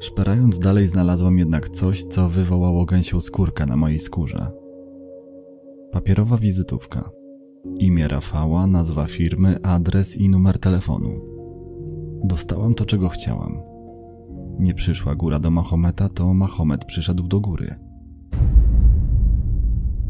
Szperając 0.00 0.58
dalej 0.58 0.88
znalazłam 0.88 1.38
jednak 1.38 1.68
coś, 1.68 2.04
co 2.04 2.28
wywołało 2.28 2.84
gęsią 2.84 3.20
skórkę 3.20 3.66
na 3.66 3.76
mojej 3.76 4.00
skórze. 4.00 4.50
Papierowa 5.92 6.36
wizytówka. 6.36 7.10
Imię 7.78 8.08
Rafała, 8.08 8.66
nazwa 8.66 9.06
firmy, 9.06 9.62
adres 9.62 10.16
i 10.16 10.28
numer 10.28 10.58
telefonu. 10.58 11.10
Dostałam 12.24 12.74
to, 12.74 12.84
czego 12.84 13.08
chciałam. 13.08 13.62
Nie 14.58 14.74
przyszła 14.74 15.14
góra 15.14 15.38
do 15.38 15.50
Mahometa, 15.50 16.08
to 16.08 16.34
Mahomet 16.34 16.84
przyszedł 16.84 17.28
do 17.28 17.40
góry. 17.40 17.74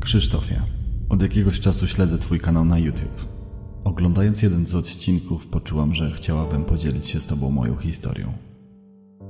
Krzysztofie, 0.01 0.63
od 1.09 1.23
jakiegoś 1.23 1.61
czasu 1.61 1.87
śledzę 1.87 2.19
Twój 2.19 2.41
kanał 2.41 2.65
na 2.65 2.79
YouTube. 2.79 3.29
Oglądając 3.85 4.43
jeden 4.43 4.67
z 4.67 4.75
odcinków, 4.75 5.47
poczułam, 5.47 5.95
że 5.95 6.11
chciałabym 6.11 6.65
podzielić 6.65 7.07
się 7.07 7.21
z 7.21 7.27
Tobą 7.27 7.51
moją 7.51 7.77
historią. 7.77 8.50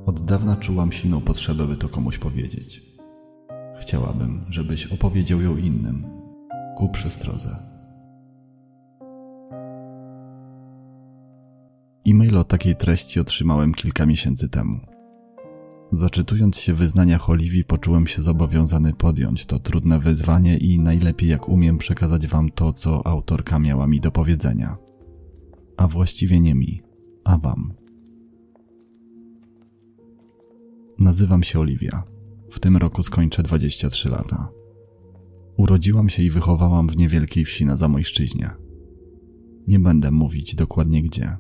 Od 0.07 0.21
dawna 0.21 0.57
czułam 0.57 0.93
silną 0.93 1.21
potrzebę, 1.21 1.67
by 1.67 1.77
to 1.77 1.89
komuś 1.89 2.19
powiedzieć. 2.19 2.83
Chciałabym, 3.81 4.45
żebyś 4.49 4.87
opowiedział 4.87 5.41
ją 5.41 5.57
innym, 5.57 6.05
ku 6.77 6.89
przestrodze. 6.89 7.57
E-mail 12.09 12.39
o 12.39 12.45
takiej 12.45 12.77
treści 12.77 13.21
otrzymałem 13.21 13.75
kilka 13.75 14.07
miesięcy 14.07 14.49
temu. 14.49 14.81
Zaczytując 15.93 16.57
się 16.57 16.75
w 16.75 16.77
wyznaniach 16.77 17.31
Oliwii, 17.31 17.65
poczułem 17.65 18.07
się 18.07 18.23
zobowiązany 18.23 18.93
podjąć 18.95 19.47
to 19.47 19.59
trudne 19.59 19.99
wyzwanie 19.99 20.57
i 20.57 20.81
najlepiej 20.81 21.29
jak 21.29 21.49
umiem 21.49 21.79
przekazać 21.79 22.27
wam 22.27 22.51
to, 22.51 22.73
co 22.73 23.07
autorka 23.07 23.59
miała 23.59 23.87
mi 23.87 24.01
do 24.01 24.11
powiedzenia. 24.11 24.77
A 25.77 25.89
właściwie 25.89 26.41
nie 26.41 26.55
mi, 26.55 26.83
a 27.25 27.39
wam. 27.39 27.80
Nazywam 31.01 31.43
się 31.43 31.61
Oliwia. 31.61 32.03
W 32.51 32.61
tym 32.61 32.77
roku 32.77 33.03
skończę 33.03 33.43
23 33.43 34.09
lata. 34.09 34.49
Urodziłam 35.57 36.09
się 36.09 36.23
i 36.23 36.31
wychowałam 36.31 36.89
w 36.89 36.97
niewielkiej 36.97 37.45
wsi 37.45 37.67
na 37.67 37.77
Zamojszczyźnie. 37.77 38.51
Nie 39.69 39.79
będę 39.79 40.11
mówić 40.11 40.55
dokładnie 40.55 41.03
gdzie, 41.03 41.37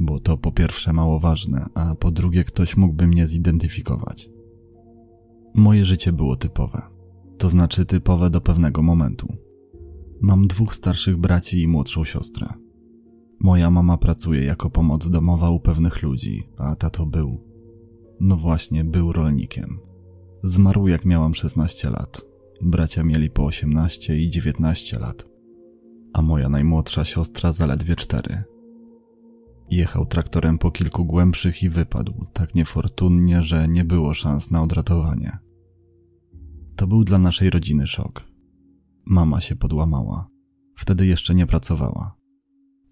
bo 0.00 0.20
to 0.20 0.36
po 0.36 0.52
pierwsze 0.52 0.92
mało 0.92 1.20
ważne, 1.20 1.66
a 1.74 1.94
po 1.94 2.10
drugie 2.10 2.44
ktoś 2.44 2.76
mógłby 2.76 3.06
mnie 3.06 3.26
zidentyfikować. 3.26 4.30
Moje 5.54 5.84
życie 5.84 6.12
było 6.12 6.36
typowe, 6.36 6.82
to 7.38 7.48
znaczy 7.48 7.84
typowe 7.84 8.30
do 8.30 8.40
pewnego 8.40 8.82
momentu. 8.82 9.36
Mam 10.20 10.46
dwóch 10.46 10.74
starszych 10.74 11.16
braci 11.16 11.62
i 11.62 11.68
młodszą 11.68 12.04
siostrę. 12.04 12.46
Moja 13.40 13.70
mama 13.70 13.96
pracuje 13.96 14.44
jako 14.44 14.70
pomoc 14.70 15.10
domowa 15.10 15.50
u 15.50 15.60
pewnych 15.60 16.02
ludzi, 16.02 16.42
a 16.56 16.76
tato 16.76 17.06
był. 17.06 17.53
No 18.20 18.36
właśnie, 18.36 18.84
był 18.84 19.12
rolnikiem. 19.12 19.78
Zmarł 20.42 20.88
jak 20.88 21.04
miałam 21.04 21.34
16 21.34 21.90
lat. 21.90 22.22
Bracia 22.62 23.04
mieli 23.04 23.30
po 23.30 23.44
18 23.44 24.18
i 24.20 24.30
19 24.30 24.98
lat. 24.98 25.28
A 26.12 26.22
moja 26.22 26.48
najmłodsza 26.48 27.04
siostra 27.04 27.52
zaledwie 27.52 27.96
4. 27.96 28.44
Jechał 29.70 30.06
traktorem 30.06 30.58
po 30.58 30.70
kilku 30.70 31.04
głębszych 31.04 31.62
i 31.62 31.68
wypadł, 31.68 32.26
tak 32.32 32.54
niefortunnie, 32.54 33.42
że 33.42 33.68
nie 33.68 33.84
było 33.84 34.14
szans 34.14 34.50
na 34.50 34.62
odratowanie. 34.62 35.38
To 36.76 36.86
był 36.86 37.04
dla 37.04 37.18
naszej 37.18 37.50
rodziny 37.50 37.86
szok. 37.86 38.24
Mama 39.06 39.40
się 39.40 39.56
podłamała. 39.56 40.28
Wtedy 40.76 41.06
jeszcze 41.06 41.34
nie 41.34 41.46
pracowała. 41.46 42.16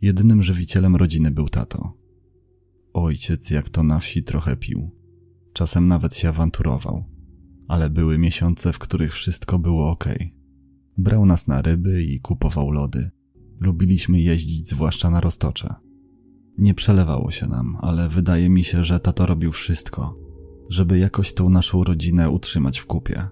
Jedynym 0.01 0.43
żywicielem 0.43 0.97
rodziny 0.97 1.31
był 1.31 1.49
tato. 1.49 1.93
Ojciec, 2.95 3.51
jak 3.51 3.69
to 3.69 3.83
na 3.83 3.99
wsi, 3.99 4.23
trochę 4.23 4.57
pił. 4.57 5.02
Czasem 5.53 5.89
nawet 5.89 6.17
się 6.17 6.29
awanturował. 6.29 7.05
Ale 7.69 7.91
były 7.91 8.19
miesiące, 8.19 8.73
w 8.73 8.79
których 8.79 9.13
wszystko 9.13 9.59
było 9.59 9.91
ok. 9.91 10.05
Brał 10.99 11.27
nas 11.27 11.47
na 11.47 11.63
ryby 11.63 12.03
i 12.03 12.21
kupował 12.21 12.71
lody. 12.71 13.11
Lubiliśmy 13.61 14.21
jeździć, 14.21 14.69
zwłaszcza 14.69 15.11
na 15.11 15.21
roztocze. 15.21 15.75
Nie 16.59 16.75
przelewało 16.75 17.31
się 17.31 17.47
nam, 17.47 17.77
ale 17.81 18.09
wydaje 18.09 18.51
mi 18.51 18.65
się, 18.65 18.85
że 18.85 19.01
tato 19.01 19.27
robił 19.27 19.53
wszystko, 19.53 20.19
żeby 20.69 20.99
jakoś 20.99 21.35
tą 21.35 21.49
naszą 21.49 21.85
rodzinę 21.85 22.31
utrzymać 22.31 22.79
w 22.79 22.87
kupie. 22.87 23.29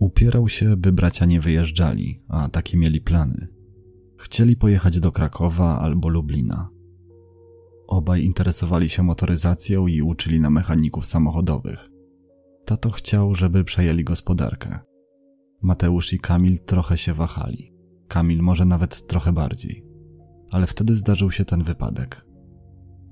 Upierał 0.00 0.48
się, 0.48 0.76
by 0.76 0.92
bracia 0.92 1.26
nie 1.26 1.40
wyjeżdżali, 1.40 2.22
a 2.28 2.48
takie 2.48 2.78
mieli 2.78 3.00
plany. 3.00 3.48
Chcieli 4.18 4.56
pojechać 4.56 5.00
do 5.00 5.12
Krakowa 5.12 5.80
albo 5.80 6.08
Lublina. 6.08 6.70
Obaj 7.90 8.24
interesowali 8.24 8.88
się 8.88 9.02
motoryzacją 9.02 9.86
i 9.86 10.02
uczyli 10.02 10.40
na 10.40 10.50
mechaników 10.50 11.06
samochodowych. 11.06 11.90
Tato 12.64 12.90
chciał, 12.90 13.34
żeby 13.34 13.64
przejęli 13.64 14.04
gospodarkę. 14.04 14.78
Mateusz 15.62 16.12
i 16.12 16.18
Kamil 16.18 16.58
trochę 16.58 16.98
się 16.98 17.14
wahali. 17.14 17.72
Kamil 18.08 18.42
może 18.42 18.64
nawet 18.64 19.06
trochę 19.06 19.32
bardziej 19.32 19.90
ale 20.50 20.66
wtedy 20.66 20.96
zdarzył 20.96 21.30
się 21.32 21.44
ten 21.44 21.64
wypadek. 21.64 22.26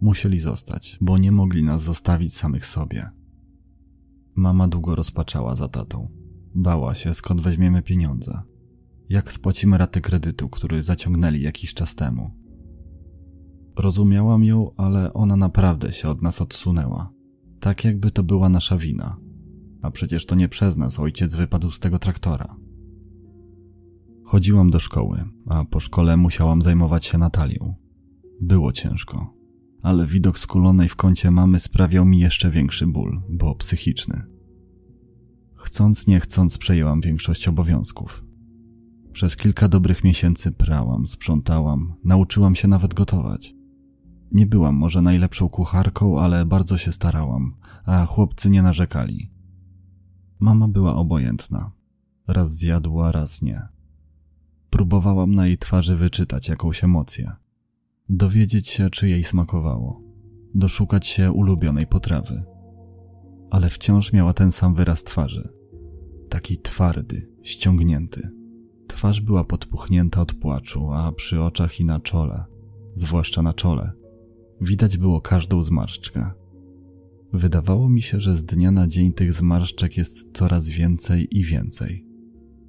Musieli 0.01 0.41
zostać, 0.41 0.99
bo 1.01 1.19
nie 1.19 1.33
mogli 1.33 1.63
nas 1.63 1.83
zostawić 1.83 2.35
samych 2.35 2.67
sobie. 2.67 3.11
Mama 4.35 4.69
długo 4.69 4.95
rozpaczała 4.95 5.57
za 5.57 5.69
tatą. 5.69 6.09
Bała 6.55 6.95
się, 6.95 7.15
skąd 7.15 7.41
weźmiemy 7.41 7.83
pieniądze. 7.83 8.43
Jak 9.09 9.33
spłacimy 9.33 9.79
raty 9.79 10.01
kredytu, 10.01 10.49
który 10.49 10.83
zaciągnęli 10.83 11.41
jakiś 11.41 11.75
czas 11.75 11.95
temu. 11.95 12.31
Rozumiałam 13.79 14.45
ją, 14.45 14.71
ale 14.77 15.13
ona 15.13 15.37
naprawdę 15.37 15.93
się 15.93 16.09
od 16.09 16.23
nas 16.23 16.41
odsunęła. 16.41 17.13
Tak 17.61 17.85
jakby 17.85 18.11
to 18.11 18.23
była 18.23 18.49
nasza 18.49 18.77
wina. 18.77 19.17
A 19.83 19.91
przecież 19.91 20.27
to 20.27 20.35
nie 20.35 20.49
przez 20.49 20.77
nas 20.77 21.01
ojciec 21.01 21.35
wypadł 21.35 21.71
z 21.71 21.81
tego 21.81 21.99
traktora. 21.99 22.57
Chodziłam 24.25 24.71
do 24.71 24.81
szkoły, 24.81 25.25
a 25.47 25.65
po 25.65 25.81
szkole 25.81 26.17
musiałam 26.17 26.63
zajmować 26.63 27.07
się 27.07 27.19
Natalią. 27.19 27.75
Było 28.41 28.73
ciężko, 28.73 29.35
ale 29.83 30.07
widok 30.07 30.39
skulonej 30.39 30.89
w 30.89 30.97
kącie 30.97 31.31
mamy 31.31 31.61
sprawiał 31.61 32.05
mi 32.05 32.19
jeszcze 32.19 32.51
większy 32.51 32.87
ból, 32.87 33.21
bo 33.31 33.55
psychiczny. 33.55 34.23
Chcąc 35.55 36.07
nie 36.07 36.21
chcąc 36.21 36.59
przejęłam 36.59 37.01
większość 37.01 37.49
obowiązków. 37.49 38.25
Przez 39.13 39.37
kilka 39.37 39.69
dobrych 39.69 40.05
miesięcy 40.05 40.53
prałam, 40.53 41.07
sprzątałam, 41.07 41.95
nauczyłam 42.05 42.55
się 42.55 42.69
nawet 42.69 42.95
gotować. 42.95 43.58
Nie 44.33 44.47
byłam 44.47 44.75
może 44.75 45.03
najlepszą 45.03 45.49
kucharką, 45.49 46.21
ale 46.21 46.47
bardzo 46.47 46.79
się 46.79 46.93
starałam, 46.93 47.55
a 47.85 48.07
chłopcy 48.07 48.51
nie 48.51 48.63
narzekali. 48.63 49.31
Mama 50.39 50.69
była 50.69 50.95
obojętna. 50.95 51.73
Raz 52.29 52.57
zjadła, 52.57 53.13
raz 53.13 53.43
nie. 53.43 53.69
Próbowałam 54.71 55.35
na 55.35 55.47
jej 55.47 55.59
twarzy 55.59 55.97
wyczytać 55.97 56.49
jakąś 56.49 56.85
emocję. 56.85 57.33
Dowiedzieć 58.09 58.69
się, 58.69 58.91
czy 58.91 59.09
jej 59.09 59.25
smakowało. 59.25 60.03
Doszukać 60.55 61.07
się 61.07 61.33
ulubionej 61.33 61.87
potrawy. 61.87 62.45
Ale 63.51 63.71
wciąż 63.71 64.13
miała 64.13 64.33
ten 64.33 64.53
sam 64.53 64.75
wyraz 64.75 65.05
twarzy. 65.05 65.49
Taki 66.29 66.59
twardy, 66.59 67.33
ściągnięty. 67.43 68.31
Twarz 68.87 69.21
była 69.21 69.45
podpuchnięta 69.45 70.21
od 70.21 70.33
płaczu, 70.33 70.93
a 70.93 71.13
przy 71.13 71.43
oczach 71.43 71.81
i 71.81 71.85
na 71.85 72.01
czole, 72.01 72.45
zwłaszcza 72.95 73.43
na 73.43 73.55
czole, 73.55 73.93
widać 74.61 74.99
było 74.99 75.21
każdą 75.21 75.63
zmarszczkę. 75.63 76.31
Wydawało 77.33 77.89
mi 77.89 78.03
się, 78.03 78.21
że 78.21 78.37
z 78.37 78.45
dnia 78.45 78.71
na 78.71 78.87
dzień 78.87 79.13
tych 79.13 79.33
zmarszczek 79.33 79.97
jest 79.97 80.33
coraz 80.33 80.69
więcej 80.69 81.39
i 81.39 81.45
więcej. 81.45 82.05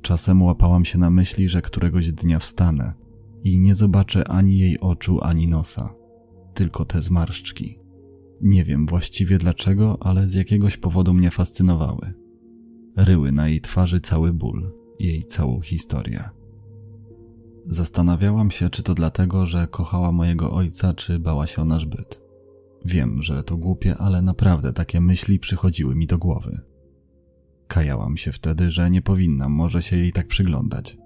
Czasem 0.01 0.41
łapałam 0.41 0.85
się 0.85 0.99
na 0.99 1.09
myśli, 1.09 1.49
że 1.49 1.61
któregoś 1.61 2.11
dnia 2.11 2.39
wstanę 2.39 2.93
i 3.43 3.59
nie 3.59 3.75
zobaczę 3.75 4.27
ani 4.27 4.57
jej 4.57 4.79
oczu, 4.79 5.19
ani 5.21 5.47
nosa, 5.47 5.95
tylko 6.53 6.85
te 6.85 7.01
zmarszczki. 7.01 7.79
Nie 8.41 8.65
wiem 8.65 8.85
właściwie 8.85 9.37
dlaczego, 9.37 9.97
ale 9.99 10.29
z 10.29 10.33
jakiegoś 10.33 10.77
powodu 10.77 11.13
mnie 11.13 11.31
fascynowały. 11.31 12.13
Ryły 12.97 13.31
na 13.31 13.47
jej 13.47 13.61
twarzy 13.61 13.99
cały 13.99 14.33
ból, 14.33 14.71
jej 14.99 15.23
całą 15.23 15.61
historię. 15.61 16.38
Zastanawiałam 17.65 18.51
się, 18.51 18.69
czy 18.69 18.83
to 18.83 18.93
dlatego, 18.93 19.45
że 19.45 19.67
kochała 19.67 20.11
mojego 20.11 20.51
ojca, 20.51 20.93
czy 20.93 21.19
bała 21.19 21.47
się 21.47 21.61
o 21.61 21.65
nasz 21.65 21.85
byt. 21.85 22.21
Wiem, 22.85 23.23
że 23.23 23.43
to 23.43 23.57
głupie, 23.57 23.97
ale 23.97 24.21
naprawdę 24.21 24.73
takie 24.73 25.01
myśli 25.01 25.39
przychodziły 25.39 25.95
mi 25.95 26.07
do 26.07 26.17
głowy. 26.17 26.61
Kajałam 27.67 28.17
się 28.17 28.31
wtedy, 28.31 28.71
że 28.71 28.89
nie 28.89 29.01
powinnam 29.01 29.51
może 29.51 29.81
się 29.81 29.97
jej 29.97 30.11
tak 30.11 30.27
przyglądać. 30.27 30.97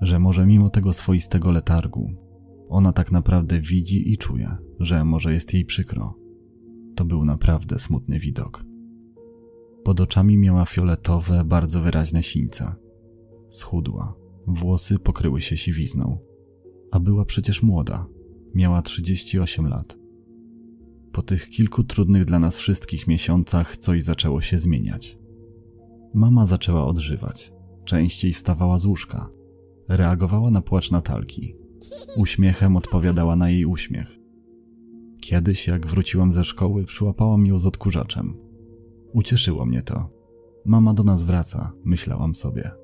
Że 0.00 0.18
może 0.18 0.46
mimo 0.46 0.70
tego 0.70 0.92
swoistego 0.92 1.50
letargu, 1.50 2.10
ona 2.68 2.92
tak 2.92 3.12
naprawdę 3.12 3.60
widzi 3.60 4.12
i 4.12 4.18
czuje, 4.18 4.56
że 4.80 5.04
może 5.04 5.32
jest 5.32 5.54
jej 5.54 5.64
przykro. 5.64 6.14
To 6.96 7.04
był 7.04 7.24
naprawdę 7.24 7.78
smutny 7.78 8.18
widok. 8.18 8.64
Pod 9.84 10.00
oczami 10.00 10.38
miała 10.38 10.66
fioletowe, 10.66 11.44
bardzo 11.44 11.80
wyraźne 11.80 12.22
sińce. 12.22 12.74
Schudła, 13.48 14.14
włosy 14.46 14.98
pokryły 14.98 15.40
się 15.40 15.56
siwizną. 15.56 16.18
A 16.90 17.00
była 17.00 17.24
przecież 17.24 17.62
młoda, 17.62 18.06
miała 18.54 18.82
38 18.82 19.66
lat. 19.66 19.98
Po 21.12 21.22
tych 21.22 21.48
kilku 21.48 21.84
trudnych 21.84 22.24
dla 22.24 22.38
nas 22.38 22.58
wszystkich 22.58 23.06
miesiącach 23.06 23.76
coś 23.76 24.02
zaczęło 24.02 24.40
się 24.40 24.58
zmieniać. 24.58 25.18
Mama 26.14 26.46
zaczęła 26.46 26.86
odżywać. 26.86 27.52
Częściej 27.84 28.32
wstawała 28.32 28.78
z 28.78 28.84
łóżka. 28.84 29.28
Reagowała 29.88 30.50
na 30.50 30.62
płacz 30.62 30.90
Natalki. 30.90 31.56
Uśmiechem 32.16 32.76
odpowiadała 32.76 33.36
na 33.36 33.50
jej 33.50 33.64
uśmiech. 33.64 34.18
Kiedyś, 35.20 35.66
jak 35.66 35.86
wróciłam 35.86 36.32
ze 36.32 36.44
szkoły, 36.44 36.84
przyłapałam 36.84 37.46
ją 37.46 37.58
z 37.58 37.66
odkurzaczem. 37.66 38.36
Ucieszyło 39.12 39.66
mnie 39.66 39.82
to. 39.82 40.08
Mama 40.64 40.94
do 40.94 41.02
nas 41.02 41.24
wraca, 41.24 41.72
myślałam 41.84 42.34
sobie. 42.34 42.79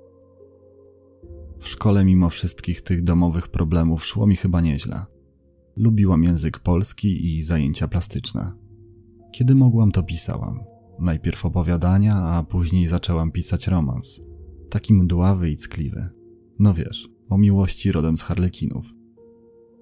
W 1.58 1.69
szkole, 1.69 2.05
mimo 2.05 2.31
wszystkich 2.31 2.82
tych 2.82 3.05
domowych 3.05 3.49
problemów, 3.49 4.05
szło 4.05 4.26
mi 4.26 4.37
chyba 4.37 4.61
nieźle. 4.61 5.06
Lubiłam 5.76 6.25
język 6.25 6.58
polski 6.58 7.37
i 7.37 7.43
zajęcia 7.43 7.88
plastyczne. 7.88 8.53
Kiedy 9.32 9.55
mogłam, 9.55 9.91
to 9.91 10.03
pisałam. 10.03 10.61
Najpierw 10.99 11.44
opowiadania, 11.44 12.17
a 12.17 12.43
później 12.43 12.87
zaczęłam 12.87 13.32
pisać 13.32 13.67
romans. 13.67 14.20
Taki 14.70 14.94
mdławy 14.94 15.50
i 15.50 15.56
ckliwy. 15.56 16.08
No 16.58 16.75
wiesz, 16.75 17.08
o 17.29 17.38
miłości 17.38 17.93
rodem 17.93 18.17
z 18.17 18.23
harlekinów. 18.23 18.87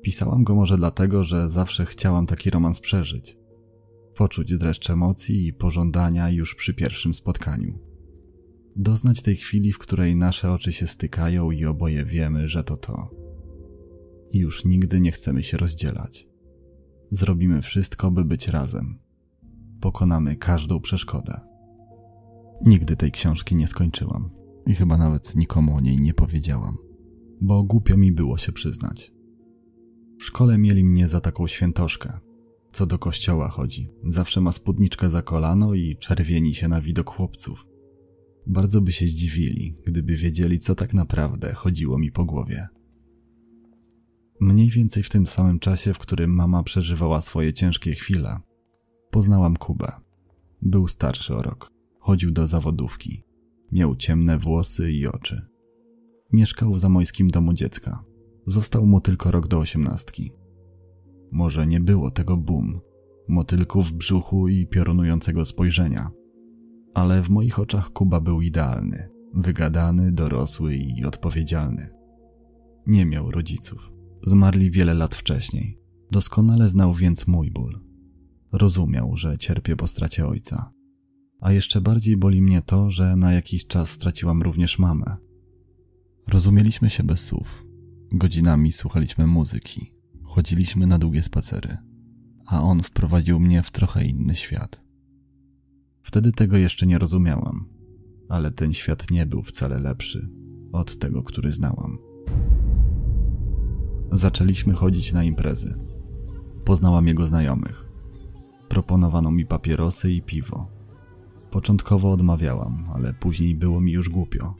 Pisałam 0.02 0.44
go 0.44 0.54
może 0.54 0.76
dlatego, 0.76 1.24
że 1.24 1.50
zawsze 1.50 1.86
chciałam 1.86 2.26
taki 2.26 2.50
romans 2.50 2.80
przeżyć. 2.80 3.38
Poczuć 4.16 4.56
dreszcz 4.56 4.90
emocji 4.90 5.46
i 5.46 5.52
pożądania 5.52 6.30
już 6.30 6.54
przy 6.54 6.74
pierwszym 6.74 7.14
spotkaniu. 7.14 7.78
Doznać 8.76 9.22
tej 9.22 9.36
chwili, 9.36 9.72
w 9.72 9.78
której 9.78 10.16
nasze 10.16 10.52
oczy 10.52 10.72
się 10.72 10.86
stykają 10.86 11.50
i 11.50 11.64
oboje 11.64 12.04
wiemy, 12.04 12.48
że 12.48 12.64
to 12.64 12.76
to. 12.76 13.10
I 14.30 14.38
już 14.38 14.64
nigdy 14.64 15.00
nie 15.00 15.12
chcemy 15.12 15.42
się 15.42 15.56
rozdzielać. 15.56 16.28
Zrobimy 17.10 17.62
wszystko, 17.62 18.10
by 18.10 18.24
być 18.24 18.48
razem. 18.48 18.98
Pokonamy 19.80 20.36
każdą 20.36 20.80
przeszkodę. 20.80 21.40
Nigdy 22.64 22.96
tej 22.96 23.12
książki 23.12 23.56
nie 23.56 23.66
skończyłam 23.66 24.30
i 24.66 24.74
chyba 24.74 24.96
nawet 24.96 25.36
nikomu 25.36 25.76
o 25.76 25.80
niej 25.80 26.00
nie 26.00 26.14
powiedziałam, 26.14 26.76
bo 27.40 27.64
głupio 27.64 27.96
mi 27.96 28.12
było 28.12 28.38
się 28.38 28.52
przyznać. 28.52 29.12
W 30.18 30.24
szkole 30.24 30.58
mieli 30.58 30.84
mnie 30.84 31.08
za 31.08 31.20
taką 31.20 31.46
świętoszkę. 31.46 32.18
Co 32.72 32.86
do 32.86 32.98
kościoła 32.98 33.48
chodzi, 33.48 33.90
zawsze 34.04 34.40
ma 34.40 34.52
spódniczkę 34.52 35.10
za 35.10 35.22
kolano 35.22 35.74
i 35.74 35.96
czerwieni 35.96 36.54
się 36.54 36.68
na 36.68 36.80
widok 36.80 37.10
chłopców. 37.10 37.73
Bardzo 38.46 38.80
by 38.80 38.92
się 38.92 39.06
zdziwili, 39.06 39.74
gdyby 39.86 40.16
wiedzieli, 40.16 40.58
co 40.58 40.74
tak 40.74 40.94
naprawdę 40.94 41.52
chodziło 41.52 41.98
mi 41.98 42.12
po 42.12 42.24
głowie. 42.24 42.68
Mniej 44.40 44.70
więcej 44.70 45.02
w 45.02 45.08
tym 45.08 45.26
samym 45.26 45.58
czasie, 45.58 45.94
w 45.94 45.98
którym 45.98 46.34
mama 46.34 46.62
przeżywała 46.62 47.20
swoje 47.20 47.52
ciężkie 47.52 47.94
chwile, 47.94 48.38
poznałam 49.10 49.56
Kubę. 49.56 49.92
Był 50.62 50.88
starszy 50.88 51.36
o 51.36 51.42
rok, 51.42 51.70
chodził 51.98 52.30
do 52.30 52.46
zawodówki, 52.46 53.24
miał 53.72 53.96
ciemne 53.96 54.38
włosy 54.38 54.92
i 54.92 55.06
oczy. 55.06 55.46
Mieszkał 56.32 56.72
w 56.72 56.80
zamojskim 56.80 57.30
domu 57.30 57.52
dziecka. 57.52 58.04
Został 58.46 58.86
mu 58.86 59.00
tylko 59.00 59.30
rok 59.30 59.48
do 59.48 59.58
osiemnastki. 59.58 60.32
Może 61.32 61.66
nie 61.66 61.80
było 61.80 62.10
tego 62.10 62.36
bum, 62.36 62.80
motylków 63.28 63.88
w 63.88 63.92
brzuchu 63.92 64.48
i 64.48 64.66
piorunującego 64.66 65.44
spojrzenia– 65.44 66.10
ale 66.94 67.22
w 67.22 67.30
moich 67.30 67.58
oczach 67.58 67.90
Kuba 67.90 68.20
był 68.20 68.42
idealny, 68.42 69.08
wygadany, 69.34 70.12
dorosły 70.12 70.76
i 70.76 71.04
odpowiedzialny. 71.04 71.90
Nie 72.86 73.06
miał 73.06 73.30
rodziców. 73.30 73.92
Zmarli 74.26 74.70
wiele 74.70 74.94
lat 74.94 75.14
wcześniej. 75.14 75.78
Doskonale 76.10 76.68
znał 76.68 76.94
więc 76.94 77.26
mój 77.26 77.50
ból. 77.50 77.80
Rozumiał, 78.52 79.16
że 79.16 79.38
cierpię 79.38 79.76
po 79.76 79.86
stracie 79.86 80.26
ojca. 80.26 80.72
A 81.40 81.52
jeszcze 81.52 81.80
bardziej 81.80 82.16
boli 82.16 82.42
mnie 82.42 82.62
to, 82.62 82.90
że 82.90 83.16
na 83.16 83.32
jakiś 83.32 83.66
czas 83.66 83.90
straciłam 83.90 84.42
również 84.42 84.78
mamę. 84.78 85.16
Rozumieliśmy 86.28 86.90
się 86.90 87.02
bez 87.02 87.24
słów. 87.24 87.64
Godzinami 88.12 88.72
słuchaliśmy 88.72 89.26
muzyki, 89.26 89.92
chodziliśmy 90.22 90.86
na 90.86 90.98
długie 90.98 91.22
spacery, 91.22 91.76
a 92.46 92.62
on 92.62 92.82
wprowadził 92.82 93.40
mnie 93.40 93.62
w 93.62 93.70
trochę 93.70 94.04
inny 94.04 94.34
świat. 94.34 94.84
Wtedy 96.04 96.32
tego 96.32 96.56
jeszcze 96.56 96.86
nie 96.86 96.98
rozumiałam, 96.98 97.68
ale 98.28 98.50
ten 98.50 98.72
świat 98.72 99.10
nie 99.10 99.26
był 99.26 99.42
wcale 99.42 99.78
lepszy 99.78 100.28
od 100.72 100.98
tego, 100.98 101.22
który 101.22 101.52
znałam. 101.52 101.98
Zaczęliśmy 104.12 104.74
chodzić 104.74 105.12
na 105.12 105.24
imprezy. 105.24 105.78
Poznałam 106.64 107.08
jego 107.08 107.26
znajomych. 107.26 107.88
Proponowano 108.68 109.30
mi 109.30 109.46
papierosy 109.46 110.12
i 110.12 110.22
piwo. 110.22 110.68
Początkowo 111.50 112.10
odmawiałam, 112.10 112.84
ale 112.94 113.14
później 113.14 113.54
było 113.54 113.80
mi 113.80 113.92
już 113.92 114.08
głupio. 114.08 114.54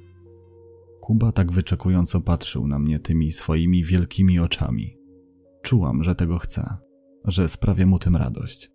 Kuba 1.01 1.33
tak 1.33 1.53
wyczekująco 1.53 2.21
patrzył 2.21 2.67
na 2.67 2.79
mnie 2.79 2.99
tymi 2.99 3.33
swoimi 3.33 3.85
wielkimi 3.85 4.39
oczami. 4.39 4.97
Czułam, 5.63 6.05
że 6.05 6.15
tego 6.15 6.39
chce, 6.39 6.77
że 7.25 7.49
sprawia 7.49 7.87
mu 7.87 7.99
tym 7.99 8.17
radość 8.17 8.74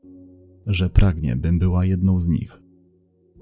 że 0.66 0.90
pragnie, 0.90 1.36
bym 1.36 1.60
była 1.60 1.86
jedną 1.86 2.20
z 2.20 2.28
nich. 2.28 2.62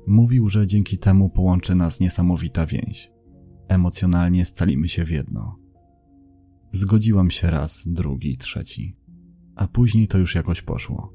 Mówił, 0.08 0.50
że 0.50 0.68
dzięki 0.68 0.98
temu 0.98 1.30
połączy 1.30 1.76
nas 1.76 2.00
niesamowita 2.00 2.66
więź. 2.66 3.12
Emocjonalnie 3.68 4.46
scalimy 4.46 4.90
się 4.90 5.06
w 5.06 5.10
jedno. 5.10 5.56
Zgodziłam 6.72 7.30
się 7.30 7.52
raz, 7.52 7.84
drugi, 7.88 8.38
trzeci. 8.38 8.98
A 9.56 9.68
później 9.68 10.08
to 10.08 10.18
już 10.18 10.36
jakoś 10.36 10.62
poszło. 10.62 11.14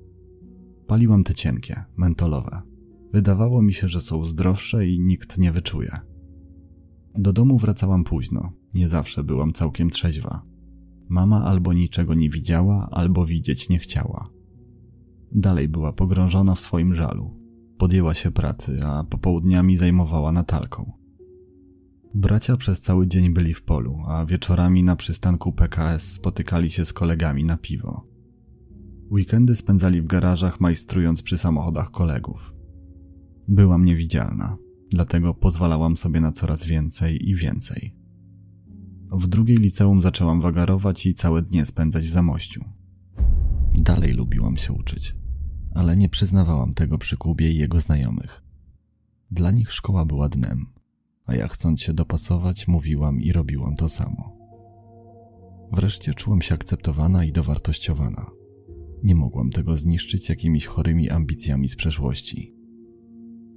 Paliłam 0.86 1.24
te 1.24 1.34
cienkie, 1.34 1.84
mentolowe. 1.96 2.62
Wydawało 3.12 3.62
mi 3.62 3.72
się, 3.72 3.88
że 3.88 4.00
są 4.00 4.24
zdrowsze 4.24 4.86
i 4.86 5.00
nikt 5.00 5.38
nie 5.38 5.52
wyczuje. 5.52 5.98
Do 7.14 7.32
domu 7.32 7.58
wracałam 7.58 8.04
późno, 8.04 8.52
nie 8.74 8.88
zawsze 8.88 9.24
byłam 9.24 9.52
całkiem 9.52 9.90
trzeźwa. 9.90 10.42
Mama 11.08 11.44
albo 11.44 11.72
niczego 11.72 12.14
nie 12.14 12.30
widziała, 12.30 12.88
albo 12.90 13.26
widzieć 13.26 13.68
nie 13.68 13.78
chciała. 13.78 14.24
Dalej 15.34 15.68
była 15.68 15.92
pogrążona 15.92 16.54
w 16.54 16.60
swoim 16.60 16.94
żalu. 16.94 17.30
Podjęła 17.78 18.14
się 18.14 18.30
pracy, 18.30 18.80
a 18.86 19.04
popołudniami 19.04 19.76
zajmowała 19.76 20.32
Natalką. 20.32 20.92
Bracia 22.14 22.56
przez 22.56 22.80
cały 22.80 23.06
dzień 23.06 23.30
byli 23.30 23.54
w 23.54 23.62
polu, 23.62 23.96
a 24.08 24.26
wieczorami 24.26 24.82
na 24.82 24.96
przystanku 24.96 25.52
PKS 25.52 26.12
spotykali 26.12 26.70
się 26.70 26.84
z 26.84 26.92
kolegami 26.92 27.44
na 27.44 27.56
piwo. 27.56 28.06
Weekendy 29.10 29.56
spędzali 29.56 30.02
w 30.02 30.06
garażach, 30.06 30.60
majstrując 30.60 31.22
przy 31.22 31.38
samochodach 31.38 31.90
kolegów. 31.90 32.54
Byłam 33.48 33.84
niewidzialna, 33.84 34.56
dlatego 34.90 35.34
pozwalałam 35.34 35.96
sobie 35.96 36.20
na 36.20 36.32
coraz 36.32 36.66
więcej 36.66 37.28
i 37.28 37.34
więcej. 37.34 37.96
W 39.12 39.26
drugiej 39.26 39.56
liceum 39.56 40.02
zaczęłam 40.02 40.40
wagarować 40.40 41.06
i 41.06 41.14
całe 41.14 41.42
dnie 41.42 41.66
spędzać 41.66 42.06
w 42.06 42.12
zamościu. 42.12 42.64
Dalej 43.74 44.12
lubiłam 44.12 44.56
się 44.56 44.72
uczyć 44.72 45.21
ale 45.74 45.96
nie 45.96 46.08
przyznawałam 46.08 46.74
tego 46.74 46.98
przy 46.98 47.16
Kubie 47.16 47.50
i 47.50 47.56
jego 47.56 47.80
znajomych. 47.80 48.42
Dla 49.30 49.50
nich 49.50 49.72
szkoła 49.72 50.04
była 50.04 50.28
dnem, 50.28 50.66
a 51.26 51.34
ja 51.34 51.48
chcąc 51.48 51.80
się 51.80 51.92
dopasować, 51.92 52.68
mówiłam 52.68 53.20
i 53.20 53.32
robiłam 53.32 53.76
to 53.76 53.88
samo. 53.88 54.36
Wreszcie 55.72 56.14
czułam 56.14 56.42
się 56.42 56.54
akceptowana 56.54 57.24
i 57.24 57.32
dowartościowana. 57.32 58.30
Nie 59.02 59.14
mogłam 59.14 59.50
tego 59.50 59.76
zniszczyć 59.76 60.28
jakimiś 60.28 60.66
chorymi 60.66 61.10
ambicjami 61.10 61.68
z 61.68 61.76
przeszłości. 61.76 62.54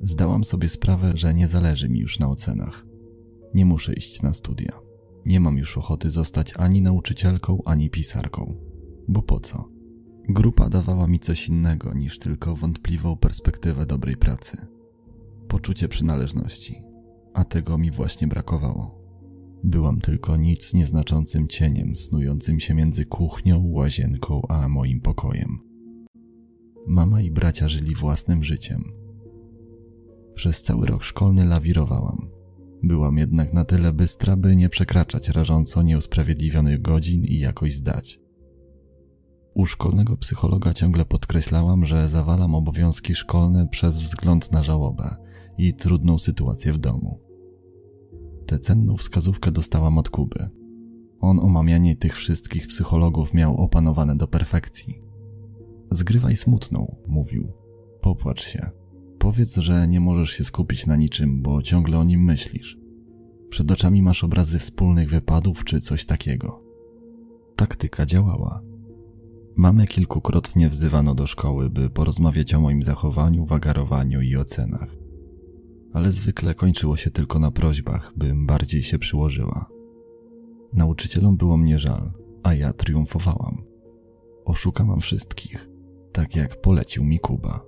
Zdałam 0.01 0.43
sobie 0.43 0.69
sprawę, 0.69 1.12
że 1.15 1.34
nie 1.34 1.48
zależy 1.48 1.89
mi 1.89 2.00
już 2.00 2.19
na 2.19 2.29
ocenach. 2.29 2.86
Nie 3.53 3.65
muszę 3.65 3.93
iść 3.93 4.22
na 4.22 4.34
studia. 4.34 4.79
Nie 5.25 5.39
mam 5.39 5.57
już 5.57 5.77
ochoty 5.77 6.12
zostać 6.12 6.53
ani 6.57 6.81
nauczycielką, 6.81 7.62
ani 7.65 7.89
pisarką. 7.89 8.55
Bo 9.07 9.22
po 9.22 9.39
co? 9.39 9.75
Grupa 10.29 10.70
dawała 10.70 11.08
mi 11.08 11.20
coś 11.20 11.48
innego 11.48 11.94
niż 11.94 12.20
tylko 12.20 12.55
wątpliwą 12.55 13.15
perspektywę 13.15 13.86
dobrej 13.86 14.17
pracy. 14.17 14.67
Poczucie 15.48 15.88
przynależności, 15.88 16.82
a 17.34 17.44
tego 17.44 17.77
mi 17.77 17.91
właśnie 17.91 18.27
brakowało. 18.27 19.05
Byłam 19.63 20.01
tylko 20.01 20.38
nic 20.38 20.74
nieznaczącym 20.74 21.48
cieniem 21.48 21.96
snującym 21.96 22.60
się 22.60 22.74
między 22.74 23.05
kuchnią, 23.05 23.63
łazienką 23.65 24.41
a 24.50 24.67
moim 24.67 25.01
pokojem. 25.01 25.60
Mama 26.88 27.22
i 27.22 27.32
bracia 27.32 27.70
żyli 27.70 27.96
własnym 27.96 28.44
życiem. 28.44 28.84
Przez 30.36 30.62
cały 30.62 30.88
rok 30.88 31.03
szkolny 31.03 31.46
lawirowałam. 31.46 32.29
Byłam 32.84 33.17
jednak 33.17 33.53
na 33.53 33.65
tyle 33.65 33.94
bystra, 33.94 34.38
by 34.38 34.55
nie 34.55 34.70
przekraczać 34.70 35.29
rażąco 35.29 35.82
nieusprawiedliwionych 35.82 36.82
godzin 36.82 37.24
i 37.24 37.39
jakoś 37.39 37.74
zdać. 37.75 38.25
U 39.55 39.65
szkolnego 39.65 40.17
psychologa 40.17 40.74
ciągle 40.74 41.05
podkreślałam, 41.05 41.85
że 41.85 42.09
zawalam 42.09 42.55
obowiązki 42.55 43.15
szkolne 43.15 43.67
przez 43.67 43.97
wzgląd 43.97 44.51
na 44.51 44.63
żałobę 44.63 45.15
i 45.57 45.74
trudną 45.74 46.19
sytuację 46.19 46.74
w 46.74 46.77
domu. 46.77 47.19
Tę 48.45 48.59
cenną 48.59 48.97
wskazówkę 48.97 49.51
dostałam 49.51 49.97
od 49.97 50.09
Kuby. 50.09 50.50
On 51.19 51.39
omamianie 51.39 51.95
tych 51.95 52.15
wszystkich 52.15 52.67
psychologów 52.67 53.33
miał 53.33 53.57
opanowane 53.57 54.15
do 54.15 54.27
perfekcji. 54.27 55.01
Zgrywaj 55.91 56.35
smutną, 56.35 56.95
mówił. 57.07 57.53
Popłacz 58.01 58.43
się. 58.43 58.69
Powiedz, 59.19 59.55
że 59.55 59.88
nie 59.88 60.00
możesz 60.00 60.29
się 60.29 60.43
skupić 60.43 60.85
na 60.85 60.95
niczym, 60.95 61.41
bo 61.41 61.62
ciągle 61.62 62.00
o 62.00 62.03
nim 62.03 62.24
myślisz. 62.24 62.77
Przed 63.50 63.71
oczami 63.71 64.01
masz 64.01 64.24
obrazy 64.24 64.59
wspólnych 64.59 65.09
wypadów 65.09 65.63
czy 65.63 65.81
coś 65.81 66.05
takiego. 66.05 66.63
Taktyka 67.55 68.05
działała. 68.05 68.64
Mamę 69.57 69.88
kilkukrotnie 69.88 70.69
wzywano 70.69 71.15
do 71.15 71.27
szkoły, 71.27 71.69
by 71.69 71.89
porozmawiać 71.89 72.53
o 72.53 72.59
moim 72.59 72.83
zachowaniu, 72.83 73.45
wagarowaniu 73.45 74.21
i 74.21 74.35
ocenach. 74.35 74.95
Ale 75.93 76.12
zwykle 76.12 76.55
kończyło 76.55 76.97
się 76.97 77.12
tylko 77.12 77.39
na 77.39 77.51
prośbach, 77.51 78.13
bym 78.17 78.45
bardziej 78.45 78.83
się 78.83 79.00
przyłożyła. 79.00 79.69
Nauczycielom 80.74 81.38
było 81.38 81.57
mnie 81.57 81.79
żal, 81.79 82.12
a 82.43 82.53
ja 82.53 82.74
triumfowałam. 82.74 83.63
Oszukałam 84.45 85.01
wszystkich, 85.01 85.69
tak 86.12 86.35
jak 86.35 86.62
polecił 86.62 87.03
mi 87.03 87.19
Kuba. 87.19 87.65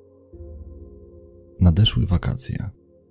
Nadeszły 1.59 2.05
wakacje. 2.05 2.69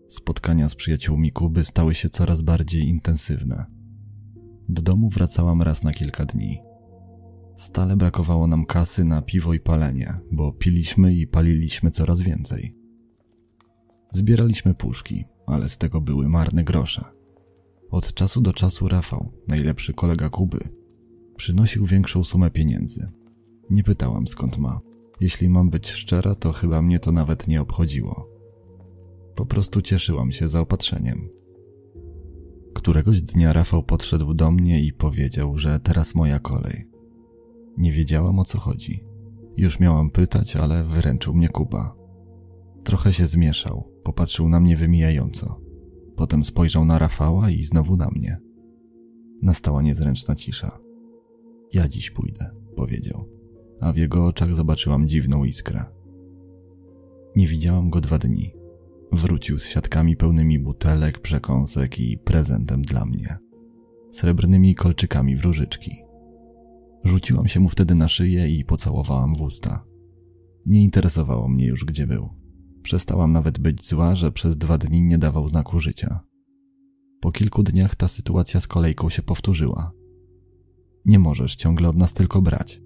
Spotkania 0.09 0.69
z 0.69 0.75
przyjaciółmi 0.75 1.33
Kuby 1.33 1.65
stały 1.65 1.95
się 1.95 2.11
coraz 2.11 2.43
bardziej 2.43 2.89
intensywne. 2.89 3.65
Do 4.69 4.83
domu 4.83 5.09
wracałam 5.11 5.63
raz 5.63 5.83
na 5.83 5.93
kilka 5.93 6.25
dni. 6.25 6.66
Stale 7.57 7.97
brakowało 7.97 8.47
nam 8.47 8.67
kasy 8.67 9.05
na 9.05 9.23
piwo 9.23 9.55
i 9.55 9.61
palenie, 9.61 10.19
bo 10.33 10.53
piliśmy 10.53 11.15
i 11.15 11.27
paliliśmy 11.27 11.91
coraz 11.91 12.23
więcej. 12.23 12.75
Zbieraliśmy 14.13 14.75
puszki, 14.75 15.25
ale 15.47 15.69
z 15.69 15.79
tego 15.79 16.01
były 16.01 16.29
marne 16.29 16.65
grosze. 16.65 17.05
Od 17.91 18.15
czasu 18.15 18.41
do 18.41 18.53
czasu 18.53 18.89
Rafał, 18.89 19.33
najlepszy 19.49 19.95
kolega 19.95 20.29
Kuby, 20.29 20.69
przynosił 21.37 21.87
większą 21.87 22.25
sumę 22.25 22.51
pieniędzy. 22.51 23.13
Nie 23.71 23.83
pytałam 23.83 24.29
skąd 24.29 24.59
ma. 24.59 24.81
Jeśli 25.21 25.49
mam 25.49 25.71
być 25.71 25.91
szczera, 25.91 26.35
to 26.35 26.53
chyba 26.53 26.83
mnie 26.83 26.99
to 26.99 27.13
nawet 27.13 27.49
nie 27.49 27.61
obchodziło. 27.61 28.29
Po 29.35 29.47
prostu 29.47 29.83
cieszyłam 29.83 30.33
się 30.33 30.49
zaopatrzeniem. 30.49 31.29
Któregoś 32.75 33.23
dnia 33.23 33.53
Rafał 33.53 33.83
podszedł 33.83 34.35
do 34.35 34.51
mnie 34.51 34.85
i 34.85 34.93
powiedział, 34.93 35.59
że 35.59 35.81
teraz 35.81 36.15
moja 36.15 36.39
kolej. 36.39 36.96
Nie 37.79 37.93
wiedziałam 37.93 38.39
o 38.39 38.45
co 38.45 38.59
chodzi. 38.59 39.05
Już 39.57 39.81
miałam 39.81 40.11
pytać, 40.11 40.57
ale 40.57 40.85
wyręczył 40.85 41.35
mnie 41.35 41.49
Kuba. 41.49 41.97
Trochę 42.85 43.13
się 43.13 43.27
zmieszał, 43.27 43.93
popatrzył 44.05 44.49
na 44.49 44.61
mnie 44.61 44.77
wymijająco. 44.77 45.61
Potem 46.17 46.45
spojrzał 46.45 46.85
na 46.85 46.99
Rafała 46.99 47.51
i 47.51 47.63
znowu 47.63 47.97
na 47.97 48.09
mnie. 48.11 48.41
Nastała 49.43 49.83
niezręczna 49.83 50.35
cisza. 50.35 50.79
Ja 51.73 51.89
dziś 51.89 52.11
pójdę, 52.11 52.51
powiedział, 52.77 53.29
a 53.81 53.93
w 53.93 53.97
jego 53.97 54.27
oczach 54.27 54.55
zobaczyłam 54.55 55.09
dziwną 55.09 55.45
iskrę. 55.45 55.85
Nie 57.37 57.47
widziałam 57.47 57.91
go 57.91 58.01
dwa 58.01 58.19
dni. 58.19 58.55
Wrócił 59.13 59.59
z 59.59 59.67
siatkami 59.67 60.17
pełnymi 60.17 60.59
butelek, 60.59 61.19
przekąsek 61.19 61.99
i 61.99 62.19
prezentem 62.19 62.83
dla 62.83 63.05
mnie. 63.07 63.39
Srebrnymi 64.13 64.75
kolczykami 64.75 65.37
w 65.37 65.45
różyczki. 65.45 66.06
Rzuciłam 67.07 67.49
się 67.49 67.61
mu 67.61 67.69
wtedy 67.69 67.95
na 67.95 68.09
szyję 68.09 68.49
i 68.49 68.65
pocałowałam 68.65 69.35
w 69.35 69.41
usta. 69.41 69.85
Nie 70.67 70.85
interesowało 70.85 71.49
mnie 71.49 71.67
już, 71.67 71.85
gdzie 71.85 72.07
był. 72.07 72.29
Przestałam 72.83 73.33
nawet 73.33 73.59
być 73.59 73.89
zła, 73.89 74.17
że 74.17 74.33
przez 74.33 74.57
dwa 74.57 74.79
dni 74.79 75.03
nie 75.03 75.19
dawał 75.19 75.49
znaku 75.49 75.81
życia. 75.81 76.21
Po 77.21 77.33
kilku 77.33 77.63
dniach 77.63 77.95
ta 77.95 78.09
sytuacja 78.09 78.61
z 78.61 78.67
kolejką 78.67 79.11
się 79.11 79.23
powtórzyła. 79.23 79.93
Nie 81.05 81.19
możesz 81.19 81.57
ciągle 81.57 81.89
od 81.89 81.97
nas 81.97 82.13
tylko 82.13 82.43
brać. 82.43 82.81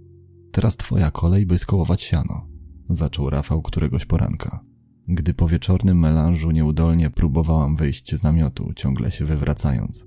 Teraz 0.52 0.76
twoja 0.76 1.10
kolej, 1.10 1.46
by 1.46 1.58
skołować 1.58 2.02
siano, 2.02 2.48
zaczął 2.88 3.30
Rafał 3.30 3.62
któregoś 3.62 4.06
poranka. 4.06 4.64
Gdy 5.08 5.34
po 5.34 5.48
wieczornym 5.48 5.98
melanżu 5.98 6.50
nieudolnie 6.50 7.10
próbowałam 7.10 7.76
wyjść 7.76 8.14
z 8.14 8.22
namiotu, 8.22 8.72
ciągle 8.76 9.10
się 9.10 9.24
wywracając. 9.24 10.06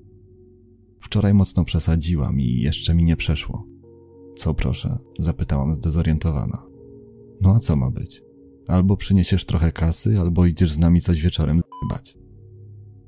Wczoraj 1.02 1.34
mocno 1.34 1.66
przesadziłam 1.66 2.40
i 2.40 2.60
jeszcze 2.60 2.96
mi 2.96 3.04
nie 3.04 3.16
przeszło. 3.16 3.73
Co 4.36 4.54
proszę? 4.54 4.98
zapytałam 5.20 5.76
zdezorientowana. 5.76 6.68
No 7.42 7.56
a 7.56 7.60
co 7.60 7.76
ma 7.76 7.92
być? 7.92 8.24
Albo 8.68 8.98
przyniesiesz 8.98 9.46
trochę 9.46 9.72
kasy, 9.72 10.20
albo 10.20 10.46
idziesz 10.46 10.72
z 10.72 10.80
nami 10.80 11.02
coś 11.02 11.22
wieczorem 11.22 11.60
zbać. 11.86 12.18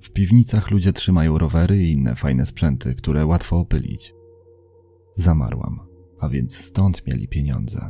W 0.01 0.11
piwnicach 0.11 0.71
ludzie 0.71 0.93
trzymają 0.93 1.37
rowery 1.37 1.83
i 1.83 1.91
inne 1.91 2.15
fajne 2.15 2.45
sprzęty, 2.45 2.95
które 2.95 3.25
łatwo 3.25 3.57
opylić. 3.57 4.13
Zamarłam, 5.15 5.79
a 6.19 6.29
więc 6.29 6.57
stąd 6.57 7.07
mieli 7.07 7.27
pieniądze. 7.27 7.89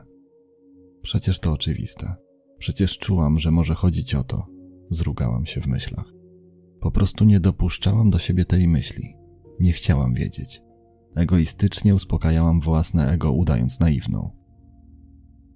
Przecież 1.01 1.39
to 1.39 1.51
oczywiste. 1.51 2.15
Przecież 2.57 2.97
czułam, 2.97 3.39
że 3.39 3.51
może 3.51 3.75
chodzić 3.75 4.15
o 4.15 4.23
to. 4.23 4.45
Zrugałam 4.89 5.45
się 5.45 5.61
w 5.61 5.67
myślach. 5.67 6.13
Po 6.79 6.91
prostu 6.91 7.25
nie 7.25 7.39
dopuszczałam 7.39 8.09
do 8.09 8.19
siebie 8.19 8.45
tej 8.45 8.67
myśli. 8.67 9.15
Nie 9.59 9.73
chciałam 9.73 10.13
wiedzieć. 10.13 10.61
Egoistycznie 11.15 11.95
uspokajałam 11.95 12.61
własne 12.61 13.11
ego, 13.11 13.31
udając 13.31 13.79
naiwną. 13.79 14.31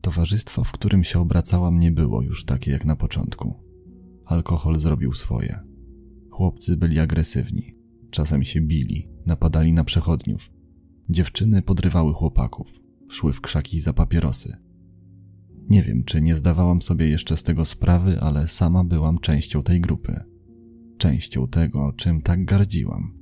Towarzystwo, 0.01 0.63
w 0.63 0.71
którym 0.71 1.03
się 1.03 1.19
obracałam, 1.19 1.79
nie 1.79 1.91
było 1.91 2.21
już 2.21 2.45
takie 2.45 2.71
jak 2.71 2.85
na 2.85 2.95
początku. 2.95 3.53
Alkohol 4.25 4.79
zrobił 4.79 5.13
swoje. 5.13 5.59
Chłopcy 6.31 6.77
byli 6.77 6.99
agresywni, 6.99 7.75
czasem 8.11 8.43
się 8.43 8.61
bili, 8.61 9.09
napadali 9.25 9.73
na 9.73 9.83
przechodniów. 9.83 10.51
Dziewczyny 11.09 11.61
podrywały 11.61 12.13
chłopaków, 12.13 12.67
szły 13.09 13.33
w 13.33 13.41
krzaki 13.41 13.81
za 13.81 13.93
papierosy. 13.93 14.57
Nie 15.69 15.83
wiem, 15.83 16.03
czy 16.03 16.21
nie 16.21 16.35
zdawałam 16.35 16.81
sobie 16.81 17.09
jeszcze 17.09 17.37
z 17.37 17.43
tego 17.43 17.65
sprawy, 17.65 18.19
ale 18.21 18.47
sama 18.47 18.83
byłam 18.83 19.19
częścią 19.19 19.63
tej 19.63 19.81
grupy. 19.81 20.19
Częścią 20.97 21.47
tego, 21.47 21.93
czym 21.93 22.21
tak 22.21 22.45
gardziłam. 22.45 23.18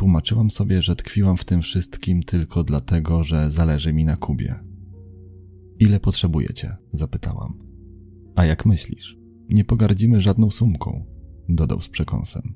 Tłumaczyłam 0.00 0.50
sobie, 0.50 0.82
że 0.82 0.96
tkwiłam 0.96 1.36
w 1.36 1.44
tym 1.44 1.62
wszystkim 1.62 2.22
tylko 2.22 2.64
dlatego, 2.64 3.24
że 3.24 3.50
zależy 3.50 3.92
mi 3.92 4.04
na 4.04 4.16
Kubie. 4.16 4.60
Ile 5.78 6.00
potrzebujecie? 6.00 6.76
zapytałam. 6.92 7.58
A 8.36 8.44
jak 8.44 8.66
myślisz? 8.66 9.16
Nie 9.48 9.64
pogardzimy 9.64 10.20
żadną 10.20 10.50
sumką, 10.50 11.06
dodał 11.48 11.80
z 11.80 11.88
przekąsem. 11.88 12.54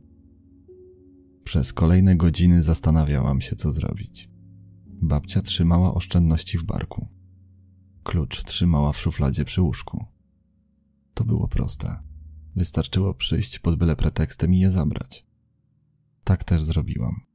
Przez 1.44 1.72
kolejne 1.72 2.16
godziny 2.16 2.62
zastanawiałam 2.62 3.40
się, 3.40 3.56
co 3.56 3.72
zrobić. 3.72 4.30
Babcia 4.86 5.42
trzymała 5.42 5.94
oszczędności 5.94 6.58
w 6.58 6.64
barku. 6.64 7.08
Klucz 8.02 8.44
trzymała 8.44 8.92
w 8.92 9.00
szufladzie 9.00 9.44
przy 9.44 9.62
łóżku. 9.62 10.04
To 11.14 11.24
było 11.24 11.48
proste. 11.48 11.96
Wystarczyło 12.56 13.14
przyjść 13.14 13.58
pod 13.58 13.78
byle 13.78 13.96
pretekstem 13.96 14.54
i 14.54 14.58
je 14.58 14.70
zabrać. 14.70 15.26
Tak 16.24 16.44
też 16.44 16.62
zrobiłam. 16.62 17.33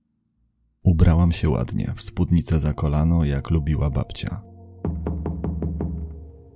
Ubrałam 0.84 1.32
się 1.32 1.50
ładnie, 1.50 1.94
w 1.96 2.02
spódnicę 2.02 2.60
za 2.60 2.74
kolano, 2.74 3.26
jak 3.26 3.50
lubiła 3.50 3.90
babcia. 3.90 4.42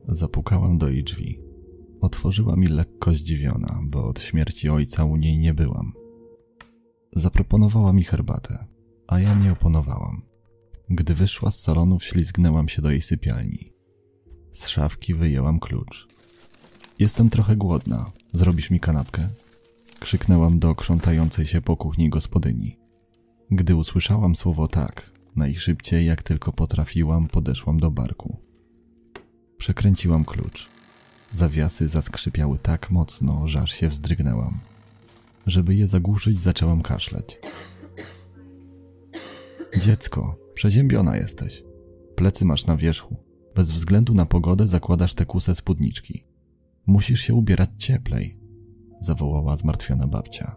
Zapukałam 0.07 0.77
do 0.77 0.89
jej 0.89 1.03
drzwi. 1.03 1.39
Otworzyła 2.01 2.55
mi 2.55 2.67
lekko 2.67 3.13
zdziwiona, 3.13 3.79
bo 3.85 4.05
od 4.05 4.21
śmierci 4.21 4.69
ojca 4.69 5.05
u 5.05 5.15
niej 5.15 5.37
nie 5.37 5.53
byłam. 5.53 5.93
Zaproponowała 7.11 7.93
mi 7.93 8.03
herbatę, 8.03 8.65
a 9.07 9.19
ja 9.19 9.33
nie 9.33 9.51
oponowałam. 9.51 10.21
Gdy 10.89 11.13
wyszła 11.13 11.51
z 11.51 11.59
salonu, 11.59 11.99
wślizgnęłam 11.99 12.69
się 12.69 12.81
do 12.81 12.91
jej 12.91 13.01
sypialni. 13.01 13.73
Z 14.51 14.67
szafki 14.67 15.13
wyjęłam 15.13 15.59
klucz. 15.59 16.07
Jestem 16.99 17.29
trochę 17.29 17.55
głodna. 17.55 18.11
Zrobisz 18.33 18.71
mi 18.71 18.79
kanapkę? 18.79 19.29
Krzyknęłam 19.99 20.59
do 20.59 20.75
krzątającej 20.75 21.47
się 21.47 21.61
po 21.61 21.77
kuchni 21.77 22.09
gospodyni. 22.09 22.82
Gdy 23.51 23.75
usłyszałam 23.75 24.35
słowo 24.35 24.67
tak, 24.67 25.11
najszybciej 25.35 26.05
jak 26.05 26.23
tylko 26.23 26.53
potrafiłam, 26.53 27.27
podeszłam 27.27 27.79
do 27.79 27.91
barku. 27.91 28.37
Przekręciłam 29.57 30.25
klucz. 30.25 30.69
Zawiasy 31.33 31.89
zaskrzypiały 31.89 32.57
tak 32.57 32.91
mocno, 32.91 33.47
że 33.47 33.61
aż 33.61 33.71
się 33.71 33.89
wzdrygnęłam. 33.89 34.59
Żeby 35.47 35.75
je 35.75 35.87
zagłuszyć, 35.87 36.39
zaczęłam 36.39 36.81
kaszleć. 36.81 37.39
Dziecko, 39.81 40.37
przeziębiona 40.53 41.17
jesteś. 41.17 41.63
Plecy 42.15 42.45
masz 42.45 42.65
na 42.65 42.77
wierzchu. 42.77 43.15
Bez 43.55 43.71
względu 43.71 44.13
na 44.13 44.25
pogodę 44.25 44.67
zakładasz 44.67 45.13
te 45.13 45.25
kuse 45.25 45.55
spódniczki. 45.55 46.23
Musisz 46.85 47.19
się 47.19 47.33
ubierać 47.33 47.69
cieplej, 47.77 48.39
zawołała 48.99 49.57
zmartwiona 49.57 50.07
babcia. 50.07 50.55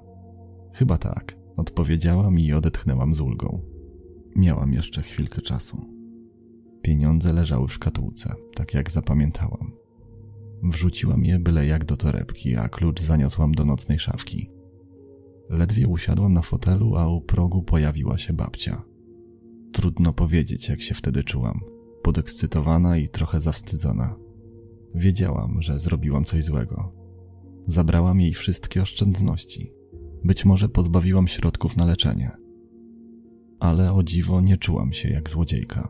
Chyba 0.73 0.99
tak, 0.99 1.37
odpowiedziałam 1.57 2.39
i 2.39 2.53
odetchnęłam 2.53 3.15
z 3.15 3.21
ulgą. 3.21 3.61
Miałam 4.37 4.73
jeszcze 4.73 5.03
chwilkę 5.03 5.43
czasu. 5.43 5.87
Pieniądze 6.83 7.33
leżały 7.33 7.69
w 7.69 7.73
szkatułce, 7.73 8.35
tak 8.55 8.75
jak 8.75 8.91
zapamiętałam. 8.91 9.73
Wrzuciłam 10.63 11.25
je 11.25 11.39
byle 11.39 11.67
jak 11.67 11.85
do 11.85 11.97
torebki, 11.97 12.57
a 12.57 12.69
klucz 12.69 13.01
zaniosłam 13.01 13.53
do 13.53 13.65
nocnej 13.65 13.99
szafki. 13.99 14.51
Ledwie 15.51 15.89
usiadłam 15.89 16.33
na 16.33 16.43
fotelu, 16.43 16.97
a 16.97 17.09
u 17.09 17.21
progu 17.21 17.63
pojawiła 17.63 18.19
się 18.19 18.33
babcia. 18.33 18.83
Trudno 19.73 20.13
powiedzieć, 20.13 20.69
jak 20.69 20.83
się 20.83 20.95
wtedy 20.95 21.25
czułam. 21.25 21.61
podekscytowana 22.03 22.97
i 22.97 23.09
trochę 23.09 23.41
zawstydzona. 23.41 24.17
Wiedziałam, 24.95 25.63
że 25.63 25.79
zrobiłam 25.79 26.25
coś 26.25 26.45
złego. 26.45 26.93
Zabrałam 27.67 28.21
jej 28.21 28.35
wszystkie 28.35 28.83
oszczędności. 28.83 29.76
Być 30.27 30.45
może 30.45 30.69
pozbawiłam 30.69 31.29
środków 31.29 31.77
na 31.77 31.85
leczenie. 31.85 32.31
Ale 33.61 33.93
o 33.93 34.03
dziwo 34.03 34.41
nie 34.41 34.57
czułam 34.57 34.93
się 34.93 35.09
jak 35.09 35.31
złodziejka. 35.31 35.89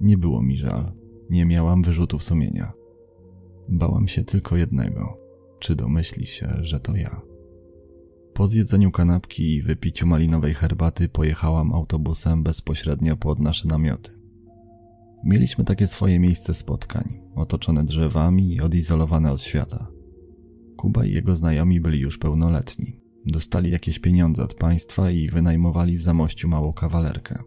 Nie 0.00 0.18
było 0.18 0.42
mi 0.42 0.56
żal, 0.56 0.92
nie 1.30 1.46
miałam 1.46 1.82
wyrzutów 1.82 2.24
sumienia. 2.24 2.72
Bałam 3.68 4.08
się 4.08 4.24
tylko 4.24 4.56
jednego: 4.56 5.18
czy 5.58 5.74
domyśli 5.74 6.26
się, 6.26 6.48
że 6.62 6.80
to 6.80 6.96
ja. 6.96 7.20
Po 8.32 8.46
zjedzeniu 8.46 8.90
kanapki 8.90 9.54
i 9.54 9.62
wypiciu 9.62 10.06
malinowej 10.06 10.54
herbaty 10.54 11.08
pojechałam 11.08 11.72
autobusem 11.72 12.42
bezpośrednio 12.42 13.16
pod 13.16 13.40
nasze 13.40 13.68
namioty. 13.68 14.10
Mieliśmy 15.24 15.64
takie 15.64 15.88
swoje 15.88 16.20
miejsce 16.20 16.54
spotkań, 16.54 17.20
otoczone 17.34 17.84
drzewami 17.84 18.54
i 18.54 18.60
odizolowane 18.60 19.32
od 19.32 19.40
świata. 19.40 19.86
Kuba 20.76 21.04
i 21.04 21.12
jego 21.12 21.36
znajomi 21.36 21.80
byli 21.80 21.98
już 22.00 22.18
pełnoletni. 22.18 23.03
Dostali 23.26 23.70
jakieś 23.70 23.98
pieniądze 23.98 24.44
od 24.44 24.54
państwa 24.54 25.10
i 25.10 25.28
wynajmowali 25.28 25.98
w 25.98 26.02
zamościu 26.02 26.48
małą 26.48 26.72
kawalerkę. 26.72 27.42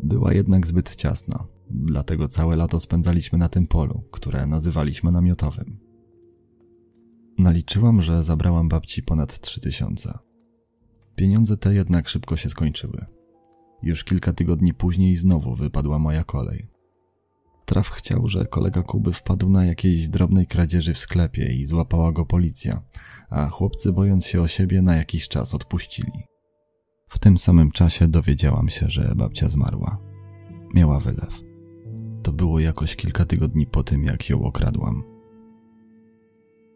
Była 0.00 0.32
jednak 0.32 0.66
zbyt 0.66 0.96
ciasna, 0.96 1.46
dlatego 1.70 2.28
całe 2.28 2.56
lato 2.56 2.80
spędzaliśmy 2.80 3.38
na 3.38 3.48
tym 3.48 3.66
polu, 3.66 4.02
które 4.10 4.46
nazywaliśmy 4.46 5.12
namiotowym. 5.12 5.78
Naliczyłam, 7.38 8.02
że 8.02 8.22
zabrałam 8.22 8.68
babci 8.68 9.02
ponad 9.02 9.40
trzy 9.40 9.60
tysiące. 9.60 10.18
Pieniądze 11.16 11.56
te 11.56 11.74
jednak 11.74 12.08
szybko 12.08 12.36
się 12.36 12.50
skończyły. 12.50 13.06
Już 13.82 14.04
kilka 14.04 14.32
tygodni 14.32 14.74
później 14.74 15.16
znowu 15.16 15.54
wypadła 15.54 15.98
moja 15.98 16.24
kolej. 16.24 16.73
Traf 17.64 17.90
chciał, 17.90 18.28
że 18.28 18.44
kolega 18.44 18.82
Kuby 18.82 19.12
wpadł 19.12 19.48
na 19.48 19.64
jakiejś 19.64 20.08
drobnej 20.08 20.46
kradzieży 20.46 20.94
w 20.94 20.98
sklepie 20.98 21.52
i 21.52 21.66
złapała 21.66 22.12
go 22.12 22.26
policja, 22.26 22.82
a 23.30 23.48
chłopcy 23.48 23.92
bojąc 23.92 24.26
się 24.26 24.42
o 24.42 24.48
siebie 24.48 24.82
na 24.82 24.96
jakiś 24.96 25.28
czas 25.28 25.54
odpuścili. 25.54 26.24
W 27.08 27.18
tym 27.18 27.38
samym 27.38 27.70
czasie 27.70 28.08
dowiedziałam 28.08 28.68
się, 28.68 28.86
że 28.88 29.12
babcia 29.16 29.48
zmarła. 29.48 29.98
Miała 30.74 31.00
wylew. 31.00 31.42
To 32.22 32.32
było 32.32 32.60
jakoś 32.60 32.96
kilka 32.96 33.24
tygodni 33.24 33.66
po 33.66 33.82
tym, 33.82 34.04
jak 34.04 34.28
ją 34.28 34.42
okradłam. 34.42 35.02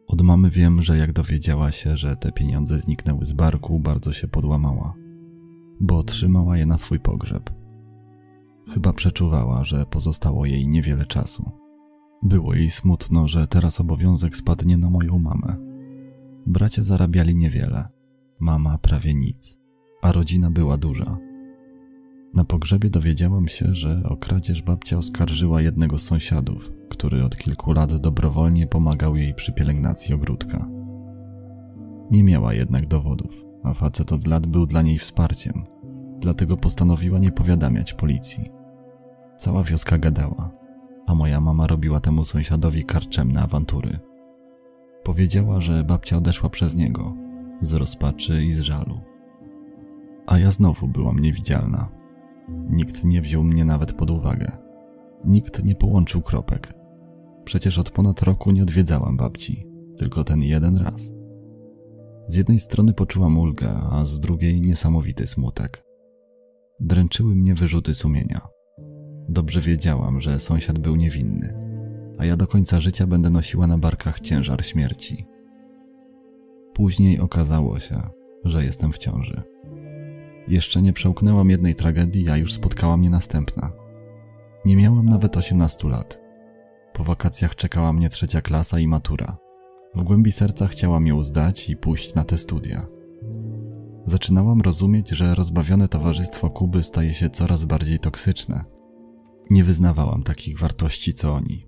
Od 0.06 0.22
mamy 0.22 0.50
wiem, 0.50 0.82
że 0.82 0.98
jak 0.98 1.12
dowiedziała 1.12 1.72
się, 1.72 1.96
że 1.96 2.16
te 2.16 2.32
pieniądze 2.32 2.78
zniknęły 2.78 3.26
z 3.26 3.32
barku, 3.32 3.80
bardzo 3.80 4.12
się 4.12 4.28
podłamała, 4.28 4.94
bo 5.80 5.98
otrzymała 5.98 6.56
je 6.56 6.66
na 6.66 6.78
swój 6.78 7.00
pogrzeb. 7.00 7.57
Chyba 8.74 8.92
przeczuwała, 8.92 9.64
że 9.64 9.86
pozostało 9.86 10.46
jej 10.46 10.68
niewiele 10.68 11.06
czasu. 11.06 11.50
Było 12.22 12.54
jej 12.54 12.70
smutno, 12.70 13.28
że 13.28 13.46
teraz 13.46 13.80
obowiązek 13.80 14.36
spadnie 14.36 14.76
na 14.76 14.90
moją 14.90 15.18
mamę. 15.18 15.56
Bracia 16.46 16.84
zarabiali 16.84 17.36
niewiele, 17.36 17.88
mama 18.40 18.78
prawie 18.78 19.14
nic, 19.14 19.58
a 20.02 20.12
rodzina 20.12 20.50
była 20.50 20.76
duża. 20.76 21.16
Na 22.34 22.44
pogrzebie 22.44 22.90
dowiedziałam 22.90 23.48
się, 23.48 23.74
że 23.74 24.02
o 24.04 24.16
kradzież 24.16 24.62
babcia 24.62 24.98
oskarżyła 24.98 25.62
jednego 25.62 25.98
z 25.98 26.02
sąsiadów, 26.02 26.72
który 26.90 27.24
od 27.24 27.36
kilku 27.36 27.72
lat 27.72 27.96
dobrowolnie 27.96 28.66
pomagał 28.66 29.16
jej 29.16 29.34
przy 29.34 29.52
pielęgnacji 29.52 30.14
ogródka. 30.14 30.68
Nie 32.10 32.24
miała 32.24 32.54
jednak 32.54 32.86
dowodów, 32.86 33.44
a 33.64 33.74
facet 33.74 34.12
od 34.12 34.26
lat 34.26 34.46
był 34.46 34.66
dla 34.66 34.82
niej 34.82 34.98
wsparciem, 34.98 35.64
dlatego 36.20 36.56
postanowiła 36.56 37.18
nie 37.18 37.32
powiadamiać 37.32 37.94
policji. 37.94 38.57
Cała 39.38 39.64
wioska 39.64 39.98
gadała, 39.98 40.50
a 41.06 41.14
moja 41.14 41.40
mama 41.40 41.66
robiła 41.66 42.00
temu 42.00 42.24
sąsiadowi 42.24 42.84
karczemne 42.84 43.42
awantury. 43.42 43.98
Powiedziała, 45.04 45.60
że 45.60 45.84
babcia 45.84 46.16
odeszła 46.16 46.48
przez 46.48 46.74
niego, 46.74 47.14
z 47.60 47.72
rozpaczy 47.72 48.44
i 48.44 48.52
z 48.52 48.60
żalu. 48.60 49.00
A 50.26 50.38
ja 50.38 50.50
znowu 50.50 50.88
byłam 50.88 51.18
niewidzialna. 51.18 51.88
Nikt 52.70 53.04
nie 53.04 53.20
wziął 53.22 53.44
mnie 53.44 53.64
nawet 53.64 53.92
pod 53.92 54.10
uwagę. 54.10 54.58
Nikt 55.24 55.64
nie 55.64 55.74
połączył 55.74 56.22
kropek. 56.22 56.74
Przecież 57.44 57.78
od 57.78 57.90
ponad 57.90 58.22
roku 58.22 58.50
nie 58.50 58.62
odwiedzałam 58.62 59.16
babci, 59.16 59.66
tylko 59.96 60.24
ten 60.24 60.42
jeden 60.42 60.76
raz. 60.76 61.12
Z 62.28 62.34
jednej 62.34 62.60
strony 62.60 62.92
poczułam 62.92 63.38
ulgę, 63.38 63.70
a 63.90 64.04
z 64.04 64.20
drugiej 64.20 64.60
niesamowity 64.60 65.26
smutek. 65.26 65.84
Dręczyły 66.80 67.36
mnie 67.36 67.54
wyrzuty 67.54 67.94
sumienia. 67.94 68.57
Dobrze 69.28 69.60
wiedziałam, 69.60 70.20
że 70.20 70.40
sąsiad 70.40 70.78
był 70.78 70.96
niewinny, 70.96 71.54
a 72.18 72.24
ja 72.24 72.36
do 72.36 72.46
końca 72.46 72.80
życia 72.80 73.06
będę 73.06 73.30
nosiła 73.30 73.66
na 73.66 73.78
barkach 73.78 74.20
ciężar 74.20 74.64
śmierci. 74.64 75.26
Później 76.74 77.20
okazało 77.20 77.80
się, 77.80 78.02
że 78.44 78.64
jestem 78.64 78.92
w 78.92 78.98
ciąży. 78.98 79.42
Jeszcze 80.48 80.82
nie 80.82 80.92
przełknęłam 80.92 81.50
jednej 81.50 81.74
tragedii, 81.74 82.30
a 82.30 82.36
już 82.36 82.52
spotkała 82.52 82.96
mnie 82.96 83.10
następna. 83.10 83.72
Nie 84.64 84.76
miałam 84.76 85.06
nawet 85.06 85.36
18 85.36 85.88
lat. 85.88 86.20
Po 86.92 87.04
wakacjach 87.04 87.56
czekała 87.56 87.92
mnie 87.92 88.08
trzecia 88.08 88.40
klasa 88.40 88.78
i 88.78 88.86
matura. 88.86 89.36
W 89.94 90.02
głębi 90.02 90.32
serca 90.32 90.66
chciałam 90.66 91.06
ją 91.06 91.24
zdać 91.24 91.70
i 91.70 91.76
pójść 91.76 92.14
na 92.14 92.24
te 92.24 92.38
studia. 92.38 92.86
Zaczynałam 94.04 94.60
rozumieć, 94.60 95.08
że 95.08 95.34
rozbawione 95.34 95.88
towarzystwo 95.88 96.50
Kuby 96.50 96.82
staje 96.82 97.14
się 97.14 97.30
coraz 97.30 97.64
bardziej 97.64 97.98
toksyczne– 97.98 98.64
nie 99.50 99.64
wyznawałam 99.64 100.22
takich 100.22 100.58
wartości 100.58 101.14
co 101.14 101.34
oni. 101.34 101.66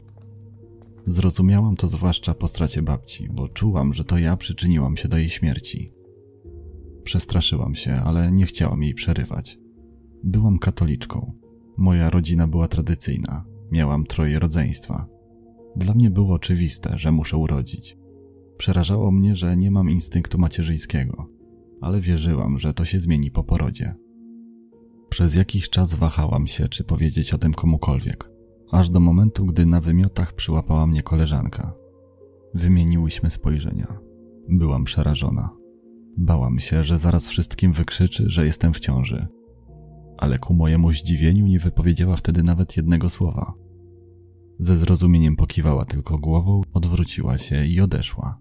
Zrozumiałam 1.07 1.77
to 1.77 1.89
zwłaszcza 1.89 2.35
po 2.35 2.49
stracie 2.49 2.83
babci, 2.83 3.29
bo 3.33 3.49
czułam, 3.49 3.95
że 3.95 4.05
to 4.05 4.19
ja 4.19 4.37
przyczyniłam 4.37 4.97
się 4.97 5.09
do 5.09 5.17
jej 5.17 5.29
śmierci. 5.29 5.93
Przestraszyłam 7.05 7.75
się, 7.75 7.93
ale 7.93 8.33
nie 8.33 8.47
chciałam 8.47 8.83
jej 8.83 8.95
przerywać. 8.95 9.59
Byłam 10.25 10.59
katoliczką. 10.59 11.33
Moja 11.77 12.11
rodzina 12.11 12.47
była 12.47 12.69
tradycyjna. 12.69 13.45
Miałam 13.71 14.05
troje 14.05 14.39
rodzeństwa. 14.39 15.07
Dla 15.77 15.95
mnie 15.95 16.11
było 16.11 16.35
oczywiste, 16.35 16.99
że 16.99 17.13
muszę 17.13 17.37
urodzić. 17.37 17.97
Przerażało 18.57 19.11
mnie, 19.11 19.37
że 19.37 19.57
nie 19.57 19.71
mam 19.71 19.91
instynktu 19.91 20.39
macierzyńskiego, 20.39 21.29
ale 21.81 22.01
wierzyłam, 22.01 22.59
że 22.59 22.75
to 22.75 22.85
się 22.85 23.01
zmieni 23.01 23.31
po 23.31 23.45
porodzie. 23.45 23.95
Przez 25.11 25.35
jakiś 25.35 25.71
czas 25.71 25.95
wahałam 25.95 26.47
się, 26.47 26.69
czy 26.69 26.85
powiedzieć 26.85 27.35
o 27.35 27.39
tym 27.39 27.55
komukolwiek, 27.55 28.31
aż 28.73 28.91
do 28.91 29.01
momentu, 29.01 29.47
gdy 29.47 29.67
na 29.67 29.81
wymiotach 29.81 30.33
przyłapała 30.33 30.87
mnie 30.87 31.03
koleżanka. 31.03 31.75
Wymieniłyśmy 32.55 33.31
spojrzenia. 33.31 33.99
Byłam 34.49 34.85
przerażona. 34.85 35.51
Bałam 36.19 36.59
się, 36.59 36.85
że 36.85 36.99
zaraz 36.99 37.29
wszystkim 37.29 37.73
wykrzyczy, 37.73 38.25
że 38.31 38.47
jestem 38.47 38.75
w 38.75 38.81
ciąży. 38.81 39.27
Ale 40.19 40.39
ku 40.39 40.55
mojemu 40.55 40.93
zdziwieniu 40.93 41.47
nie 41.47 41.59
wypowiedziała 41.59 42.17
wtedy 42.17 42.43
nawet 42.43 42.77
jednego 42.77 43.11
słowa. 43.11 43.55
Ze 44.59 44.77
zrozumieniem 44.77 45.37
pokiwała 45.37 45.85
tylko 45.85 46.19
głową, 46.19 46.63
odwróciła 46.73 47.39
się 47.39 47.67
i 47.67 47.81
odeszła. 47.81 48.41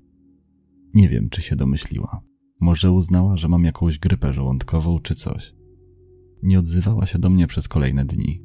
Nie 0.94 1.10
wiem, 1.10 1.30
czy 1.30 1.42
się 1.42 1.56
domyśliła. 1.56 2.22
Może 2.62 2.92
uznała, 2.92 3.38
że 3.38 3.48
mam 3.48 3.64
jakąś 3.64 4.00
grypę 4.00 4.34
żołądkową 4.34 5.00
czy 5.00 5.16
coś. 5.16 5.59
Nie 6.44 6.60
odzywała 6.60 7.06
się 7.06 7.20
do 7.20 7.30
mnie 7.30 7.48
przez 7.48 7.68
kolejne 7.68 8.06
dni. 8.06 8.44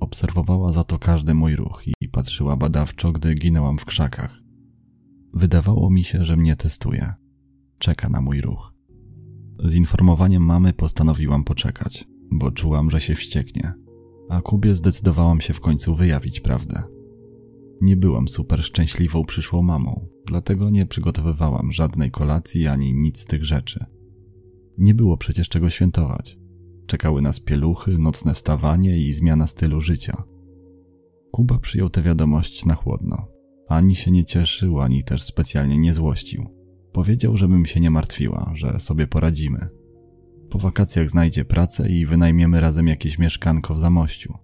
Obserwowała 0.00 0.72
za 0.72 0.84
to 0.84 0.98
każdy 0.98 1.34
mój 1.34 1.56
ruch 1.56 1.82
i 2.00 2.08
patrzyła 2.08 2.56
badawczo, 2.56 3.12
gdy 3.12 3.34
ginęłam 3.34 3.78
w 3.78 3.84
krzakach. 3.84 4.38
Wydawało 5.34 5.90
mi 5.90 6.04
się, 6.04 6.24
że 6.24 6.36
mnie 6.36 6.56
testuje. 6.56 7.12
Czeka 7.78 8.08
na 8.08 8.20
mój 8.20 8.40
ruch. 8.40 8.74
Z 9.58 9.74
informowaniem 9.74 10.42
mamy 10.42 10.72
postanowiłam 10.72 11.44
poczekać, 11.44 12.08
bo 12.30 12.50
czułam, 12.50 12.90
że 12.90 13.00
się 13.00 13.14
wścieknie. 13.14 13.72
A 14.28 14.40
Kubie 14.40 14.74
zdecydowałam 14.74 15.40
się 15.40 15.54
w 15.54 15.60
końcu 15.60 15.94
wyjawić 15.94 16.40
prawdę. 16.40 16.82
Nie 17.80 17.96
byłam 17.96 18.28
super 18.28 18.64
szczęśliwą 18.64 19.24
przyszłą 19.24 19.62
mamą, 19.62 20.08
dlatego 20.26 20.70
nie 20.70 20.86
przygotowywałam 20.86 21.72
żadnej 21.72 22.10
kolacji 22.10 22.66
ani 22.66 22.94
nic 22.94 23.18
z 23.18 23.24
tych 23.24 23.44
rzeczy. 23.44 23.84
Nie 24.78 24.94
było 24.94 25.16
przecież 25.16 25.48
czego 25.48 25.70
świętować. 25.70 26.38
Czekały 26.86 27.22
nas 27.22 27.40
pieluchy, 27.40 27.98
nocne 27.98 28.34
wstawanie 28.34 28.98
i 28.98 29.14
zmiana 29.14 29.46
stylu 29.46 29.80
życia. 29.80 30.22
Kuba 31.30 31.58
przyjął 31.58 31.90
tę 31.90 32.02
wiadomość 32.02 32.66
na 32.66 32.74
chłodno. 32.74 33.26
Ani 33.68 33.96
się 33.96 34.10
nie 34.10 34.24
cieszył, 34.24 34.80
ani 34.80 35.04
też 35.04 35.22
specjalnie 35.22 35.78
nie 35.78 35.94
złościł. 35.94 36.46
Powiedział, 36.92 37.36
żebym 37.36 37.66
się 37.66 37.80
nie 37.80 37.90
martwiła, 37.90 38.52
że 38.54 38.80
sobie 38.80 39.06
poradzimy. 39.06 39.68
Po 40.50 40.58
wakacjach 40.58 41.10
znajdzie 41.10 41.44
pracę 41.44 41.88
i 41.88 42.06
wynajmiemy 42.06 42.60
razem 42.60 42.88
jakieś 42.88 43.18
mieszkanko 43.18 43.74
w 43.74 43.80
Zamościu. 43.80 44.34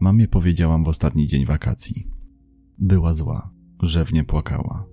Mamie 0.00 0.28
powiedziałam 0.28 0.84
w 0.84 0.88
ostatni 0.88 1.26
dzień 1.26 1.46
wakacji. 1.46 2.08
Była 2.78 3.14
zła, 3.14 3.50
rzewnie 3.82 4.24
płakała. 4.24 4.86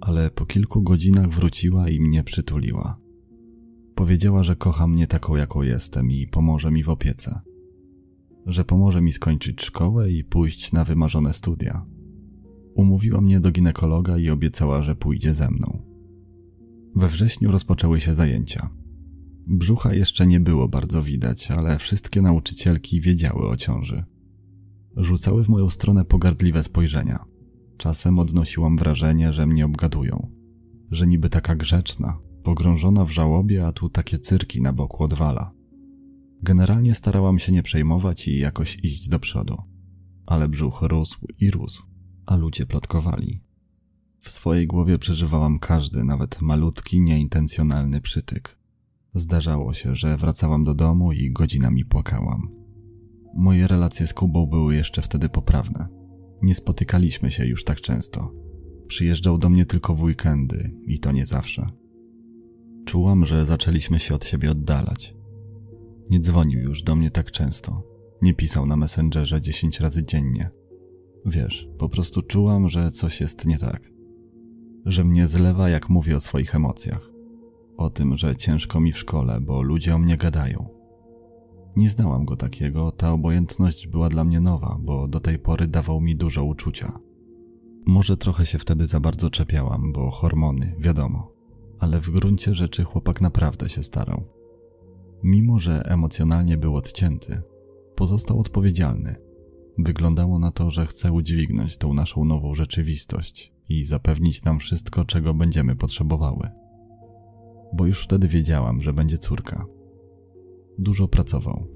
Ale 0.00 0.30
po 0.30 0.46
kilku 0.46 0.82
godzinach 0.82 1.28
wróciła 1.28 1.88
i 1.88 2.00
mnie 2.00 2.24
przytuliła. 2.24 3.01
Powiedziała, 3.94 4.44
że 4.44 4.56
kocha 4.56 4.86
mnie 4.86 5.06
taką, 5.06 5.36
jaką 5.36 5.62
jestem 5.62 6.10
i 6.10 6.26
pomoże 6.26 6.70
mi 6.70 6.82
w 6.82 6.88
opiece. 6.88 7.40
że 8.46 8.64
pomoże 8.64 9.00
mi 9.00 9.12
skończyć 9.12 9.62
szkołę 9.62 10.10
i 10.10 10.24
pójść 10.24 10.72
na 10.72 10.84
wymarzone 10.84 11.32
studia. 11.32 11.86
Umówiła 12.74 13.20
mnie 13.20 13.40
do 13.40 13.50
ginekologa 13.50 14.18
i 14.18 14.30
obiecała, 14.30 14.82
że 14.82 14.94
pójdzie 14.94 15.34
ze 15.34 15.50
mną. 15.50 15.82
We 16.96 17.08
wrześniu 17.08 17.52
rozpoczęły 17.52 18.00
się 18.00 18.14
zajęcia. 18.14 18.70
Brzucha 19.46 19.94
jeszcze 19.94 20.26
nie 20.26 20.40
było 20.40 20.68
bardzo 20.68 21.02
widać, 21.02 21.50
ale 21.50 21.78
wszystkie 21.78 22.22
nauczycielki 22.22 23.00
wiedziały 23.00 23.48
o 23.48 23.56
ciąży. 23.56 24.04
Rzucały 24.96 25.44
w 25.44 25.48
moją 25.48 25.70
stronę 25.70 26.04
pogardliwe 26.04 26.62
spojrzenia. 26.62 27.24
Czasem 27.76 28.18
odnosiłam 28.18 28.76
wrażenie, 28.76 29.32
że 29.32 29.46
mnie 29.46 29.66
obgadują, 29.66 30.30
że 30.90 31.06
niby 31.06 31.28
taka 31.28 31.54
grzeczna, 31.56 32.18
pogrążona 32.42 33.04
w 33.04 33.10
żałobie, 33.10 33.66
a 33.66 33.72
tu 33.72 33.88
takie 33.88 34.18
cyrki 34.18 34.62
na 34.62 34.72
boku 34.72 35.04
odwala. 35.04 35.52
Generalnie 36.42 36.94
starałam 36.94 37.38
się 37.38 37.52
nie 37.52 37.62
przejmować 37.62 38.28
i 38.28 38.38
jakoś 38.38 38.78
iść 38.82 39.08
do 39.08 39.18
przodu, 39.18 39.56
ale 40.26 40.48
brzuch 40.48 40.82
rósł 40.82 41.26
i 41.38 41.50
rósł, 41.50 41.82
a 42.26 42.36
ludzie 42.36 42.66
plotkowali. 42.66 43.42
W 44.20 44.30
swojej 44.30 44.66
głowie 44.66 44.98
przeżywałam 44.98 45.58
każdy, 45.58 46.04
nawet 46.04 46.40
malutki, 46.40 47.00
nieintencjonalny 47.00 48.00
przytyk. 48.00 48.58
Zdarzało 49.14 49.74
się, 49.74 49.96
że 49.96 50.16
wracałam 50.16 50.64
do 50.64 50.74
domu 50.74 51.12
i 51.12 51.32
godzinami 51.32 51.84
płakałam. 51.84 52.48
Moje 53.34 53.68
relacje 53.68 54.06
z 54.06 54.14
Kubą 54.14 54.46
były 54.46 54.74
jeszcze 54.74 55.02
wtedy 55.02 55.28
poprawne. 55.28 55.88
Nie 56.42 56.54
spotykaliśmy 56.54 57.30
się 57.30 57.46
już 57.46 57.64
tak 57.64 57.80
często. 57.80 58.32
Przyjeżdżał 58.86 59.38
do 59.38 59.50
mnie 59.50 59.66
tylko 59.66 59.94
w 59.94 60.02
weekendy 60.02 60.74
i 60.86 60.98
to 60.98 61.12
nie 61.12 61.26
zawsze. 61.26 61.81
Czułam, 62.84 63.26
że 63.26 63.46
zaczęliśmy 63.46 63.98
się 63.98 64.14
od 64.14 64.24
siebie 64.24 64.50
oddalać. 64.50 65.14
Nie 66.10 66.20
dzwonił 66.20 66.60
już 66.60 66.82
do 66.82 66.96
mnie 66.96 67.10
tak 67.10 67.30
często. 67.30 67.82
Nie 68.22 68.34
pisał 68.34 68.66
na 68.66 68.76
Messengerze 68.76 69.40
dziesięć 69.40 69.80
razy 69.80 70.04
dziennie. 70.04 70.50
Wiesz, 71.26 71.68
po 71.78 71.88
prostu 71.88 72.22
czułam, 72.22 72.68
że 72.68 72.90
coś 72.90 73.20
jest 73.20 73.46
nie 73.46 73.58
tak. 73.58 73.92
Że 74.86 75.04
mnie 75.04 75.28
zlewa, 75.28 75.68
jak 75.68 75.88
mówię 75.88 76.16
o 76.16 76.20
swoich 76.20 76.54
emocjach. 76.54 77.10
O 77.76 77.90
tym, 77.90 78.16
że 78.16 78.36
ciężko 78.36 78.80
mi 78.80 78.92
w 78.92 78.98
szkole, 78.98 79.40
bo 79.40 79.62
ludzie 79.62 79.94
o 79.94 79.98
mnie 79.98 80.16
gadają. 80.16 80.68
Nie 81.76 81.90
znałam 81.90 82.24
go 82.24 82.36
takiego, 82.36 82.92
ta 82.92 83.12
obojętność 83.12 83.86
była 83.88 84.08
dla 84.08 84.24
mnie 84.24 84.40
nowa, 84.40 84.78
bo 84.80 85.08
do 85.08 85.20
tej 85.20 85.38
pory 85.38 85.66
dawał 85.66 86.00
mi 86.00 86.16
dużo 86.16 86.44
uczucia. 86.44 86.98
Może 87.86 88.16
trochę 88.16 88.46
się 88.46 88.58
wtedy 88.58 88.86
za 88.86 89.00
bardzo 89.00 89.30
czepiałam, 89.30 89.92
bo 89.92 90.10
hormony, 90.10 90.76
wiadomo, 90.78 91.31
ale 91.82 92.00
w 92.00 92.10
gruncie 92.10 92.54
rzeczy 92.54 92.84
chłopak 92.84 93.20
naprawdę 93.20 93.68
się 93.68 93.82
starał. 93.82 94.24
Mimo, 95.22 95.58
że 95.58 95.82
emocjonalnie 95.84 96.56
był 96.56 96.76
odcięty, 96.76 97.42
pozostał 97.96 98.40
odpowiedzialny. 98.40 99.16
Wyglądało 99.78 100.38
na 100.38 100.50
to, 100.50 100.70
że 100.70 100.86
chce 100.86 101.12
udźwignąć 101.12 101.76
tą 101.76 101.94
naszą 101.94 102.24
nową 102.24 102.54
rzeczywistość 102.54 103.52
i 103.68 103.84
zapewnić 103.84 104.44
nam 104.44 104.58
wszystko, 104.58 105.04
czego 105.04 105.34
będziemy 105.34 105.76
potrzebowały. 105.76 106.48
Bo 107.72 107.86
już 107.86 108.04
wtedy 108.04 108.28
wiedziałam, 108.28 108.82
że 108.82 108.92
będzie 108.92 109.18
córka. 109.18 109.66
Dużo 110.78 111.08
pracował. 111.08 111.66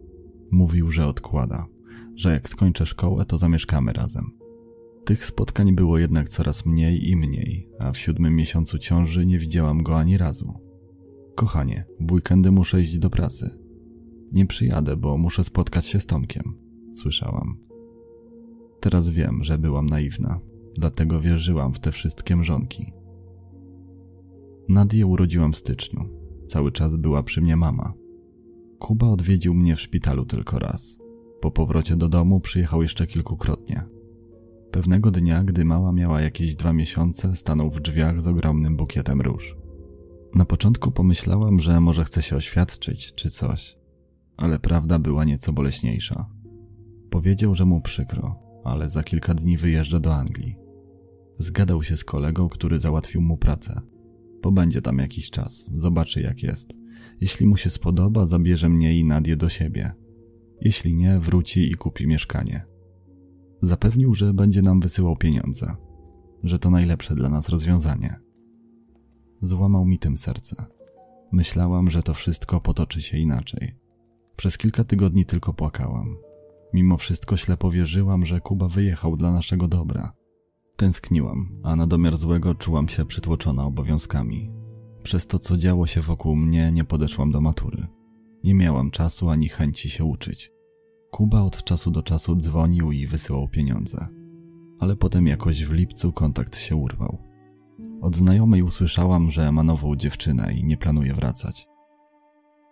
Mówił, 0.51 0.91
że 0.91 1.07
odkłada, 1.07 1.67
że 2.15 2.33
jak 2.33 2.49
skończę 2.49 2.87
szkołę, 2.87 3.25
to 3.25 3.39
zamieszkamy 3.39 3.93
razem. 3.93 4.46
Tych 5.07 5.25
spotkań 5.25 5.75
było 5.75 5.99
jednak 5.99 6.29
coraz 6.29 6.67
mniej 6.67 7.11
i 7.11 7.17
mniej, 7.17 7.69
a 7.79 7.93
w 7.93 7.99
siódmym 7.99 8.37
miesiącu 8.37 8.79
ciąży 8.79 9.27
nie 9.27 9.39
widziałam 9.39 9.83
go 9.83 9.99
ani 9.99 10.19
razu. 10.19 10.55
Kochanie, 11.35 11.85
w 12.01 12.13
weekendy 12.13 12.51
muszę 12.51 12.81
iść 12.81 12.99
do 12.99 13.11
pracy. 13.11 13.59
Nie 14.33 14.47
przyjadę, 14.47 14.97
bo 14.97 15.19
muszę 15.19 15.45
spotkać 15.45 15.87
się 15.87 16.01
z 16.01 16.07
Tomkiem, 16.07 16.59
słyszałam. 16.95 17.59
Teraz 18.81 19.11
wiem, 19.11 19.45
że 19.45 19.59
byłam 19.59 19.87
naiwna, 19.87 20.41
dlatego 20.75 21.21
wierzyłam 21.21 21.73
w 21.73 21.81
te 21.81 21.93
wszystkie 21.93 22.37
mrzonki. 22.37 22.93
Nadię 24.69 25.07
urodziłam 25.07 25.53
w 25.53 25.57
styczniu. 25.57 26.09
Cały 26.47 26.73
czas 26.73 26.97
była 26.97 27.23
przy 27.23 27.41
mnie 27.41 27.57
mama. 27.57 27.93
Kuba 28.79 29.07
odwiedził 29.07 29.55
mnie 29.55 29.77
w 29.77 29.81
szpitalu 29.81 30.25
tylko 30.25 30.59
raz. 30.59 30.99
Po 31.41 31.51
powrocie 31.51 31.97
do 31.97 32.09
domu 32.09 32.41
przyjechał 32.41 32.83
jeszcze 32.83 33.07
kilkukrotnie. 33.07 33.96
Pewnego 34.77 35.11
dnia, 35.11 35.45
gdy 35.45 35.65
mała 35.65 35.93
miała 35.93 36.21
jakieś 36.21 36.57
dwa 36.57 36.73
miesiące, 36.73 37.37
stanął 37.37 37.71
w 37.71 37.81
drzwiach 37.81 38.23
z 38.23 38.29
ogromnym 38.29 38.77
bukietem 38.77 39.21
róż. 39.21 39.57
Na 40.35 40.45
początku 40.45 40.91
pomyślałam, 40.91 41.61
że 41.61 41.81
może 41.81 42.05
chce 42.05 42.23
się 42.23 42.37
oświadczyć 42.37 43.15
czy 43.15 43.31
coś, 43.31 43.79
ale 44.37 44.59
prawda 44.59 44.99
była 44.99 45.25
nieco 45.25 45.53
boleśniejsza. 45.53 46.31
Powiedział, 47.11 47.55
że 47.55 47.65
mu 47.65 47.81
przykro, 47.81 48.39
ale 48.65 48.91
za 48.91 49.03
kilka 49.03 49.35
dni 49.35 49.57
wyjeżdża 49.57 50.01
do 50.01 50.15
Anglii. 50.15 50.57
Zgadał 51.39 51.83
się 51.83 51.97
z 51.97 52.05
kolegą, 52.05 52.49
który 52.49 52.81
załatwił 52.81 53.21
mu 53.21 53.37
pracę. 53.37 53.81
Pobędzie 54.43 54.83
tam 54.83 54.99
jakiś 54.99 55.31
czas, 55.31 55.67
zobaczy 55.75 56.21
jak 56.21 56.43
jest. 56.43 56.79
Jeśli 57.21 57.47
mu 57.47 57.57
się 57.57 57.71
spodoba, 57.71 58.27
zabierze 58.27 58.69
mnie 58.69 58.99
i 58.99 59.05
Nadię 59.05 59.37
do 59.37 59.49
siebie. 59.49 59.93
Jeśli 60.61 60.95
nie, 60.95 61.19
wróci 61.19 61.73
i 61.73 61.75
kupi 61.75 62.07
mieszkanie. 62.07 62.76
Zapewnił, 63.63 64.15
że 64.15 64.35
będzie 64.35 64.63
nam 64.63 64.81
wysyłał 64.81 65.17
pieniądze, 65.17 65.77
że 66.43 66.59
to 66.59 66.71
najlepsze 66.71 67.15
dla 67.15 67.29
nas 67.29 67.49
rozwiązanie. 67.49 68.21
Złamał 69.43 69.85
mi 69.85 69.99
tym 69.99 70.17
serce. 70.17 70.67
Myślałam, 71.33 71.91
że 71.91 72.03
to 72.03 72.15
wszystko 72.15 72.61
potoczy 72.61 73.03
się 73.03 73.19
inaczej. 73.19 73.77
Przez 74.37 74.59
kilka 74.59 74.85
tygodni 74.85 75.25
tylko 75.25 75.55
płakałam. 75.55 76.17
Mimo 76.73 76.97
wszystko 76.97 77.37
ślepo 77.37 77.71
wierzyłam, 77.71 78.27
że 78.27 78.41
Kuba 78.41 78.69
wyjechał 78.69 79.17
dla 79.17 79.33
naszego 79.33 79.69
dobra. 79.69 80.13
Tęskniłam, 80.77 81.61
a 81.63 81.77
na 81.77 81.87
domiar 81.87 82.17
złego 82.17 82.55
czułam 82.55 82.89
się 82.89 83.05
przytłoczona 83.05 83.65
obowiązkami. 83.65 84.51
Przez 85.03 85.27
to, 85.27 85.39
co 85.39 85.57
działo 85.57 85.87
się 85.87 86.01
wokół 86.01 86.37
mnie, 86.37 86.73
nie 86.73 86.85
podeszłam 86.85 87.33
do 87.33 87.41
matury. 87.41 87.87
Nie 88.45 88.55
miałam 88.55 88.91
czasu 88.91 89.31
ani 89.31 89.49
chęci 89.49 89.91
się 89.91 90.05
uczyć. 90.05 90.53
Kuba 91.11 91.43
od 91.43 91.65
czasu 91.65 91.91
do 91.91 92.03
czasu 92.03 92.37
dzwonił 92.37 92.93
i 92.93 93.07
wysyłał 93.07 93.49
pieniądze. 93.49 94.09
Ale 94.79 94.97
potem 94.97 95.27
jakoś 95.27 95.65
w 95.65 95.73
lipcu 95.73 96.13
kontakt 96.13 96.59
się 96.59 96.77
urwał. 96.77 97.19
Od 98.01 98.17
znajomej 98.17 98.63
usłyszałam, 98.63 99.31
że 99.31 99.53
ma 99.53 99.63
nową 99.63 99.97
dziewczynę 99.97 100.55
i 100.55 100.65
nie 100.65 100.77
planuje 100.77 101.15
wracać. 101.15 101.67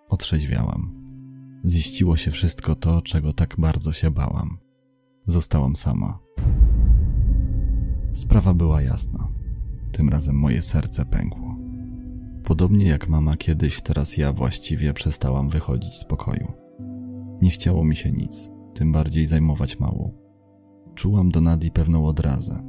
Otrzeźwiałam. 0.09 1.05
Ziściło 1.65 2.17
się 2.17 2.31
wszystko 2.31 2.75
to, 2.75 3.03
czego 3.03 3.33
tak 3.33 3.55
bardzo 3.59 3.93
się 3.93 4.11
bałam. 4.11 4.59
Zostałam 5.27 5.77
sama. 5.77 6.19
Sprawa 8.13 8.55
była 8.55 8.83
jasna. 8.83 9.29
Tym 9.93 10.09
razem 10.09 10.37
moje 10.37 10.63
serce 10.63 11.07
pękło. 11.07 11.57
Podobnie 12.45 12.87
jak 12.87 13.09
mama 13.09 13.37
kiedyś, 13.37 13.81
teraz 13.81 14.17
ja 14.17 14.33
właściwie 14.33 14.95
przestałam 14.95 15.49
wychodzić 15.49 15.95
z 15.95 16.05
pokoju. 16.05 16.64
Nie 17.43 17.51
chciało 17.51 17.85
mi 17.85 17.97
się 17.97 18.13
nic, 18.13 18.51
tym 18.75 18.93
bardziej 18.93 19.27
zajmować 19.27 19.81
małą. 19.81 20.13
Czułam 20.95 21.31
do 21.31 21.41
Nadi 21.41 21.71
pewną 21.71 22.07
odrazę. 22.07 22.63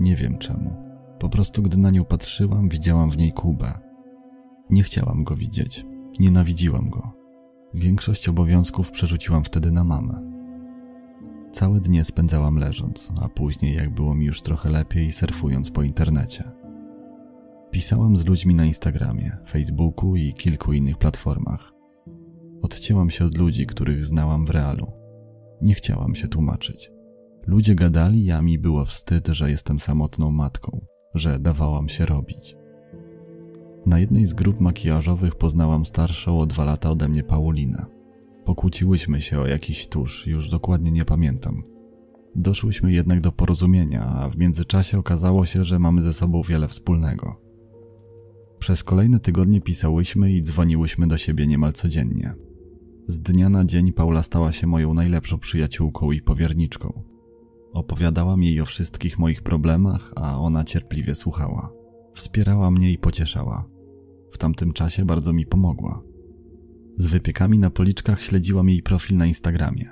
Nie 0.00 0.16
wiem 0.16 0.38
czemu. 0.38 0.76
Po 1.18 1.28
prostu 1.28 1.62
gdy 1.62 1.76
na 1.76 1.90
nią 1.90 2.04
patrzyłam, 2.04 2.68
widziałam 2.68 3.10
w 3.10 3.16
niej 3.16 3.32
Kubę. 3.32 3.78
Nie 4.70 4.82
chciałam 4.82 5.24
go 5.24 5.36
widzieć. 5.36 5.86
Nienawidziłam 6.20 6.90
go. 6.90 7.12
Większość 7.74 8.28
obowiązków 8.28 8.90
przerzuciłam 8.90 9.44
wtedy 9.44 9.72
na 9.72 9.84
mamę. 9.84 10.30
Całe 11.52 11.80
dnie 11.80 12.04
spędzałam 12.04 12.56
leżąc, 12.56 13.12
a 13.22 13.28
później, 13.28 13.74
jak 13.74 13.94
było 13.94 14.14
mi 14.14 14.26
już 14.26 14.42
trochę 14.42 14.70
lepiej, 14.70 15.12
surfując 15.12 15.70
po 15.70 15.82
internecie. 15.82 16.44
Pisałam 17.70 18.16
z 18.16 18.26
ludźmi 18.26 18.54
na 18.54 18.64
Instagramie, 18.64 19.36
Facebooku 19.48 20.16
i 20.16 20.34
kilku 20.34 20.72
innych 20.72 20.98
platformach. 20.98 21.79
Odcięłam 22.62 23.10
się 23.10 23.24
od 23.24 23.38
ludzi, 23.38 23.66
których 23.66 24.06
znałam 24.06 24.46
w 24.46 24.50
realu. 24.50 24.92
Nie 25.62 25.74
chciałam 25.74 26.14
się 26.14 26.28
tłumaczyć. 26.28 26.90
Ludzie 27.46 27.74
gadali, 27.74 28.30
a 28.30 28.42
mi 28.42 28.58
było 28.58 28.84
wstyd, 28.84 29.28
że 29.28 29.50
jestem 29.50 29.80
samotną 29.80 30.30
matką, 30.30 30.86
że 31.14 31.38
dawałam 31.38 31.88
się 31.88 32.06
robić. 32.06 32.56
Na 33.86 33.98
jednej 33.98 34.26
z 34.26 34.34
grup 34.34 34.60
makijażowych 34.60 35.34
poznałam 35.34 35.86
starszą 35.86 36.40
o 36.40 36.46
dwa 36.46 36.64
lata 36.64 36.90
ode 36.90 37.08
mnie 37.08 37.22
Paulinę. 37.22 37.86
Pokłóciłyśmy 38.44 39.20
się 39.20 39.40
o 39.40 39.46
jakiś 39.46 39.88
tusz, 39.88 40.26
już 40.26 40.48
dokładnie 40.48 40.90
nie 40.90 41.04
pamiętam. 41.04 41.62
Doszłyśmy 42.34 42.92
jednak 42.92 43.20
do 43.20 43.32
porozumienia, 43.32 44.06
a 44.06 44.28
w 44.28 44.36
międzyczasie 44.36 44.98
okazało 44.98 45.46
się, 45.46 45.64
że 45.64 45.78
mamy 45.78 46.02
ze 46.02 46.12
sobą 46.12 46.42
wiele 46.42 46.68
wspólnego. 46.68 47.40
Przez 48.58 48.84
kolejne 48.84 49.20
tygodnie 49.20 49.60
pisałyśmy 49.60 50.32
i 50.32 50.42
dzwoniłyśmy 50.42 51.06
do 51.06 51.16
siebie 51.16 51.46
niemal 51.46 51.72
codziennie. 51.72 52.34
Z 53.10 53.20
dnia 53.20 53.48
na 53.48 53.64
dzień 53.64 53.92
Paula 53.92 54.22
stała 54.22 54.52
się 54.52 54.66
moją 54.66 54.94
najlepszą 54.94 55.38
przyjaciółką 55.38 56.12
i 56.12 56.20
powierniczką. 56.20 57.02
Opowiadałam 57.72 58.42
jej 58.42 58.60
o 58.60 58.66
wszystkich 58.66 59.18
moich 59.18 59.42
problemach, 59.42 60.12
a 60.16 60.38
ona 60.38 60.64
cierpliwie 60.64 61.14
słuchała. 61.14 61.72
Wspierała 62.14 62.70
mnie 62.70 62.92
i 62.92 62.98
pocieszała. 62.98 63.68
W 64.32 64.38
tamtym 64.38 64.72
czasie 64.72 65.04
bardzo 65.04 65.32
mi 65.32 65.46
pomogła. 65.46 66.02
Z 66.96 67.06
wypiekami 67.06 67.58
na 67.58 67.70
policzkach 67.70 68.22
śledziłam 68.22 68.68
jej 68.68 68.82
profil 68.82 69.16
na 69.16 69.26
Instagramie. 69.26 69.86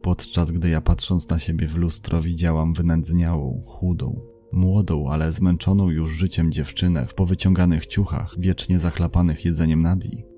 podczas 0.00 0.50
gdy 0.50 0.68
ja 0.68 0.80
patrząc 0.80 1.28
na 1.28 1.38
siebie 1.38 1.68
w 1.68 1.76
lustro 1.76 2.22
widziałam 2.22 2.74
wynędzniałą, 2.74 3.62
chudą, 3.66 4.20
młodą, 4.52 5.08
ale 5.08 5.32
zmęczoną 5.32 5.90
już 5.90 6.12
życiem 6.12 6.52
dziewczynę 6.52 7.06
w 7.06 7.14
powyciąganych 7.14 7.86
ciuchach, 7.86 8.34
wiecznie 8.38 8.78
zachlapanych 8.78 9.44
jedzeniem 9.44 9.82
Nadii. 9.82 10.31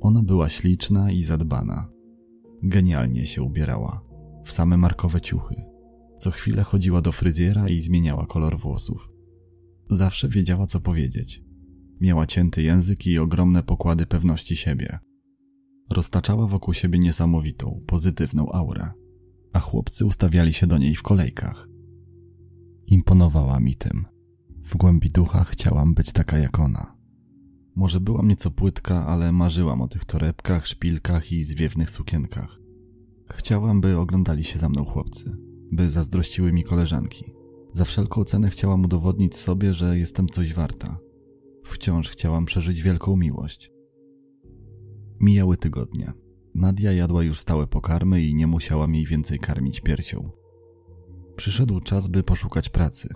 Ona 0.00 0.22
była 0.22 0.48
śliczna 0.48 1.10
i 1.10 1.22
zadbana. 1.22 1.88
Genialnie 2.62 3.26
się 3.26 3.42
ubierała, 3.42 4.02
w 4.44 4.52
same 4.52 4.76
markowe 4.76 5.20
ciuchy. 5.20 5.54
Co 6.18 6.30
chwilę 6.30 6.62
chodziła 6.62 7.00
do 7.00 7.12
fryzjera 7.12 7.68
i 7.68 7.80
zmieniała 7.80 8.26
kolor 8.26 8.58
włosów. 8.58 9.10
Zawsze 9.90 10.28
wiedziała, 10.28 10.66
co 10.66 10.80
powiedzieć. 10.80 11.44
Miała 12.00 12.26
cięty 12.26 12.62
język 12.62 13.06
i 13.06 13.18
ogromne 13.18 13.62
pokłady 13.62 14.06
pewności 14.06 14.56
siebie. 14.56 14.98
Roztaczała 15.90 16.46
wokół 16.46 16.74
siebie 16.74 16.98
niesamowitą, 16.98 17.82
pozytywną 17.86 18.52
aurę, 18.52 18.90
a 19.52 19.60
chłopcy 19.60 20.06
ustawiali 20.06 20.52
się 20.52 20.66
do 20.66 20.78
niej 20.78 20.94
w 20.94 21.02
kolejkach. 21.02 21.68
Imponowała 22.86 23.60
mi 23.60 23.74
tym. 23.74 24.04
W 24.64 24.76
głębi 24.76 25.10
ducha 25.10 25.44
chciałam 25.44 25.94
być 25.94 26.12
taka 26.12 26.38
jak 26.38 26.58
ona. 26.58 26.95
Może 27.76 28.00
byłam 28.00 28.28
nieco 28.28 28.50
płytka, 28.50 29.06
ale 29.06 29.32
marzyłam 29.32 29.80
o 29.82 29.88
tych 29.88 30.04
torebkach, 30.04 30.66
szpilkach 30.66 31.32
i 31.32 31.44
zwiewnych 31.44 31.90
sukienkach. 31.90 32.58
Chciałam, 33.30 33.80
by 33.80 33.98
oglądali 33.98 34.44
się 34.44 34.58
za 34.58 34.68
mną 34.68 34.84
chłopcy, 34.84 35.36
by 35.72 35.90
zazdrościły 35.90 36.52
mi 36.52 36.64
koleżanki. 36.64 37.32
Za 37.72 37.84
wszelką 37.84 38.24
cenę 38.24 38.50
chciałam 38.50 38.84
udowodnić 38.84 39.36
sobie, 39.36 39.74
że 39.74 39.98
jestem 39.98 40.28
coś 40.28 40.54
warta. 40.54 40.98
Wciąż 41.64 42.08
chciałam 42.08 42.44
przeżyć 42.44 42.82
wielką 42.82 43.16
miłość. 43.16 43.70
Mijały 45.20 45.56
tygodnie. 45.56 46.12
Nadia 46.54 46.92
jadła 46.92 47.22
już 47.22 47.40
stałe 47.40 47.66
pokarmy 47.66 48.22
i 48.22 48.34
nie 48.34 48.46
musiała 48.46 48.86
jej 48.92 49.06
więcej 49.06 49.38
karmić 49.38 49.80
piersią. 49.80 50.30
Przyszedł 51.36 51.80
czas, 51.80 52.08
by 52.08 52.22
poszukać 52.22 52.68
pracy. 52.68 53.14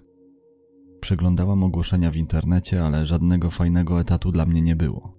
Przeglądałam 1.00 1.64
ogłoszenia 1.64 2.10
w 2.10 2.16
internecie, 2.16 2.84
ale 2.84 3.06
żadnego 3.06 3.50
fajnego 3.50 4.00
etatu 4.00 4.32
dla 4.32 4.46
mnie 4.46 4.62
nie 4.62 4.76
było. 4.76 5.18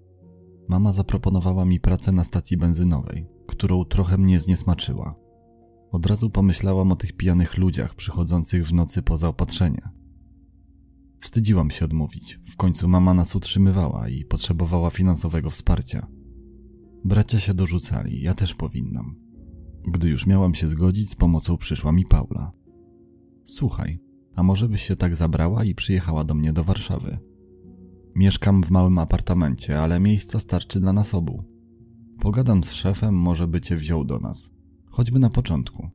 Mama 0.70 0.94
zaproponowała 0.94 1.66
mi 1.66 1.80
pracę 1.80 2.12
na 2.12 2.24
stacji 2.24 2.58
benzynowej, 2.58 3.30
którą 3.48 3.86
trochę 3.86 4.18
mnie 4.18 4.40
zniesmaczyła. 4.40 5.16
Od 5.92 6.06
razu 6.06 6.30
pomyślałam 6.30 6.92
o 6.92 6.96
tych 6.96 7.14
pijanych 7.14 7.58
ludziach 7.58 7.96
przychodzących 7.96 8.68
w 8.68 8.74
nocy 8.74 9.02
po 9.02 9.18
zaopatrzenie. 9.18 9.82
Wstydziłam 11.20 11.72
się 11.72 11.86
odmówić. 11.86 12.40
W 12.50 12.56
końcu 12.56 12.88
mama 12.88 13.14
nas 13.14 13.36
utrzymywała 13.36 14.10
i 14.10 14.26
potrzebowała 14.26 14.90
finansowego 14.90 15.50
wsparcia. 15.50 16.08
Bracia 17.06 17.40
się 17.40 17.54
dorzucali, 17.54 18.22
ja 18.22 18.34
też 18.34 18.56
powinnam. 18.56 19.16
Gdy 19.88 20.10
już 20.10 20.28
miałam 20.28 20.54
się 20.54 20.68
zgodzić, 20.68 21.12
z 21.12 21.16
pomocą 21.16 21.58
przyszła 21.58 21.92
mi 21.92 22.06
Paula. 22.06 22.52
Słuchaj, 23.46 24.00
a 24.36 24.44
może 24.44 24.70
byś 24.70 24.82
się 24.82 24.96
tak 24.96 25.16
zabrała 25.16 25.64
i 25.64 25.76
przyjechała 25.76 26.24
do 26.24 26.34
mnie 26.34 26.54
do 26.54 26.64
Warszawy? 26.64 27.18
Mieszkam 28.16 28.64
w 28.64 28.72
małym 28.72 28.98
apartamencie, 28.98 29.82
ale 29.82 30.00
miejsca 30.00 30.40
starczy 30.40 30.80
dla 30.80 30.94
nas 30.94 31.14
obu. 31.14 31.44
Pogadam 32.20 32.64
z 32.64 32.72
szefem, 32.72 33.16
może 33.16 33.48
by 33.48 33.62
cię 33.62 33.78
wziął 33.78 34.06
do 34.06 34.20
nas. 34.20 34.52
Choćby 34.86 35.20
na 35.20 35.30
początku. 35.30 35.90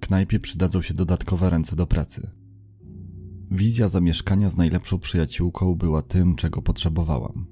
Knajpie 0.00 0.40
przydadzą 0.40 0.82
się 0.82 0.94
dodatkowe 0.94 1.50
ręce 1.50 1.76
do 1.76 1.86
pracy. 1.86 2.30
Wizja 3.50 3.88
zamieszkania 3.88 4.50
z 4.50 4.56
najlepszą 4.56 4.98
przyjaciółką 4.98 5.74
była 5.74 6.02
tym, 6.02 6.36
czego 6.36 6.62
potrzebowałam. 6.62 7.46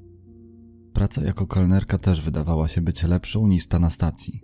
Praca 0.92 1.24
jako 1.24 1.46
kelnerka 1.46 1.98
też 1.98 2.20
wydawała 2.20 2.68
się 2.68 2.80
być 2.80 3.02
lepszą 3.02 3.46
niż 3.46 3.66
ta 3.66 3.78
na 3.78 3.90
stacji. 3.90 4.40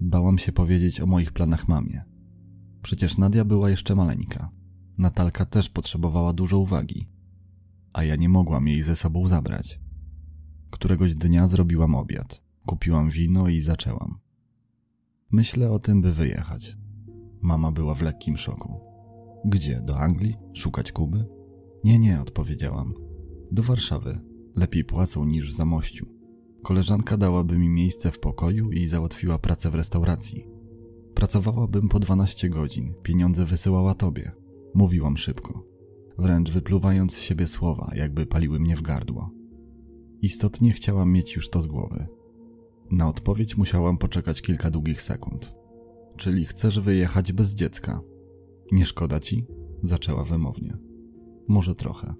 Bałam 0.00 0.38
się 0.38 0.52
powiedzieć 0.52 1.00
o 1.00 1.06
moich 1.06 1.32
planach 1.32 1.68
mamie. 1.68 2.09
Przecież 2.82 3.18
Nadia 3.18 3.44
była 3.44 3.70
jeszcze 3.70 3.94
maleńka. 3.94 4.50
Natalka 4.98 5.44
też 5.44 5.68
potrzebowała 5.68 6.32
dużo 6.32 6.58
uwagi, 6.58 7.08
a 7.92 8.04
ja 8.04 8.16
nie 8.16 8.28
mogłam 8.28 8.68
jej 8.68 8.82
ze 8.82 8.96
sobą 8.96 9.26
zabrać. 9.26 9.80
Któregoś 10.70 11.14
dnia 11.14 11.46
zrobiłam 11.46 11.94
obiad, 11.94 12.42
kupiłam 12.66 13.10
wino 13.10 13.48
i 13.48 13.60
zaczęłam. 13.60 14.18
Myślę 15.30 15.70
o 15.70 15.78
tym, 15.78 16.00
by 16.00 16.12
wyjechać. 16.12 16.76
Mama 17.40 17.72
była 17.72 17.94
w 17.94 18.02
lekkim 18.02 18.36
szoku. 18.36 18.80
Gdzie? 19.44 19.80
Do 19.80 19.98
Anglii? 19.98 20.36
Szukać 20.54 20.92
Kuby? 20.92 21.26
Nie, 21.84 21.98
nie, 21.98 22.20
odpowiedziałam. 22.20 22.94
Do 23.52 23.62
Warszawy. 23.62 24.20
Lepiej 24.56 24.84
płacą 24.84 25.24
niż 25.24 25.52
w 25.52 25.56
Zamościu. 25.56 26.06
Koleżanka 26.62 27.16
dałaby 27.16 27.58
mi 27.58 27.68
miejsce 27.68 28.10
w 28.10 28.20
pokoju 28.20 28.70
i 28.70 28.86
załatwiła 28.86 29.38
pracę 29.38 29.70
w 29.70 29.74
restauracji. 29.74 30.46
Pracowałabym 31.14 31.88
po 31.88 32.00
12 32.00 32.48
godzin, 32.48 32.94
pieniądze 33.02 33.44
wysyłała 33.44 33.94
tobie. 33.94 34.32
Mówiłam 34.74 35.16
szybko, 35.16 35.64
wręcz 36.18 36.50
wypluwając 36.50 37.14
z 37.14 37.20
siebie 37.20 37.46
słowa, 37.46 37.92
jakby 37.94 38.26
paliły 38.26 38.60
mnie 38.60 38.76
w 38.76 38.82
gardło. 38.82 39.30
Istotnie 40.22 40.72
chciałam 40.72 41.12
mieć 41.12 41.36
już 41.36 41.50
to 41.50 41.60
z 41.62 41.66
głowy. 41.66 42.06
Na 42.90 43.08
odpowiedź 43.08 43.56
musiałam 43.56 43.98
poczekać 43.98 44.42
kilka 44.42 44.70
długich 44.70 45.02
sekund. 45.02 45.54
Czyli 46.16 46.44
chcesz 46.44 46.80
wyjechać 46.80 47.32
bez 47.32 47.54
dziecka? 47.54 48.00
Nie 48.72 48.86
szkoda 48.86 49.20
ci? 49.20 49.46
Zaczęła 49.82 50.24
wymownie. 50.24 50.78
Może 51.48 51.74
trochę. 51.74 52.14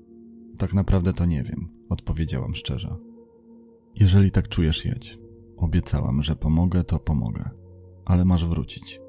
Tak 0.58 0.74
naprawdę 0.74 1.12
to 1.12 1.24
nie 1.26 1.42
wiem, 1.42 1.68
odpowiedziałam 1.88 2.54
szczerze. 2.54 2.96
Jeżeli 3.94 4.30
tak 4.30 4.48
czujesz, 4.48 4.84
jedź. 4.84 5.18
Obiecałam, 5.56 6.22
że 6.22 6.36
pomogę, 6.36 6.84
to 6.84 6.98
pomogę. 6.98 7.50
Ale 8.10 8.24
masz 8.24 8.44
wrócić. 8.46 9.00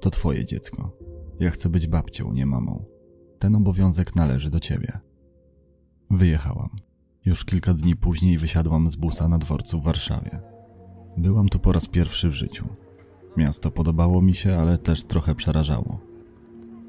To 0.00 0.10
twoje 0.10 0.46
dziecko. 0.46 0.96
Ja 1.40 1.50
chcę 1.50 1.68
być 1.68 1.86
babcią, 1.86 2.32
nie 2.32 2.46
mamą. 2.46 2.84
Ten 3.38 3.56
obowiązek 3.56 4.16
należy 4.16 4.50
do 4.50 4.60
ciebie. 4.60 4.98
Wyjechałam. 6.10 6.68
Już 7.24 7.44
kilka 7.44 7.74
dni 7.74 7.96
później 7.96 8.38
wysiadłam 8.38 8.90
z 8.90 8.96
busa 8.96 9.28
na 9.28 9.38
dworcu 9.38 9.80
w 9.80 9.84
Warszawie. 9.84 10.40
Byłam 11.16 11.48
tu 11.48 11.58
po 11.58 11.72
raz 11.72 11.88
pierwszy 11.88 12.28
w 12.28 12.34
życiu. 12.34 12.68
Miasto 13.36 13.70
podobało 13.70 14.22
mi 14.22 14.34
się, 14.34 14.56
ale 14.58 14.78
też 14.78 15.04
trochę 15.04 15.34
przerażało. 15.34 16.00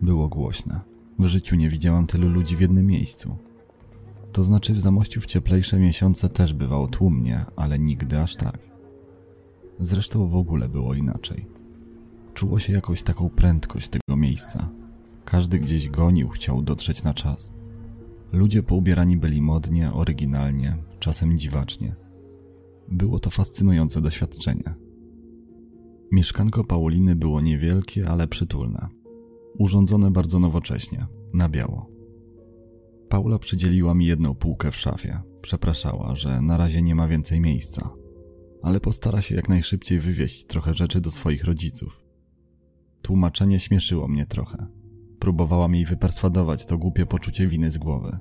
Było 0.02 0.30
głośne. 0.30 0.82
W 1.20 1.26
życiu 1.26 1.56
nie 1.56 1.70
widziałam 1.70 2.08
tylu 2.08 2.30
ludzi 2.30 2.56
w 2.56 2.62
jednym 2.62 2.86
miejscu. 2.86 3.38
To 4.32 4.44
znaczy 4.44 4.74
w 4.74 4.82
Zamościu 4.82 5.22
w 5.22 5.26
cieplejsze 5.26 5.80
miesiące 5.80 6.30
też 6.30 6.54
bywało 6.54 6.88
tłumnie, 6.88 7.46
ale 7.56 7.80
nigdy 7.80 8.20
aż 8.20 8.36
tak. 8.36 8.60
Zresztą 9.80 10.28
w 10.28 10.36
ogóle 10.36 10.70
było 10.70 10.94
inaczej. 10.94 11.53
Czuło 12.34 12.60
się 12.60 12.74
jakąś 12.74 13.04
taką 13.04 13.30
prędkość 13.30 13.90
tego 13.90 14.18
miejsca. 14.18 14.70
Każdy 15.26 15.60
gdzieś 15.60 15.90
gonił, 15.90 16.30
chciał 16.30 16.62
dotrzeć 16.62 17.04
na 17.04 17.14
czas. 17.14 17.54
Ludzie 18.32 18.64
poubierani 18.64 19.18
byli 19.18 19.42
modnie, 19.42 19.94
oryginalnie, 19.94 20.78
czasem 21.00 21.38
dziwacznie. 21.38 21.96
Było 22.88 23.20
to 23.20 23.30
fascynujące 23.30 24.02
doświadczenie. 24.02 24.76
Mieszkanko 26.12 26.64
Pauliny 26.64 27.16
było 27.16 27.42
niewielkie, 27.42 28.10
ale 28.10 28.28
przytulne. 28.28 28.88
Urządzone 29.60 30.12
bardzo 30.12 30.40
nowocześnie, 30.40 31.08
na 31.34 31.50
biało. 31.50 31.90
Paula 33.10 33.40
przydzieliła 33.40 33.94
mi 33.94 34.06
jedną 34.06 34.36
półkę 34.36 34.72
w 34.72 34.76
szafie. 34.76 35.22
Przepraszała, 35.42 36.16
że 36.16 36.42
na 36.42 36.58
razie 36.58 36.82
nie 36.82 36.96
ma 36.96 37.08
więcej 37.08 37.40
miejsca, 37.40 37.94
ale 38.62 38.80
postara 38.80 39.22
się 39.22 39.36
jak 39.36 39.50
najszybciej 39.50 40.00
wywieźć 40.00 40.46
trochę 40.46 40.74
rzeczy 40.74 41.02
do 41.02 41.12
swoich 41.12 41.44
rodziców. 41.44 42.03
Tłumaczenie 43.04 43.60
śmieszyło 43.60 44.08
mnie 44.08 44.26
trochę. 44.26 44.68
Próbowałam 45.20 45.76
jej 45.76 45.86
wyperswadować 45.86 46.66
to 46.66 46.78
głupie 46.78 47.06
poczucie 47.06 47.48
winy 47.48 47.72
z 47.72 47.78
głowy. 47.78 48.20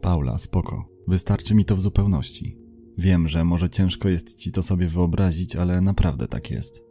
Paula, 0.00 0.38
spoko, 0.38 0.88
wystarczy 1.08 1.54
mi 1.54 1.64
to 1.64 1.76
w 1.76 1.80
zupełności. 1.80 2.58
Wiem, 2.98 3.28
że 3.28 3.44
może 3.44 3.70
ciężko 3.70 4.08
jest 4.08 4.38
ci 4.38 4.52
to 4.52 4.62
sobie 4.62 4.86
wyobrazić, 4.86 5.56
ale 5.56 5.80
naprawdę 5.80 6.28
tak 6.28 6.50
jest. 6.50 6.84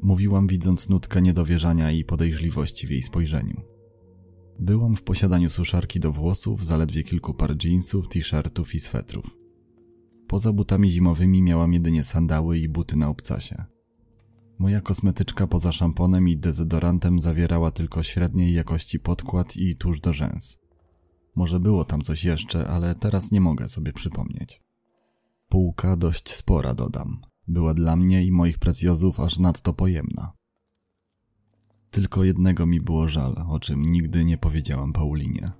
Mówiłam, 0.00 0.46
widząc 0.46 0.88
nutkę 0.88 1.22
niedowierzania 1.22 1.92
i 1.92 2.04
podejrzliwości 2.04 2.86
w 2.86 2.90
jej 2.90 3.02
spojrzeniu. 3.02 3.62
Byłam 4.58 4.96
w 4.96 5.02
posiadaniu 5.02 5.50
suszarki 5.50 6.00
do 6.00 6.12
włosów, 6.12 6.66
zaledwie 6.66 7.02
kilku 7.02 7.34
par 7.34 7.64
jeansów, 7.64 8.08
t-shirtów 8.08 8.74
i 8.74 8.80
swetrów. 8.80 9.36
Poza 10.26 10.52
butami 10.52 10.90
zimowymi 10.90 11.42
miałam 11.42 11.72
jedynie 11.72 12.04
sandały 12.04 12.58
i 12.58 12.68
buty 12.68 12.96
na 12.96 13.08
obcasie. 13.08 13.73
Moja 14.58 14.80
kosmetyczka 14.80 15.46
poza 15.46 15.72
szamponem 15.72 16.28
i 16.28 16.36
dezodorantem 16.36 17.18
zawierała 17.18 17.70
tylko 17.70 18.02
średniej 18.02 18.54
jakości 18.54 19.00
podkład 19.00 19.56
i 19.56 19.76
tusz 19.76 20.00
do 20.00 20.12
rzęs. 20.12 20.58
Może 21.36 21.60
było 21.60 21.84
tam 21.84 22.00
coś 22.02 22.24
jeszcze, 22.24 22.68
ale 22.68 22.94
teraz 22.94 23.30
nie 23.32 23.40
mogę 23.40 23.68
sobie 23.68 23.92
przypomnieć. 23.92 24.62
Półka 25.48 25.96
dość 25.96 26.34
spora, 26.34 26.74
dodam. 26.74 27.20
Była 27.48 27.74
dla 27.74 27.96
mnie 27.96 28.24
i 28.24 28.32
moich 28.32 28.58
precjozów 28.58 29.20
aż 29.20 29.38
nadto 29.38 29.72
pojemna. 29.72 30.32
Tylko 31.90 32.24
jednego 32.24 32.66
mi 32.66 32.80
było 32.80 33.08
żal, 33.08 33.34
o 33.48 33.60
czym 33.60 33.90
nigdy 33.90 34.24
nie 34.24 34.38
powiedziałam 34.38 34.92
Paulinie. 34.92 35.50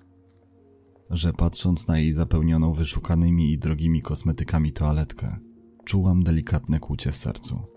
Że 1.10 1.32
patrząc 1.32 1.86
na 1.86 1.98
jej 1.98 2.14
zapełnioną 2.14 2.72
wyszukanymi 2.72 3.52
i 3.52 3.58
drogimi 3.58 4.02
kosmetykami 4.02 4.72
toaletkę, 4.72 5.36
czułam 5.84 6.22
delikatne 6.22 6.80
kłucie 6.80 7.12
w 7.12 7.16
sercu. 7.16 7.73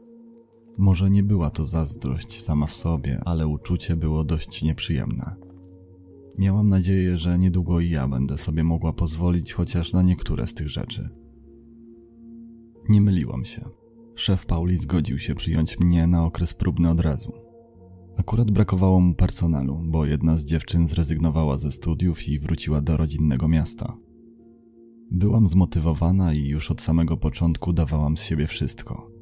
Może 0.77 1.09
nie 1.09 1.23
była 1.23 1.49
to 1.49 1.65
zazdrość 1.65 2.43
sama 2.43 2.65
w 2.65 2.73
sobie, 2.73 3.21
ale 3.25 3.47
uczucie 3.47 3.95
było 3.95 4.23
dość 4.23 4.63
nieprzyjemne. 4.63 5.35
Miałam 6.37 6.69
nadzieję, 6.69 7.17
że 7.17 7.39
niedługo 7.39 7.79
i 7.79 7.89
ja 7.89 8.07
będę 8.07 8.37
sobie 8.37 8.63
mogła 8.63 8.93
pozwolić 8.93 9.53
chociaż 9.53 9.93
na 9.93 10.01
niektóre 10.01 10.47
z 10.47 10.53
tych 10.53 10.69
rzeczy. 10.69 11.09
Nie 12.89 13.01
myliłam 13.01 13.45
się. 13.45 13.61
Szef 14.15 14.45
Pauli 14.45 14.77
zgodził 14.77 15.19
się 15.19 15.35
przyjąć 15.35 15.79
mnie 15.79 16.07
na 16.07 16.25
okres 16.25 16.53
próbny 16.53 16.89
od 16.89 16.99
razu. 16.99 17.31
Akurat 18.17 18.51
brakowało 18.51 18.99
mu 18.99 19.15
personelu, 19.15 19.81
bo 19.85 20.05
jedna 20.05 20.37
z 20.37 20.45
dziewczyn 20.45 20.87
zrezygnowała 20.87 21.57
ze 21.57 21.71
studiów 21.71 22.27
i 22.27 22.39
wróciła 22.39 22.81
do 22.81 22.97
rodzinnego 22.97 23.47
miasta. 23.47 23.97
Byłam 25.11 25.47
zmotywowana 25.47 26.33
i 26.33 26.45
już 26.45 26.71
od 26.71 26.81
samego 26.81 27.17
początku 27.17 27.73
dawałam 27.73 28.17
z 28.17 28.21
siebie 28.21 28.47
wszystko. 28.47 29.16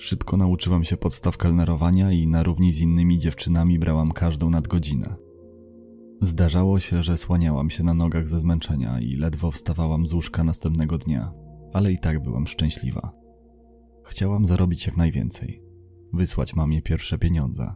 Szybko 0.00 0.36
nauczyłam 0.36 0.84
się 0.84 0.96
podstaw 0.96 1.36
kelnerowania 1.36 2.12
i 2.12 2.26
na 2.26 2.42
równi 2.42 2.72
z 2.72 2.80
innymi 2.80 3.18
dziewczynami 3.18 3.78
brałam 3.78 4.12
każdą 4.12 4.50
nadgodzinę. 4.50 5.16
Zdarzało 6.20 6.80
się, 6.80 7.02
że 7.02 7.18
słaniałam 7.18 7.70
się 7.70 7.84
na 7.84 7.94
nogach 7.94 8.28
ze 8.28 8.38
zmęczenia 8.38 9.00
i 9.00 9.16
ledwo 9.16 9.50
wstawałam 9.50 10.06
z 10.06 10.12
łóżka 10.12 10.44
następnego 10.44 10.98
dnia, 10.98 11.32
ale 11.72 11.92
i 11.92 11.98
tak 11.98 12.22
byłam 12.22 12.46
szczęśliwa. 12.46 13.12
Chciałam 14.04 14.46
zarobić 14.46 14.86
jak 14.86 14.96
najwięcej, 14.96 15.62
wysłać 16.12 16.54
mamie 16.54 16.82
pierwsze 16.82 17.18
pieniądze, 17.18 17.74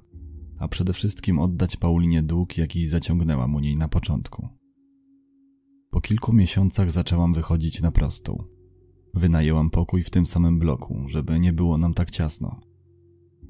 a 0.59 0.69
przede 0.69 0.93
wszystkim 0.93 1.39
oddać 1.39 1.77
Paulinie 1.77 2.23
dług, 2.23 2.59
jaki 2.59 2.89
zaciągnęłam 2.89 3.55
u 3.55 3.61
niej 3.61 3.77
na 3.77 3.89
początku. 3.89 4.49
Po 5.91 6.01
kilku 6.01 6.33
miesiącach 6.33 6.91
zaczęłam 6.91 7.35
wychodzić 7.35 7.83
na 7.83 7.93
prostą. 7.93 8.54
Wynajęłam 9.15 9.71
pokój 9.71 10.03
w 10.03 10.11
tym 10.11 10.27
samym 10.27 10.59
bloku, 10.59 11.05
żeby 11.09 11.41
nie 11.41 11.53
było 11.53 11.79
nam 11.79 11.95
tak 11.95 12.11
ciasno. 12.11 12.61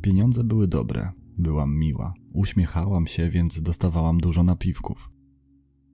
Pieniądze 0.03 0.45
były 0.45 0.69
dobre, 0.69 1.13
byłam 1.39 1.79
miła, 1.79 2.15
uśmiechałam 2.33 3.07
się, 3.07 3.31
więc 3.31 3.63
dostawałam 3.63 4.19
dużo 4.19 4.43
napiwków. 4.43 5.11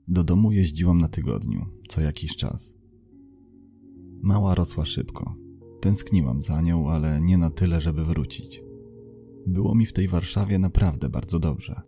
Do 0.08 0.24
domu 0.24 0.52
jeździłam 0.52 0.98
na 0.98 1.08
tygodniu, 1.08 1.66
co 1.88 2.00
jakiś 2.00 2.36
czas. 2.36 2.74
Mała 4.22 4.54
rosła 4.54 4.84
szybko. 4.84 5.34
Tęskniłam 5.80 6.42
za 6.42 6.60
nią, 6.60 6.90
ale 6.90 7.20
nie 7.20 7.38
na 7.38 7.50
tyle, 7.50 7.80
żeby 7.80 8.04
wrócić. 8.04 8.62
Było 9.46 9.74
mi 9.74 9.86
w 9.86 9.92
tej 9.92 10.08
Warszawie 10.08 10.58
naprawdę 10.58 11.08
bardzo 11.08 11.38
dobrze. 11.38 11.82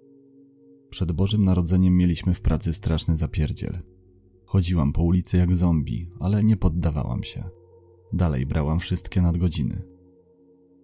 Przed 0.90 1.12
Bożym 1.12 1.44
Narodzeniem 1.44 1.96
mieliśmy 1.96 2.34
w 2.34 2.40
pracy 2.40 2.74
straszny 2.74 3.16
zapierdziel. 3.16 3.78
Chodziłam 4.44 4.92
po 4.92 5.02
ulicy 5.02 5.36
jak 5.36 5.56
zombie, 5.56 6.06
ale 6.20 6.44
nie 6.44 6.56
poddawałam 6.56 7.22
się. 7.22 7.61
Dalej 8.12 8.46
brałam 8.46 8.80
wszystkie 8.80 9.22
nadgodziny. 9.22 9.82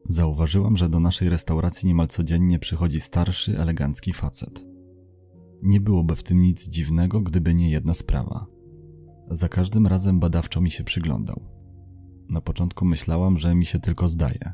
Zauważyłam, 0.05 0.77
że 0.77 0.89
do 0.89 1.01
naszej 1.01 1.29
restauracji 1.29 1.87
niemal 1.87 2.07
codziennie 2.07 2.59
przychodzi 2.59 3.01
starszy, 3.01 3.59
elegancki 3.59 4.13
facet. 4.13 4.67
Nie 5.63 5.81
byłoby 5.81 6.17
w 6.17 6.23
tym 6.23 6.39
nic 6.39 6.69
dziwnego, 6.69 7.21
gdyby 7.21 7.55
nie 7.55 7.71
jedna 7.71 7.95
sprawa. 7.95 8.47
Za 9.31 9.49
każdym 9.49 9.87
razem 9.87 10.21
badawczo 10.21 10.61
mi 10.61 10.71
się 10.71 10.85
przyglądał. 10.85 11.41
Na 12.29 12.41
początku 12.41 12.85
myślałam, 12.85 13.39
że 13.39 13.55
mi 13.55 13.67
się 13.67 13.79
tylko 13.79 14.09
zdaje. 14.09 14.53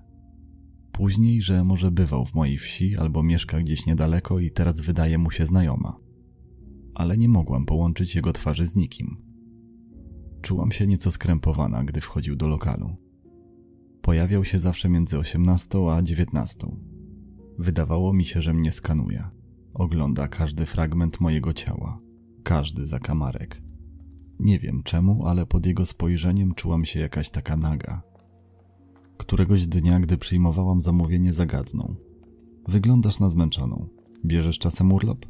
Później, 0.92 1.42
że 1.42 1.64
może 1.64 1.90
bywał 1.90 2.24
w 2.24 2.34
mojej 2.34 2.58
wsi 2.58 2.96
albo 2.96 3.22
mieszka 3.22 3.60
gdzieś 3.60 3.86
niedaleko 3.86 4.38
i 4.38 4.50
teraz 4.50 4.80
wydaje 4.80 5.18
mu 5.18 5.30
się 5.30 5.46
znajoma. 5.46 5.96
Ale 6.94 7.18
nie 7.18 7.28
mogłam 7.28 7.66
połączyć 7.66 8.14
jego 8.14 8.32
twarzy 8.32 8.66
z 8.66 8.76
nikim. 8.76 9.23
Czułam 10.44 10.72
się 10.72 10.86
nieco 10.86 11.10
skrępowana, 11.10 11.84
gdy 11.84 12.00
wchodził 12.00 12.36
do 12.36 12.48
lokalu. 12.48 12.96
Pojawiał 14.02 14.44
się 14.44 14.58
zawsze 14.58 14.88
między 14.88 15.18
18 15.18 15.78
a 15.90 16.02
19. 16.02 16.66
Wydawało 17.58 18.12
mi 18.12 18.24
się, 18.24 18.42
że 18.42 18.54
mnie 18.54 18.72
skanuje. 18.72 19.24
Ogląda 19.74 20.28
każdy 20.28 20.66
fragment 20.66 21.20
mojego 21.20 21.52
ciała, 21.52 21.98
każdy 22.42 22.86
zakamarek. 22.86 23.62
Nie 24.38 24.58
wiem 24.58 24.82
czemu, 24.82 25.26
ale 25.26 25.46
pod 25.46 25.66
jego 25.66 25.86
spojrzeniem 25.86 26.54
czułam 26.54 26.84
się 26.84 27.00
jakaś 27.00 27.30
taka 27.30 27.56
naga. 27.56 28.02
Któregoś 29.16 29.66
dnia, 29.66 30.00
gdy 30.00 30.18
przyjmowałam 30.18 30.80
zamówienie, 30.80 31.32
zagadnął. 31.32 31.96
Wyglądasz 32.68 33.20
na 33.20 33.30
zmęczoną. 33.30 33.86
Bierzesz 34.24 34.58
czasem 34.58 34.92
urlop? 34.92 35.26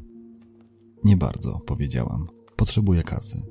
Nie 1.03 1.17
bardzo, 1.17 1.59
powiedziałam. 1.59 2.27
Potrzebuję 2.55 3.03
kasy. 3.03 3.41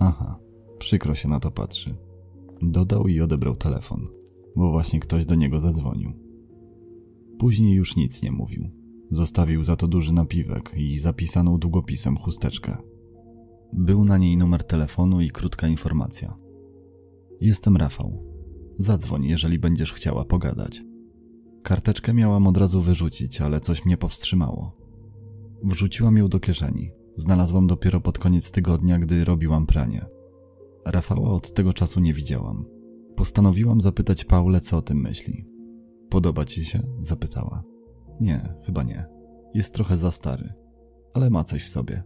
Aha, 0.00 0.38
przykro 0.80 1.14
się 1.14 1.28
na 1.28 1.40
to 1.40 1.50
patrzy. 1.50 1.96
Dodał 2.62 3.08
i 3.08 3.20
odebrał 3.20 3.56
telefon, 3.56 4.08
bo 4.56 4.70
właśnie 4.70 5.00
ktoś 5.00 5.26
do 5.26 5.34
niego 5.34 5.58
zadzwonił. 5.58 6.12
Później 7.38 7.74
już 7.74 7.96
nic 7.96 8.22
nie 8.22 8.32
mówił. 8.32 8.70
Zostawił 9.10 9.62
za 9.62 9.76
to 9.76 9.88
duży 9.88 10.12
napiwek 10.12 10.72
i 10.76 10.98
zapisaną 10.98 11.58
długopisem 11.58 12.16
chusteczkę. 12.16 12.76
Był 13.72 14.04
na 14.04 14.18
niej 14.18 14.36
numer 14.36 14.64
telefonu 14.64 15.20
i 15.20 15.30
krótka 15.30 15.68
informacja. 15.68 16.36
Jestem 17.40 17.76
Rafał. 17.76 18.24
Zadzwoń, 18.78 19.24
jeżeli 19.24 19.58
będziesz 19.58 19.92
chciała 19.92 20.24
pogadać. 20.24 20.82
Karteczkę 21.62 22.14
miałam 22.14 22.46
od 22.46 22.56
razu 22.56 22.80
wyrzucić, 22.80 23.40
ale 23.40 23.60
coś 23.60 23.84
mnie 23.84 23.96
powstrzymało. 23.96 24.76
Wrzuciłam 25.64 26.16
ją 26.16 26.28
do 26.28 26.40
kieszeni. 26.40 26.90
Znalazłam 27.16 27.66
dopiero 27.66 28.00
pod 28.00 28.18
koniec 28.18 28.50
tygodnia, 28.50 28.98
gdy 28.98 29.24
robiłam 29.24 29.66
pranie. 29.66 30.06
Rafała 30.90 31.30
od 31.30 31.54
tego 31.54 31.72
czasu 31.72 32.00
nie 32.00 32.14
widziałam. 32.14 32.64
Postanowiłam 33.16 33.80
zapytać 33.80 34.24
Paulę, 34.24 34.60
co 34.60 34.76
o 34.76 34.82
tym 34.82 35.00
myśli. 35.00 35.46
Podoba 36.08 36.44
ci 36.44 36.64
się? 36.64 36.82
zapytała. 36.98 37.62
Nie, 38.20 38.54
chyba 38.66 38.82
nie. 38.82 39.06
Jest 39.54 39.74
trochę 39.74 39.98
za 39.98 40.10
stary, 40.10 40.52
ale 41.14 41.30
ma 41.30 41.44
coś 41.44 41.64
w 41.64 41.68
sobie. 41.68 42.02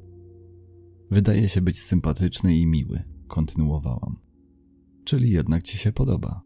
Wydaje 1.11 1.49
się 1.49 1.61
być 1.61 1.83
sympatyczny 1.83 2.57
i 2.57 2.67
miły, 2.67 3.03
kontynuowałam. 3.29 4.17
Czyli 5.05 5.31
jednak 5.31 5.63
ci 5.63 5.79
się 5.79 5.93
podoba. 5.93 6.43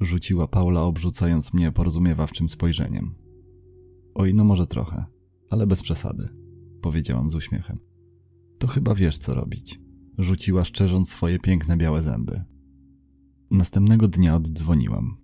Rzuciła 0.00 0.48
Paula, 0.48 0.82
obrzucając 0.82 1.52
mnie 1.54 1.72
porozumiewawczym 1.72 2.48
spojrzeniem. 2.48 3.14
Oj, 4.14 4.34
no 4.34 4.44
może 4.44 4.66
trochę, 4.66 5.04
ale 5.50 5.66
bez 5.66 5.82
przesady, 5.82 6.28
powiedziałam 6.82 7.30
z 7.30 7.34
uśmiechem. 7.34 7.78
To 8.58 8.66
chyba 8.66 8.94
wiesz, 8.94 9.18
co 9.18 9.34
robić. 9.34 9.85
Rzuciła 10.18 10.64
szczerząc 10.64 11.10
swoje 11.10 11.38
piękne 11.38 11.76
białe 11.76 12.02
zęby. 12.02 12.44
Następnego 13.50 14.08
dnia 14.08 14.36
oddzwoniłam. 14.36 15.16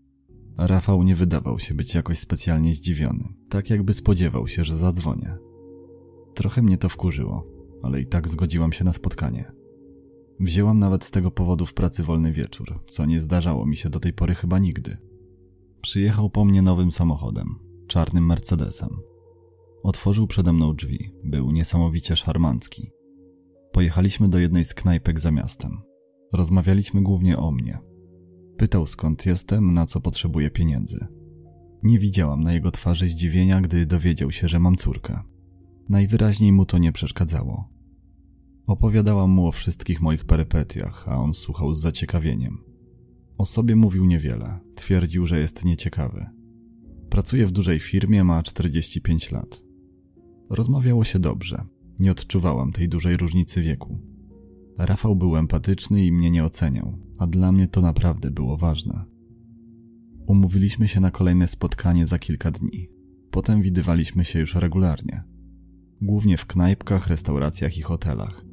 Rafał 0.58 1.02
nie 1.02 1.16
wydawał 1.16 1.58
się 1.58 1.74
być 1.74 1.94
jakoś 1.94 2.18
specjalnie 2.18 2.74
zdziwiony, 2.74 3.34
tak 3.48 3.70
jakby 3.70 3.94
spodziewał 3.94 4.48
się, 4.48 4.64
że 4.64 4.76
zadzwonię. 4.76 5.36
Trochę 6.34 6.62
mnie 6.62 6.78
to 6.78 6.88
wkurzyło, 6.88 7.46
ale 7.82 8.00
i 8.00 8.06
tak 8.06 8.28
zgodziłam 8.28 8.72
się 8.72 8.84
na 8.84 8.92
spotkanie. 8.92 9.52
Wzięłam 10.40 10.78
nawet 10.78 11.04
z 11.04 11.10
tego 11.10 11.30
powodu 11.30 11.66
w 11.66 11.74
pracy 11.74 12.02
wolny 12.02 12.32
wieczór, 12.32 12.84
co 12.88 13.06
nie 13.06 13.20
zdarzało 13.20 13.66
mi 13.66 13.76
się 13.76 13.90
do 13.90 14.00
tej 14.00 14.12
pory 14.12 14.34
chyba 14.34 14.58
nigdy. 14.58 14.96
Przyjechał 15.80 16.30
po 16.30 16.44
mnie 16.44 16.62
nowym 16.62 16.92
samochodem, 16.92 17.58
czarnym 17.86 18.26
Mercedesem. 18.26 19.00
Otworzył 19.82 20.26
przede 20.26 20.52
mną 20.52 20.74
drzwi, 20.74 21.12
był 21.24 21.50
niesamowicie 21.50 22.16
szarmancki. 22.16 22.90
Pojechaliśmy 23.72 24.28
do 24.28 24.38
jednej 24.38 24.64
z 24.64 24.74
knajpek 24.74 25.20
za 25.20 25.30
miastem. 25.30 25.80
Rozmawialiśmy 26.32 27.02
głównie 27.02 27.38
o 27.38 27.50
mnie. 27.50 27.78
Pytał 28.56 28.86
skąd 28.86 29.26
jestem, 29.26 29.74
na 29.74 29.86
co 29.86 30.00
potrzebuję 30.00 30.50
pieniędzy. 30.50 31.06
Nie 31.82 31.98
widziałam 31.98 32.40
na 32.40 32.52
jego 32.52 32.70
twarzy 32.70 33.08
zdziwienia, 33.08 33.60
gdy 33.60 33.86
dowiedział 33.86 34.30
się, 34.30 34.48
że 34.48 34.60
mam 34.60 34.76
córkę. 34.76 35.22
Najwyraźniej 35.88 36.52
mu 36.52 36.66
to 36.66 36.78
nie 36.78 36.92
przeszkadzało. 36.92 37.68
Opowiadałam 38.66 39.30
mu 39.30 39.46
o 39.46 39.52
wszystkich 39.52 40.00
moich 40.00 40.24
perypetiach, 40.24 41.08
a 41.08 41.16
on 41.16 41.34
słuchał 41.34 41.74
z 41.74 41.80
zaciekawieniem. 41.80 42.58
O 43.38 43.46
sobie 43.46 43.76
mówił 43.76 44.04
niewiele, 44.04 44.60
twierdził, 44.74 45.26
że 45.26 45.38
jest 45.38 45.64
nieciekawy. 45.64 46.26
Pracuje 47.10 47.46
w 47.46 47.50
dużej 47.52 47.80
firmie, 47.80 48.24
ma 48.24 48.42
45 48.42 49.30
lat. 49.30 49.62
Rozmawiało 50.50 51.04
się 51.04 51.18
dobrze, 51.18 51.64
nie 52.02 52.12
odczuwałam 52.12 52.72
tej 52.72 52.88
dużej 52.88 53.16
różnicy 53.16 53.62
wieku. 53.62 53.98
Rafał 54.78 55.16
był 55.16 55.36
empatyczny 55.36 56.04
i 56.04 56.12
mnie 56.12 56.30
nie 56.30 56.44
oceniał, 56.44 56.98
a 57.18 57.26
dla 57.26 57.52
mnie 57.52 57.68
to 57.68 57.80
naprawdę 57.80 58.30
było 58.30 58.56
ważne. 58.56 59.04
Umówiliśmy 60.26 60.88
się 60.88 61.00
na 61.00 61.10
kolejne 61.10 61.48
spotkanie 61.48 62.06
za 62.06 62.18
kilka 62.18 62.50
dni. 62.50 62.88
Potem 63.30 63.62
widywaliśmy 63.62 64.24
się 64.24 64.40
już 64.40 64.54
regularnie. 64.54 65.22
Głównie 66.00 66.36
w 66.36 66.46
knajpkach, 66.46 67.06
restauracjach 67.06 67.78
i 67.78 67.82
hotelach. 67.82 68.44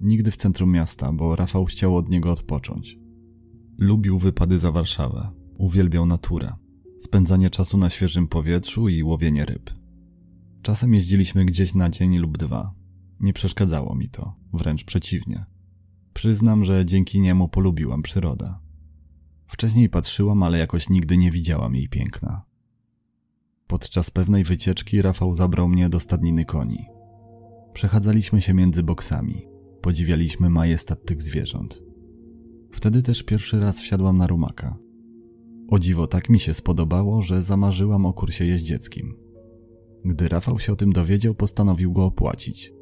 Nigdy 0.00 0.30
w 0.30 0.36
centrum 0.36 0.72
miasta, 0.72 1.12
bo 1.12 1.36
Rafał 1.36 1.64
chciał 1.64 1.96
od 1.96 2.08
niego 2.08 2.32
odpocząć. 2.32 2.98
Lubił 3.78 4.18
wypady 4.18 4.58
za 4.58 4.72
Warszawę, 4.72 5.28
uwielbiał 5.58 6.06
naturę, 6.06 6.52
spędzanie 6.98 7.50
czasu 7.50 7.78
na 7.78 7.90
świeżym 7.90 8.28
powietrzu 8.28 8.88
i 8.88 9.02
łowienie 9.02 9.44
ryb. 9.44 9.70
Czasem 10.62 10.94
jeździliśmy 10.94 11.44
gdzieś 11.44 11.74
na 11.74 11.90
dzień 11.90 12.18
lub 12.18 12.38
dwa. 12.38 12.75
Nie 13.20 13.32
przeszkadzało 13.32 13.94
mi 13.94 14.08
to, 14.08 14.34
wręcz 14.52 14.84
przeciwnie. 14.84 15.44
Przyznam, 16.14 16.64
że 16.64 16.86
dzięki 16.86 17.20
niemu 17.20 17.48
polubiłam 17.48 18.02
przyrodę. 18.02 18.54
Wcześniej 19.46 19.88
patrzyłam, 19.88 20.42
ale 20.42 20.58
jakoś 20.58 20.88
nigdy 20.88 21.16
nie 21.16 21.30
widziałam 21.30 21.74
jej 21.74 21.88
piękna. 21.88 22.42
Podczas 23.66 24.10
pewnej 24.10 24.44
wycieczki 24.44 25.02
Rafał 25.02 25.34
zabrał 25.34 25.68
mnie 25.68 25.88
do 25.88 26.00
stadniny 26.00 26.44
koni. 26.44 26.86
Przechadzaliśmy 27.72 28.40
się 28.42 28.54
między 28.54 28.82
boksami, 28.82 29.46
podziwialiśmy 29.82 30.50
majestat 30.50 31.04
tych 31.04 31.22
zwierząt. 31.22 31.82
Wtedy 32.72 33.02
też 33.02 33.22
pierwszy 33.22 33.60
raz 33.60 33.80
wsiadłam 33.80 34.18
na 34.18 34.26
rumaka. 34.26 34.76
O 35.68 35.78
dziwo 35.78 36.06
tak 36.06 36.28
mi 36.28 36.40
się 36.40 36.54
spodobało, 36.54 37.22
że 37.22 37.42
zamarzyłam 37.42 38.06
o 38.06 38.12
kursie 38.12 38.44
jeździeckim. 38.44 39.16
Gdy 40.04 40.28
Rafał 40.28 40.58
się 40.58 40.72
o 40.72 40.76
tym 40.76 40.92
dowiedział, 40.92 41.34
postanowił 41.34 41.92
go 41.92 42.04
opłacić. 42.04 42.75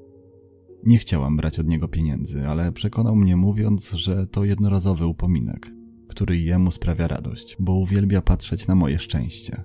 Nie 0.86 0.98
chciałam 0.98 1.36
brać 1.36 1.58
od 1.58 1.66
niego 1.66 1.88
pieniędzy, 1.88 2.48
ale 2.48 2.72
przekonał 2.72 3.16
mnie 3.16 3.36
mówiąc, 3.36 3.90
że 3.90 4.26
to 4.26 4.44
jednorazowy 4.44 5.06
upominek, 5.06 5.70
który 6.08 6.38
jemu 6.38 6.70
sprawia 6.70 7.08
radość, 7.08 7.56
bo 7.60 7.74
uwielbia 7.74 8.22
patrzeć 8.22 8.66
na 8.66 8.74
moje 8.74 8.98
szczęście. 8.98 9.64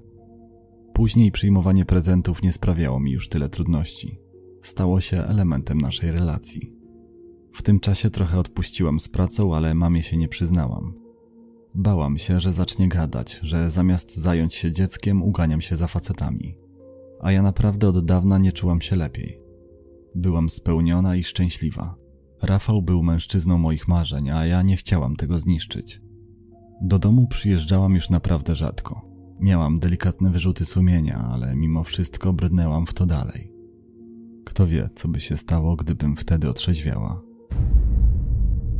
Później 0.93 1.31
przyjmowanie 1.31 1.85
prezentów 1.85 2.43
nie 2.43 2.51
sprawiało 2.51 2.99
mi 2.99 3.11
już 3.11 3.29
tyle 3.29 3.49
trudności. 3.49 4.19
Stało 4.63 5.01
się 5.01 5.17
elementem 5.17 5.77
naszej 5.77 6.11
relacji. 6.11 6.73
W 7.53 7.61
tym 7.61 7.79
czasie 7.79 8.09
trochę 8.09 8.39
odpuściłam 8.39 8.99
z 8.99 9.09
pracą, 9.09 9.55
ale 9.55 9.75
mamie 9.75 10.03
się 10.03 10.17
nie 10.17 10.27
przyznałam. 10.27 10.93
Bałam 11.75 12.17
się, 12.17 12.39
że 12.39 12.53
zacznie 12.53 12.87
gadać, 12.87 13.39
że 13.43 13.71
zamiast 13.71 14.15
zająć 14.15 14.55
się 14.55 14.71
dzieckiem, 14.71 15.23
uganiam 15.23 15.61
się 15.61 15.75
za 15.75 15.87
facetami. 15.87 16.57
A 17.21 17.31
ja 17.31 17.41
naprawdę 17.41 17.87
od 17.87 18.05
dawna 18.05 18.37
nie 18.37 18.51
czułam 18.51 18.81
się 18.81 18.95
lepiej. 18.95 19.38
Byłam 20.15 20.49
spełniona 20.49 21.15
i 21.15 21.23
szczęśliwa. 21.23 21.95
Rafał 22.41 22.81
był 22.81 23.03
mężczyzną 23.03 23.57
moich 23.57 23.87
marzeń, 23.87 24.29
a 24.29 24.45
ja 24.45 24.61
nie 24.61 24.77
chciałam 24.77 25.15
tego 25.15 25.39
zniszczyć. 25.39 26.01
Do 26.81 26.99
domu 26.99 27.27
przyjeżdżałam 27.27 27.95
już 27.95 28.09
naprawdę 28.09 28.55
rzadko. 28.55 29.09
Miałam 29.39 29.79
delikatne 29.79 30.29
wyrzuty 30.29 30.65
sumienia, 30.65 31.17
ale 31.17 31.55
mimo 31.55 31.83
wszystko 31.83 32.33
brnęłam 32.33 32.85
w 32.85 32.93
to 32.93 33.05
dalej. 33.05 33.53
Kto 34.45 34.67
wie, 34.67 34.89
co 34.95 35.07
by 35.07 35.19
się 35.19 35.37
stało, 35.37 35.75
gdybym 35.75 36.15
wtedy 36.15 36.49
otrzeźwiała. 36.49 37.21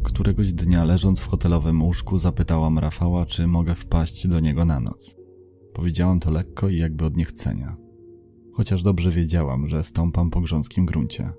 Któregoś 0.04 0.54
dnia 0.54 0.84
leżąc 0.84 1.20
w 1.20 1.28
hotelowym 1.28 1.84
łóżku 1.84 2.20
zapytałam 2.20 2.80
Rafała, 2.80 3.26
czy 3.26 3.48
mogę 3.48 3.76
wpaść 3.76 4.28
do 4.28 4.40
niego 4.40 4.66
na 4.66 4.80
noc. 4.80 5.16
Powiedziałam 5.74 6.20
to 6.20 6.32
lekko 6.32 6.70
i 6.70 6.78
jakby 6.78 7.06
od 7.06 7.18
niechcenia. 7.18 7.78
Chociaż 8.60 8.84
dobrze 8.84 9.12
wiedziałam, 9.12 9.68
że 9.68 9.84
stąpam 9.84 10.30
po 10.30 10.42
grząskim 10.42 10.86
gruncie. 10.86 11.32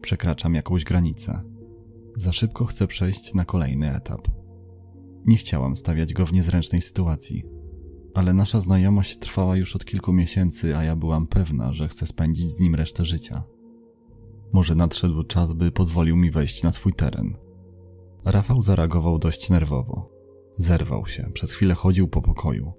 Przekraczam 0.00 0.54
jakąś 0.54 0.84
granicę. 0.84 1.42
Za 2.16 2.32
szybko 2.32 2.64
chcę 2.64 2.86
przejść 2.86 3.34
na 3.34 3.44
kolejny 3.44 3.94
etap. 3.94 4.28
Nie 5.26 5.36
chciałam 5.36 5.76
stawiać 5.76 6.12
go 6.12 6.26
w 6.26 6.32
niezręcznej 6.32 6.82
sytuacji, 6.82 7.44
ale 8.14 8.32
nasza 8.32 8.60
znajomość 8.60 9.18
trwała 9.18 9.56
już 9.56 9.76
od 9.76 9.84
kilku 9.84 10.12
miesięcy, 10.12 10.76
a 10.76 10.84
ja 10.84 10.96
byłam 10.96 11.26
pewna, 11.26 11.72
że 11.72 11.88
chcę 11.88 12.06
spędzić 12.06 12.50
z 12.50 12.60
nim 12.60 12.74
resztę 12.74 13.04
życia. 13.04 13.42
Może 14.52 14.74
nadszedł 14.74 15.22
czas, 15.22 15.52
by 15.52 15.70
pozwolił 15.70 16.16
mi 16.16 16.30
wejść 16.30 16.62
na 16.62 16.72
swój 16.72 16.92
teren. 16.92 17.34
Rafał 18.24 18.62
zareagował 18.62 19.18
dość 19.18 19.50
nerwowo. 19.50 20.10
Zerwał 20.56 21.06
się, 21.06 21.30
przez 21.34 21.52
chwilę 21.52 21.74
chodził 21.74 22.08
po 22.08 22.22
pokoju. 22.22 22.72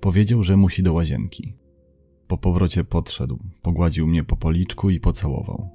Powiedział, 0.00 0.44
że 0.44 0.56
musi 0.56 0.82
do 0.82 0.92
łazienki. 0.92 1.61
Po 2.26 2.38
powrocie 2.38 2.84
podszedł, 2.84 3.38
pogładził 3.62 4.06
mnie 4.06 4.24
po 4.24 4.36
policzku 4.36 4.90
i 4.90 5.00
pocałował. 5.00 5.70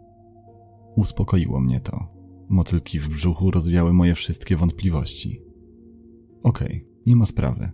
Uspokoiło 0.96 1.60
mnie 1.60 1.80
to. 1.80 2.08
Motylki 2.50 3.00
w 3.00 3.10
brzuchu 3.10 3.52
rozwiały 3.52 3.94
moje 3.94 4.16
wszystkie 4.16 4.56
wątpliwości. 4.56 5.42
Okej, 6.44 6.68
okay, 6.68 6.86
nie 7.06 7.16
ma 7.16 7.26
sprawy, 7.26 7.72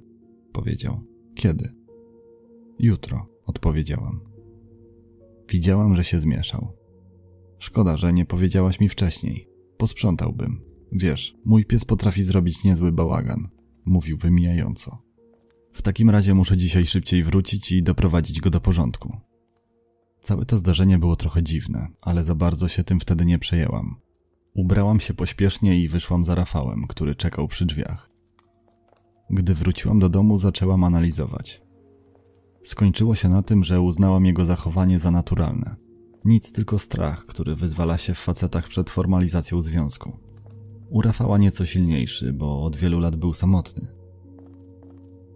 powiedział. 0.51 0.99
Kiedy? 1.35 1.73
Jutro, 2.79 3.27
odpowiedziałam. 3.45 4.19
Widziałam, 5.49 5.95
że 5.95 6.03
się 6.03 6.19
zmieszał. 6.19 6.77
Szkoda, 7.59 7.97
że 7.97 8.13
nie 8.13 8.25
powiedziałaś 8.25 8.79
mi 8.79 8.89
wcześniej. 8.89 9.49
Posprzątałbym. 9.77 10.61
Wiesz, 10.91 11.35
mój 11.45 11.65
pies 11.65 11.85
potrafi 11.85 12.23
zrobić 12.23 12.63
niezły 12.63 12.91
bałagan, 12.91 13.49
mówił 13.85 14.17
wymijająco. 14.17 15.02
W 15.73 15.81
takim 15.81 16.09
razie 16.09 16.33
muszę 16.33 16.57
dzisiaj 16.57 16.85
szybciej 16.85 17.23
wrócić 17.23 17.71
i 17.71 17.83
doprowadzić 17.83 18.41
go 18.41 18.49
do 18.49 18.61
porządku. 18.61 19.17
Całe 20.21 20.45
to 20.45 20.57
zdarzenie 20.57 20.97
było 20.97 21.15
trochę 21.15 21.43
dziwne, 21.43 21.87
ale 22.01 22.23
za 22.23 22.35
bardzo 22.35 22.67
się 22.67 22.83
tym 22.83 22.99
wtedy 22.99 23.25
nie 23.25 23.39
przejęłam. 23.39 23.95
Ubrałam 24.53 24.99
się 24.99 25.13
pośpiesznie 25.13 25.81
i 25.81 25.89
wyszłam 25.89 26.25
za 26.25 26.35
Rafałem, 26.35 26.87
który 26.87 27.15
czekał 27.15 27.47
przy 27.47 27.65
drzwiach. 27.65 28.09
Gdy 29.29 29.55
wróciłam 29.55 29.99
do 29.99 30.09
domu, 30.09 30.37
zaczęłam 30.37 30.83
analizować. 30.83 31.61
Skończyło 32.63 33.15
się 33.15 33.29
na 33.29 33.41
tym, 33.41 33.63
że 33.63 33.81
uznałam 33.81 34.25
jego 34.25 34.45
zachowanie 34.45 34.99
za 34.99 35.11
naturalne. 35.11 35.75
Nic 36.25 36.51
tylko 36.51 36.79
strach, 36.79 37.25
który 37.25 37.55
wyzwala 37.55 37.97
się 37.97 38.13
w 38.13 38.19
facetach 38.19 38.67
przed 38.67 38.89
formalizacją 38.89 39.61
związku. 39.61 40.19
U 40.89 41.01
Rafała 41.01 41.37
nieco 41.37 41.65
silniejszy, 41.65 42.33
bo 42.33 42.63
od 42.63 42.75
wielu 42.75 42.99
lat 42.99 43.15
był 43.15 43.33
samotny. 43.33 44.02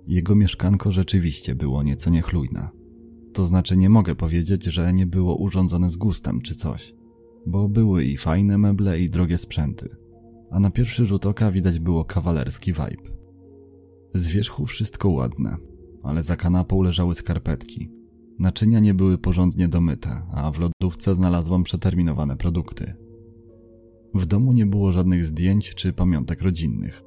Jego 0.08 0.36
mieszkanko 0.36 0.92
rzeczywiście 0.92 1.56
było 1.56 1.84
nieco 1.84 2.10
niechlujne. 2.10 2.70
To 3.34 3.46
znaczy 3.46 3.78
nie 3.78 3.90
mogę 3.90 4.16
powiedzieć, 4.16 4.64
że 4.64 4.94
nie 4.94 5.06
było 5.06 5.36
urządzone 5.36 5.90
z 5.90 5.98
gustem 5.98 6.42
czy 6.42 6.56
coś, 6.56 6.96
bo 7.48 7.70
były 7.70 8.06
i 8.06 8.18
fajne 8.18 8.58
meble 8.58 9.02
i 9.02 9.10
drogie 9.10 9.38
sprzęty, 9.38 9.90
a 10.52 10.60
na 10.60 10.70
pierwszy 10.70 11.06
rzut 11.06 11.26
oka 11.26 11.52
widać 11.52 11.80
było 11.80 12.06
kawalerski 12.06 12.74
vibe. 12.74 13.18
Z 14.14 14.28
wierzchu 14.28 14.66
wszystko 14.66 15.10
ładne, 15.10 15.58
ale 16.04 16.24
za 16.24 16.36
kanapą 16.36 16.82
leżały 16.82 17.16
skarpetki. 17.16 17.92
Naczynia 18.40 18.80
nie 18.80 18.94
były 18.94 19.18
porządnie 19.18 19.68
domyte, 19.68 20.22
a 20.32 20.52
w 20.52 20.60
lodówce 20.60 21.16
znalazłam 21.16 21.64
przeterminowane 21.64 22.38
produkty. 22.38 22.94
W 24.14 24.26
domu 24.26 24.54
nie 24.54 24.66
było 24.66 24.92
żadnych 24.92 25.26
zdjęć 25.26 25.76
czy 25.76 25.94
pamiątek 25.94 26.42
rodzinnych. 26.42 27.07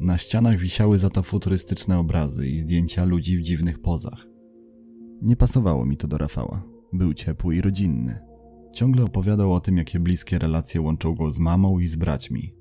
Na 0.00 0.18
ścianach 0.18 0.58
wisiały 0.58 0.98
za 0.98 1.10
to 1.10 1.22
futurystyczne 1.22 1.98
obrazy 1.98 2.48
i 2.48 2.58
zdjęcia 2.58 3.04
ludzi 3.04 3.38
w 3.38 3.42
dziwnych 3.42 3.82
pozach. 3.82 4.26
Nie 5.22 5.36
pasowało 5.36 5.86
mi 5.86 5.96
to 5.96 6.08
do 6.08 6.18
Rafała. 6.18 6.64
Był 6.92 7.14
ciepły 7.14 7.56
i 7.56 7.60
rodzinny. 7.60 8.18
Ciągle 8.72 9.04
opowiadał 9.04 9.52
o 9.52 9.60
tym, 9.60 9.76
jakie 9.76 10.00
bliskie 10.00 10.38
relacje 10.38 10.80
łączą 10.80 11.14
go 11.14 11.32
z 11.32 11.38
mamą 11.38 11.78
i 11.78 11.86
z 11.86 11.96
braćmi. 11.96 12.54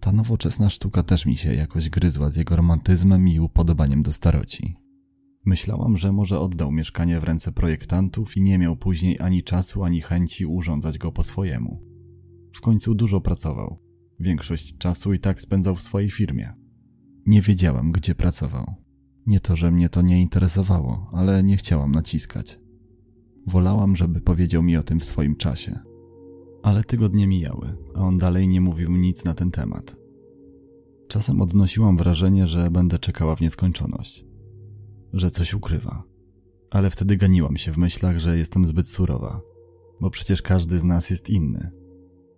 Ta 0.00 0.12
nowoczesna 0.12 0.70
sztuka 0.70 1.02
też 1.02 1.26
mi 1.26 1.36
się 1.36 1.54
jakoś 1.54 1.90
gryzła 1.90 2.30
z 2.30 2.36
jego 2.36 2.56
romantyzmem 2.56 3.28
i 3.28 3.40
upodobaniem 3.40 4.02
do 4.02 4.12
staroci. 4.12 4.76
Myślałam, 5.44 5.96
że 5.96 6.12
może 6.12 6.40
oddał 6.40 6.72
mieszkanie 6.72 7.20
w 7.20 7.24
ręce 7.24 7.52
projektantów 7.52 8.36
i 8.36 8.42
nie 8.42 8.58
miał 8.58 8.76
później 8.76 9.20
ani 9.20 9.42
czasu, 9.42 9.84
ani 9.84 10.00
chęci 10.00 10.46
urządzać 10.46 10.98
go 10.98 11.12
po 11.12 11.22
swojemu. 11.22 11.82
W 12.54 12.60
końcu 12.60 12.94
dużo 12.94 13.20
pracował. 13.20 13.78
Większość 14.20 14.78
czasu 14.78 15.12
i 15.12 15.18
tak 15.18 15.40
spędzał 15.40 15.74
w 15.74 15.82
swojej 15.82 16.10
firmie. 16.10 16.61
Nie 17.26 17.42
wiedziałam, 17.42 17.92
gdzie 17.92 18.14
pracował. 18.14 18.74
Nie 19.26 19.40
to, 19.40 19.56
że 19.56 19.70
mnie 19.70 19.88
to 19.88 20.02
nie 20.02 20.22
interesowało, 20.22 21.10
ale 21.12 21.42
nie 21.42 21.56
chciałam 21.56 21.92
naciskać. 21.92 22.60
Wolałam, 23.46 23.96
żeby 23.96 24.20
powiedział 24.20 24.62
mi 24.62 24.76
o 24.76 24.82
tym 24.82 25.00
w 25.00 25.04
swoim 25.04 25.36
czasie. 25.36 25.78
Ale 26.62 26.84
tygodnie 26.84 27.26
mijały, 27.26 27.76
a 27.94 28.00
on 28.00 28.18
dalej 28.18 28.48
nie 28.48 28.60
mówił 28.60 28.96
nic 28.96 29.24
na 29.24 29.34
ten 29.34 29.50
temat. 29.50 29.96
Czasem 31.08 31.40
odnosiłam 31.40 31.96
wrażenie, 31.96 32.46
że 32.46 32.70
będę 32.70 32.98
czekała 32.98 33.36
w 33.36 33.40
nieskończoność, 33.40 34.24
że 35.12 35.30
coś 35.30 35.54
ukrywa, 35.54 36.02
ale 36.70 36.90
wtedy 36.90 37.16
ganiłam 37.16 37.56
się 37.56 37.72
w 37.72 37.78
myślach, 37.78 38.18
że 38.18 38.38
jestem 38.38 38.66
zbyt 38.66 38.88
surowa, 38.88 39.40
bo 40.00 40.10
przecież 40.10 40.42
każdy 40.42 40.78
z 40.78 40.84
nas 40.84 41.10
jest 41.10 41.30
inny. 41.30 41.70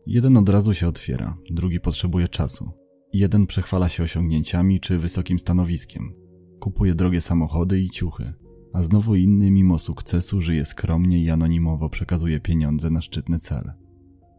Jeden 0.06 0.36
od 0.36 0.48
razu 0.48 0.74
się 0.74 0.88
otwiera, 0.88 1.36
drugi 1.50 1.80
potrzebuje 1.80 2.28
czasu. 2.28 2.83
Jeden 3.14 3.46
przechwala 3.46 3.88
się 3.88 4.02
osiągnięciami 4.02 4.80
czy 4.80 4.98
wysokim 4.98 5.38
stanowiskiem, 5.38 6.14
kupuje 6.60 6.94
drogie 6.94 7.20
samochody 7.20 7.80
i 7.80 7.90
ciuchy, 7.90 8.32
a 8.72 8.82
znowu 8.82 9.14
inny 9.14 9.50
mimo 9.50 9.78
sukcesu 9.78 10.40
żyje 10.40 10.64
skromnie 10.64 11.22
i 11.22 11.30
anonimowo 11.30 11.88
przekazuje 11.88 12.40
pieniądze 12.40 12.90
na 12.90 13.02
szczytny 13.02 13.38
cel. 13.38 13.72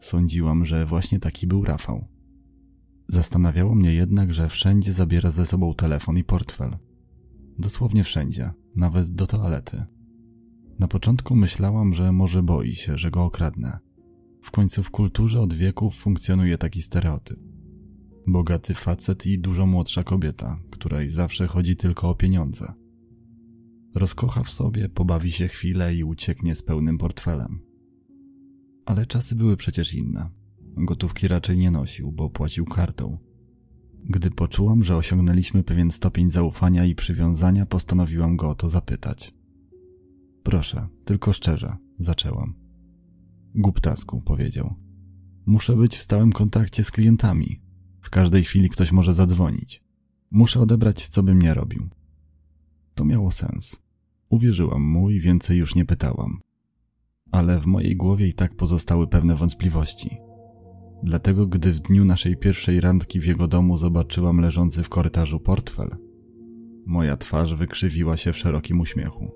Sądziłam, 0.02 0.66
że 0.66 0.86
właśnie 0.86 1.20
taki 1.20 1.48
był 1.48 1.64
Rafał. 1.64 2.08
Zastanawiało 3.08 3.76
mnie 3.76 3.94
jednak, 3.94 4.34
że 4.34 4.50
wszędzie 4.50 4.94
zabiera 4.94 5.32
ze 5.32 5.46
sobą 5.46 5.74
telefon 5.74 6.18
i 6.18 6.24
portfel. 6.24 6.72
Dosłownie 7.60 8.04
wszędzie, 8.04 8.52
nawet 8.76 9.10
do 9.10 9.28
toalety. 9.28 9.86
Na 10.80 10.88
początku 10.88 11.36
myślałam, 11.36 11.94
że 11.94 12.12
może 12.12 12.44
boi 12.44 12.76
się, 12.76 12.98
że 12.98 13.12
go 13.12 13.24
okradnę. 13.24 13.80
W 14.42 14.52
końcu 14.52 14.84
w 14.84 14.92
kulturze 14.92 15.42
od 15.42 15.54
wieków 15.54 15.96
funkcjonuje 15.96 16.58
taki 16.58 16.82
stereotyp. 16.82 17.55
Bogaty 18.28 18.74
facet 18.74 19.26
i 19.26 19.40
dużo 19.40 19.66
młodsza 19.66 20.04
kobieta, 20.04 20.60
której 20.72 21.10
zawsze 21.10 21.48
chodzi 21.48 21.76
tylko 21.76 22.10
o 22.10 22.16
pieniądze. 22.16 22.74
Rozkocha 23.96 24.44
w 24.44 24.50
sobie, 24.50 24.90
pobawi 24.90 25.32
się 25.32 25.48
chwilę 25.48 25.96
i 25.96 26.04
ucieknie 26.04 26.56
z 26.56 26.64
pełnym 26.64 26.98
portfelem. 26.98 27.60
Ale 28.86 29.06
czasy 29.06 29.36
były 29.36 29.58
przecież 29.58 29.94
inne. 29.94 30.30
Gotówki 30.78 31.28
raczej 31.28 31.58
nie 31.58 31.72
nosił, 31.72 32.12
bo 32.12 32.30
płacił 32.30 32.66
kartą. 32.66 33.18
Gdy 34.10 34.32
poczułam, 34.32 34.84
że 34.84 34.96
osiągnęliśmy 34.96 35.64
pewien 35.64 35.92
stopień 35.92 36.32
zaufania 36.32 36.86
i 36.86 36.96
przywiązania, 36.96 37.66
postanowiłam 37.66 38.38
go 38.38 38.50
o 38.50 38.56
to 38.56 38.70
zapytać. 38.70 39.34
Proszę, 40.44 40.88
tylko 41.06 41.34
szczerze, 41.34 41.76
zaczęłam. 42.00 42.54
Głuptasku, 43.56 44.22
powiedział. 44.22 44.76
Muszę 45.46 45.76
być 45.76 45.98
w 45.98 46.02
stałym 46.02 46.32
kontakcie 46.32 46.84
z 46.84 46.92
klientami. 46.92 47.65
W 48.06 48.10
każdej 48.10 48.44
chwili 48.44 48.70
ktoś 48.70 48.92
może 48.92 49.14
zadzwonić. 49.14 49.84
Muszę 50.32 50.60
odebrać, 50.60 51.08
co 51.08 51.24
bym 51.24 51.42
nie 51.42 51.54
robił. 51.54 51.90
To 52.96 53.06
miało 53.06 53.32
sens. 53.32 53.80
Uwierzyłam 54.30 54.82
mu 54.82 55.10
i 55.10 55.20
więcej 55.20 55.58
już 55.58 55.76
nie 55.76 55.86
pytałam. 55.86 56.40
Ale 57.32 57.60
w 57.60 57.66
mojej 57.66 57.96
głowie 57.96 58.28
i 58.28 58.34
tak 58.34 58.56
pozostały 58.56 59.08
pewne 59.08 59.36
wątpliwości. 59.36 60.18
Dlatego, 61.04 61.48
gdy 61.48 61.74
w 61.74 61.80
dniu 61.80 62.06
naszej 62.06 62.38
pierwszej 62.38 62.82
randki 62.82 63.20
w 63.20 63.26
jego 63.26 63.48
domu 63.48 63.78
zobaczyłam 63.78 64.40
leżący 64.40 64.84
w 64.84 64.90
korytarzu 64.90 65.40
portfel, 65.40 65.90
moja 66.86 67.18
twarz 67.18 67.54
wykrzywiła 67.54 68.18
się 68.18 68.34
w 68.34 68.38
szerokim 68.38 68.82
uśmiechu. 68.82 69.32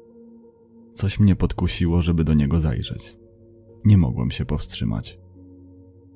Coś 0.96 1.20
mnie 1.20 1.36
podkusiło, 1.36 2.02
żeby 2.02 2.24
do 2.24 2.34
niego 2.34 2.60
zajrzeć. 2.60 3.18
Nie 3.86 3.98
mogłem 3.98 4.32
się 4.32 4.46
powstrzymać. 4.46 5.20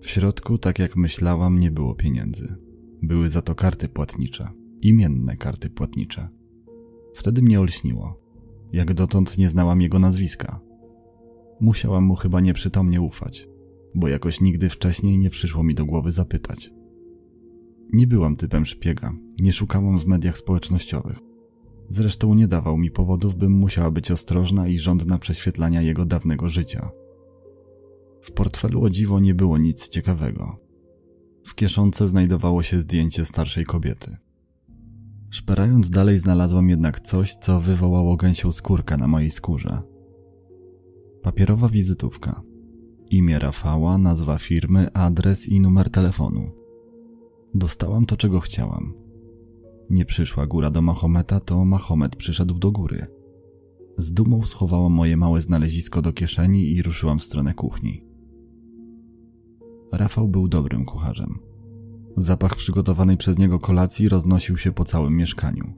W 0.03 0.09
środku, 0.09 0.57
tak 0.57 0.79
jak 0.79 0.95
myślałam, 0.95 1.59
nie 1.59 1.71
było 1.71 1.95
pieniędzy. 1.95 2.55
Były 3.01 3.29
za 3.29 3.41
to 3.41 3.55
karty 3.55 3.89
płatnicze, 3.89 4.49
imienne 4.81 5.37
karty 5.37 5.69
płatnicze. 5.69 6.29
Wtedy 7.15 7.41
mnie 7.41 7.59
olśniło. 7.59 8.19
Jak 8.71 8.93
dotąd 8.93 9.37
nie 9.37 9.49
znałam 9.49 9.81
jego 9.81 9.99
nazwiska. 9.99 10.59
Musiałam 11.59 12.03
mu 12.03 12.15
chyba 12.15 12.41
nieprzytomnie 12.41 13.01
ufać, 13.01 13.47
bo 13.95 14.07
jakoś 14.07 14.41
nigdy 14.41 14.69
wcześniej 14.69 15.17
nie 15.17 15.29
przyszło 15.29 15.63
mi 15.63 15.75
do 15.75 15.85
głowy 15.85 16.11
zapytać. 16.11 16.71
Nie 17.93 18.07
byłam 18.07 18.35
typem 18.35 18.65
szpiega, 18.65 19.13
nie 19.39 19.53
szukałam 19.53 19.99
w 19.99 20.05
mediach 20.05 20.37
społecznościowych. 20.37 21.17
Zresztą 21.89 22.33
nie 22.33 22.47
dawał 22.47 22.77
mi 22.77 22.91
powodów, 22.91 23.35
bym 23.35 23.51
musiała 23.51 23.91
być 23.91 24.11
ostrożna 24.11 24.67
i 24.67 24.79
żądna 24.79 25.17
prześwietlania 25.17 25.81
jego 25.81 26.05
dawnego 26.05 26.49
życia. 26.49 26.91
W 28.23 28.31
portfelu 28.31 28.83
o 28.83 28.89
dziwo 28.89 29.19
nie 29.19 29.33
było 29.33 29.57
nic 29.57 29.89
ciekawego. 29.89 30.57
W 31.45 31.55
kieszonce 31.55 32.07
znajdowało 32.07 32.63
się 32.63 32.79
zdjęcie 32.79 33.25
starszej 33.25 33.65
kobiety. 33.65 34.17
Szperając 35.29 35.89
dalej 35.89 36.19
znalazłam 36.19 36.69
jednak 36.69 36.99
coś, 36.99 37.35
co 37.35 37.61
wywołało 37.61 38.15
gęsią 38.15 38.51
skórkę 38.51 38.97
na 38.97 39.07
mojej 39.07 39.31
skórze. 39.31 39.81
Papierowa 41.21 41.69
wizytówka. 41.69 42.41
Imię 43.09 43.39
Rafała, 43.39 43.97
nazwa 43.97 44.37
firmy, 44.37 44.93
adres 44.93 45.49
i 45.49 45.61
numer 45.61 45.89
telefonu. 45.89 46.51
Dostałam 47.55 48.05
to, 48.05 48.17
czego 48.17 48.39
chciałam. 48.39 48.93
Nie 49.89 50.05
przyszła 50.05 50.47
góra 50.47 50.71
do 50.71 50.81
Mahometa, 50.81 51.39
to 51.39 51.65
Mahomet 51.65 52.15
przyszedł 52.15 52.53
do 52.53 52.71
góry. 52.71 53.05
Z 53.97 54.13
dumą 54.13 54.45
schowałam 54.45 54.91
moje 54.91 55.17
małe 55.17 55.41
znalezisko 55.41 56.01
do 56.01 56.13
kieszeni 56.13 56.71
i 56.71 56.81
ruszyłam 56.81 57.19
w 57.19 57.23
stronę 57.23 57.53
kuchni. 57.53 58.12
Rafał 59.93 60.27
był 60.27 60.47
dobrym 60.47 60.85
kucharzem. 60.85 61.39
Zapach 62.17 62.55
przygotowanej 62.55 63.17
przez 63.17 63.37
niego 63.37 63.59
kolacji 63.59 64.09
roznosił 64.09 64.57
się 64.57 64.71
po 64.71 64.83
całym 64.83 65.17
mieszkaniu. 65.17 65.73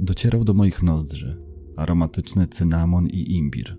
Docierał 0.00 0.44
do 0.44 0.54
moich 0.54 0.82
nozdrzy 0.82 1.42
aromatyczny 1.76 2.46
cynamon 2.46 3.06
i 3.06 3.36
imbir, 3.36 3.78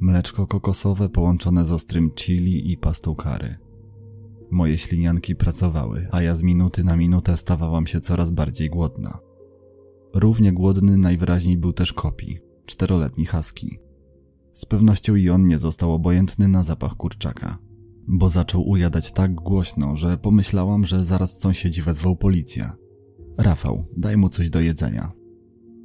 mleczko 0.00 0.46
kokosowe 0.46 1.08
połączone 1.08 1.64
z 1.64 1.70
ostrym 1.70 2.10
chili 2.10 2.72
i 2.72 2.76
pastą 2.76 3.14
kary. 3.14 3.56
Moje 4.50 4.78
ślinianki 4.78 5.36
pracowały, 5.36 6.08
a 6.12 6.22
ja 6.22 6.34
z 6.34 6.42
minuty 6.42 6.84
na 6.84 6.96
minutę 6.96 7.36
stawałam 7.36 7.86
się 7.86 8.00
coraz 8.00 8.30
bardziej 8.30 8.70
głodna. 8.70 9.18
Równie 10.14 10.52
głodny 10.52 10.98
najwyraźniej 10.98 11.56
był 11.56 11.72
też 11.72 11.92
Kopi, 11.92 12.38
czteroletni 12.66 13.26
husky. 13.26 13.80
Z 14.52 14.66
pewnością 14.66 15.14
i 15.14 15.30
on 15.30 15.46
nie 15.46 15.58
został 15.58 15.92
obojętny 15.92 16.48
na 16.48 16.62
zapach 16.64 16.94
kurczaka 16.94 17.58
bo 18.08 18.30
zaczął 18.30 18.68
ujadać 18.68 19.12
tak 19.12 19.34
głośno, 19.34 19.96
że 19.96 20.18
pomyślałam, 20.18 20.84
że 20.84 21.04
zaraz 21.04 21.40
sąsiedzi 21.40 21.82
wezwał 21.82 22.16
policję. 22.16 22.70
Rafał, 23.38 23.84
daj 23.96 24.16
mu 24.16 24.28
coś 24.28 24.50
do 24.50 24.60
jedzenia. 24.60 25.12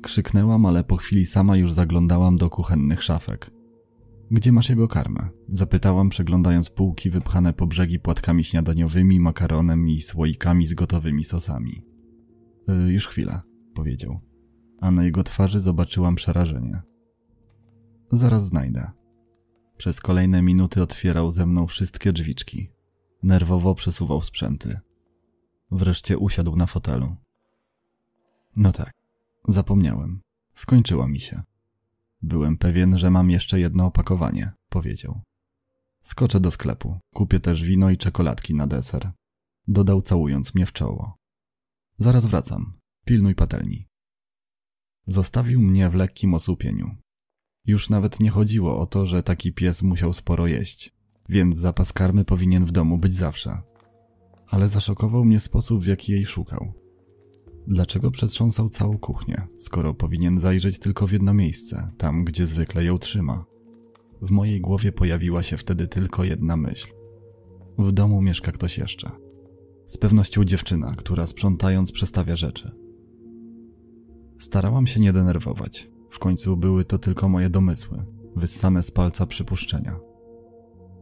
Krzyknęłam, 0.02 0.66
ale 0.66 0.84
po 0.84 0.98
chwili 0.98 1.26
sama 1.26 1.58
już 1.58 1.74
zaglądałam 1.74 2.38
do 2.38 2.50
kuchennych 2.50 3.04
szafek. 3.04 3.52
Gdzie 4.32 4.52
masz 4.52 4.70
jego 4.70 4.88
karmę? 4.88 5.30
Zapytałam, 5.48 6.10
przeglądając 6.10 6.70
półki 6.70 7.10
wypchane 7.10 7.54
po 7.54 7.68
brzegi 7.68 8.00
płatkami 8.00 8.44
śniadaniowymi, 8.44 9.20
makaronem 9.20 9.90
i 9.90 10.02
słoikami 10.02 10.68
z 10.68 10.74
gotowymi 10.74 11.24
sosami. 11.24 11.82
Yy, 12.68 12.94
już 12.94 13.08
chwilę, 13.08 13.42
powiedział. 13.74 14.20
A 14.82 14.92
na 14.92 15.04
jego 15.04 15.24
twarzy 15.24 15.60
zobaczyłam 15.60 16.16
przerażenie. 16.16 16.82
Zaraz 18.12 18.46
znajdę. 18.46 18.99
Przez 19.80 20.00
kolejne 20.00 20.42
minuty 20.42 20.82
otwierał 20.82 21.32
ze 21.32 21.46
mną 21.46 21.68
wszystkie 21.68 22.14
drzwiczki. 22.14 22.72
Nerwowo 23.24 23.76
przesuwał 23.76 24.22
sprzęty. 24.22 24.80
Wreszcie 25.72 26.18
usiadł 26.18 26.56
na 26.56 26.66
fotelu. 26.66 27.16
No 28.58 28.72
tak, 28.72 28.94
zapomniałem. 29.48 30.22
Skończyła 30.56 31.08
mi 31.08 31.20
się. 31.20 31.44
Byłem 32.22 32.58
pewien, 32.58 32.98
że 32.98 33.10
mam 33.10 33.30
jeszcze 33.30 33.60
jedno 33.60 33.86
opakowanie, 33.86 34.52
powiedział. 34.70 35.22
Skoczę 36.04 36.40
do 36.40 36.52
sklepu, 36.52 37.00
kupię 37.14 37.40
też 37.40 37.64
wino 37.64 37.90
i 37.90 37.98
czekoladki 37.98 38.56
na 38.56 38.68
deser. 38.68 39.12
Dodał 39.68 40.02
całując 40.02 40.56
mnie 40.56 40.66
w 40.66 40.74
czoło. 40.74 41.16
Zaraz 41.98 42.26
wracam. 42.26 42.74
Pilnuj 43.06 43.36
patelni. 43.36 43.88
Zostawił 45.08 45.62
mnie 45.62 45.90
w 45.90 45.96
lekkim 45.96 46.34
osłupieniu. 46.34 46.96
Już 47.70 47.90
nawet 47.90 48.20
nie 48.20 48.30
chodziło 48.30 48.80
o 48.80 48.86
to, 48.86 49.06
że 49.06 49.24
taki 49.24 49.54
pies 49.54 49.82
musiał 49.82 50.14
sporo 50.14 50.48
jeść, 50.48 50.94
więc 51.30 51.58
zapas 51.58 51.94
karmy 51.94 52.26
powinien 52.26 52.66
w 52.66 52.72
domu 52.72 52.98
być 52.98 53.14
zawsze. 53.14 53.62
Ale 54.48 54.70
zaszokował 54.70 55.26
mnie 55.26 55.40
sposób, 55.40 55.84
w 55.84 55.88
jaki 55.88 56.12
jej 56.12 56.26
szukał. 56.26 56.74
Dlaczego 57.68 58.12
przetrząsał 58.12 58.70
całą 58.70 58.98
kuchnię, 58.98 59.48
skoro 59.60 59.94
powinien 59.94 60.40
zajrzeć 60.40 60.80
tylko 60.80 61.08
w 61.08 61.12
jedno 61.12 61.34
miejsce, 61.34 61.92
tam 61.98 62.26
gdzie 62.26 62.48
zwykle 62.48 62.84
ją 62.84 62.98
trzyma? 62.98 63.46
W 64.22 64.32
mojej 64.32 64.62
głowie 64.62 64.92
pojawiła 64.92 65.44
się 65.44 65.58
wtedy 65.58 65.88
tylko 65.88 66.24
jedna 66.24 66.58
myśl. 66.58 66.88
W 67.78 67.92
domu 67.92 68.22
mieszka 68.22 68.52
ktoś 68.52 68.78
jeszcze. 68.78 69.12
Z 69.88 69.98
pewnością 69.98 70.46
dziewczyna, 70.46 70.96
która 70.98 71.28
sprzątając 71.28 71.92
przestawia 71.92 72.36
rzeczy. 72.36 72.72
Starałam 74.40 74.88
się 74.88 75.00
nie 75.00 75.14
denerwować, 75.14 75.90
w 76.10 76.20
końcu 76.20 76.58
były 76.58 76.86
to 76.86 76.98
tylko 76.98 77.30
moje 77.30 77.50
domysły, 77.50 78.06
wyssane 78.36 78.84
z 78.84 78.92
palca 78.92 79.26
przypuszczenia. 79.26 80.00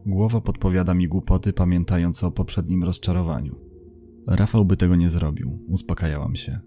Głowa 0.05 0.41
podpowiada 0.41 0.93
mi 0.93 1.08
głupoty, 1.08 1.53
pamiętając 1.53 2.24
o 2.24 2.32
poprzednim 2.32 2.84
rozczarowaniu. 2.84 3.55
Rafał 4.28 4.66
by 4.66 4.78
tego 4.78 4.95
nie 4.95 5.10
zrobił, 5.10 5.66
uspokajałam 5.68 6.36
się. 6.36 6.60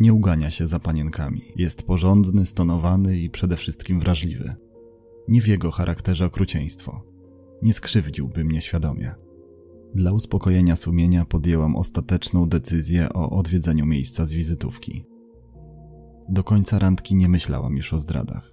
Nie 0.00 0.12
ugania 0.12 0.50
się 0.50 0.66
za 0.66 0.80
panienkami, 0.80 1.42
jest 1.56 1.82
porządny, 1.82 2.46
stonowany 2.46 3.18
i 3.18 3.30
przede 3.30 3.56
wszystkim 3.56 4.00
wrażliwy. 4.00 4.54
Nie 5.28 5.42
w 5.42 5.48
jego 5.48 5.70
charakterze 5.70 6.24
okrucieństwo. 6.24 7.02
Nie 7.62 7.74
skrzywdziłby 7.74 8.44
mnie 8.44 8.60
świadomie. 8.60 9.14
Dla 9.94 10.12
uspokojenia 10.12 10.76
sumienia 10.76 11.24
podjęłam 11.24 11.76
ostateczną 11.76 12.48
decyzję 12.48 13.12
o 13.12 13.30
odwiedzeniu 13.30 13.86
miejsca 13.86 14.26
z 14.26 14.32
wizytówki. 14.32 15.04
Do 16.28 16.44
końca 16.44 16.78
randki 16.78 17.14
nie 17.16 17.28
myślałam 17.28 17.76
już 17.76 17.92
o 17.92 17.98
zdradach. 17.98 18.52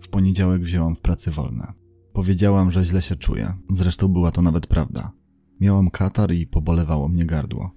W 0.00 0.08
poniedziałek 0.08 0.62
wzięłam 0.62 0.96
w 0.96 1.00
pracy 1.00 1.30
wolne. 1.30 1.72
Powiedziałam, 2.12 2.72
że 2.72 2.84
źle 2.84 3.02
się 3.02 3.16
czuję, 3.16 3.54
zresztą 3.70 4.08
była 4.08 4.30
to 4.30 4.42
nawet 4.42 4.66
prawda. 4.66 5.12
Miałam 5.60 5.90
katar 5.90 6.32
i 6.32 6.46
pobolewało 6.46 7.08
mnie 7.08 7.26
gardło. 7.26 7.70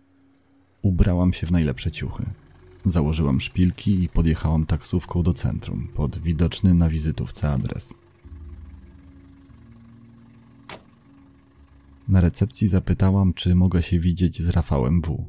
Ubrałam 0.81 1.33
się 1.33 1.47
w 1.47 1.51
najlepsze 1.51 1.91
ciuchy. 1.91 2.29
Założyłam 2.85 3.41
szpilki 3.41 4.03
i 4.03 4.09
podjechałam 4.09 4.65
taksówką 4.65 5.23
do 5.23 5.33
centrum, 5.33 5.87
pod 5.95 6.19
widoczny 6.19 6.73
na 6.73 6.89
wizytówce 6.89 7.51
adres. 7.51 7.93
Na 12.07 12.21
recepcji 12.21 12.67
zapytałam, 12.67 13.33
czy 13.33 13.55
mogę 13.55 13.83
się 13.83 13.99
widzieć 13.99 14.41
z 14.41 14.49
Rafałem 14.49 15.01
W. 15.01 15.25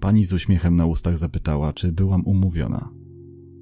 Pani 0.00 0.26
z 0.26 0.32
uśmiechem 0.32 0.76
na 0.76 0.86
ustach 0.86 1.18
zapytała, 1.18 1.72
czy 1.72 1.92
byłam 1.92 2.22
umówiona. 2.26 3.03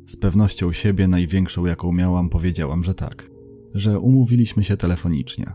Z 0.06 0.16
pewnością 0.16 0.72
siebie 0.72 1.08
największą, 1.08 1.66
jaką 1.66 1.92
miałam, 1.92 2.28
powiedziałam, 2.28 2.84
że 2.84 2.94
tak, 2.94 3.30
że 3.74 4.00
umówiliśmy 4.00 4.64
się 4.64 4.76
telefonicznie. 4.76 5.52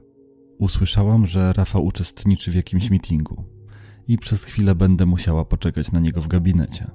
Usłyszałam, 0.59 1.27
że 1.27 1.53
Rafał 1.53 1.85
uczestniczy 1.85 2.51
w 2.51 2.55
jakimś 2.55 2.89
meetingu 2.89 3.43
i 4.07 4.17
przez 4.17 4.43
chwilę 4.43 4.75
będę 4.75 5.05
musiała 5.05 5.45
poczekać 5.45 5.91
na 5.91 5.99
niego 5.99 6.21
w 6.21 6.27
gabinecie. 6.27 6.91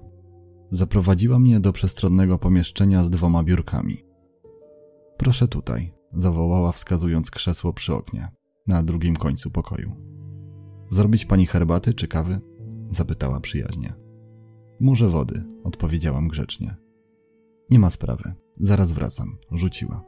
Zaprowadziła 0.71 1.39
mnie 1.39 1.61
do 1.61 1.73
przestronnego 1.73 2.39
pomieszczenia 2.39 3.05
z 3.05 3.11
dwoma 3.11 3.45
biurkami. 3.45 4.05
Proszę 5.17 5.49
tutaj, 5.49 5.95
zawołała 6.13 6.73
wskazując 6.73 7.31
krzesło 7.31 7.73
przy 7.73 7.95
oknie, 7.95 8.29
na 8.67 8.83
drugim 8.83 9.17
końcu 9.17 9.51
pokoju. 9.51 9.97
Zrobić 10.91 11.25
pani 11.25 11.47
herbaty 11.47 11.95
czy 11.95 12.09
kawy? 12.09 12.41
zapytała 12.91 13.41
przyjaźnie. 13.41 13.95
Może 14.81 15.09
wody, 15.09 15.45
odpowiedziałam 15.65 16.29
grzecznie. 16.29 16.82
Nie 17.71 17.79
ma 17.79 17.91
sprawy. 17.91 18.35
Zaraz 18.61 18.93
wracam, 18.93 19.37
rzuciła. 19.53 20.05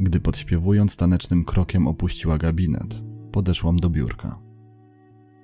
Gdy 0.00 0.20
podśpiewując 0.20 0.96
tanecznym 0.96 1.44
krokiem 1.44 1.86
opuściła 1.86 2.38
gabinet, 2.38 3.02
podeszłam 3.32 3.76
do 3.76 3.90
biurka. 3.90 4.40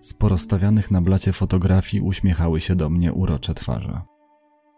Z 0.01 0.15
porozstawianych 0.15 0.91
na 0.91 1.03
blacie 1.03 1.33
fotografii 1.33 2.03
uśmiechały 2.03 2.61
się 2.61 2.77
do 2.77 2.91
mnie 2.91 3.13
urocze 3.13 3.55
twarze. 3.55 4.01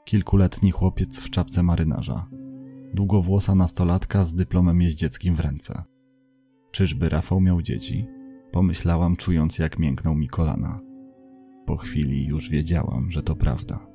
Kilkuletni 0.05 0.71
chłopiec 0.71 1.19
w 1.19 1.31
czapce 1.31 1.63
marynarza, 1.63 2.27
długowłosa 2.95 3.55
nastolatka 3.55 4.25
z 4.25 4.35
dyplomem 4.35 4.83
jeździeckim 4.83 5.37
w 5.37 5.41
ręce. 5.41 5.83
Czyżby 6.73 7.09
Rafał 7.09 7.41
miał 7.41 7.63
dzieci? 7.63 8.07
Pomyślałam, 8.53 9.17
czując 9.17 9.59
jak 9.59 9.79
miękną 9.79 10.15
mi 10.15 10.29
kolana. 10.29 10.81
Po 11.67 11.77
chwili 11.77 12.27
już 12.27 12.49
wiedziałam, 12.49 13.11
że 13.11 13.23
to 13.23 13.37
prawda. 13.37 13.91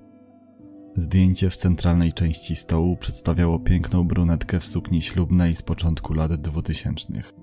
Zdjęcie 0.97 1.49
w 1.49 1.55
centralnej 1.55 2.13
części 2.13 2.55
stołu 2.55 2.97
przedstawiało 2.97 3.59
piękną 3.59 4.03
brunetkę 4.03 4.59
w 4.59 4.65
sukni 4.65 5.01
ślubnej 5.01 5.55
z 5.55 5.61
początku 5.61 6.13
lat 6.13 6.33
dwutysięcznych 6.33 7.33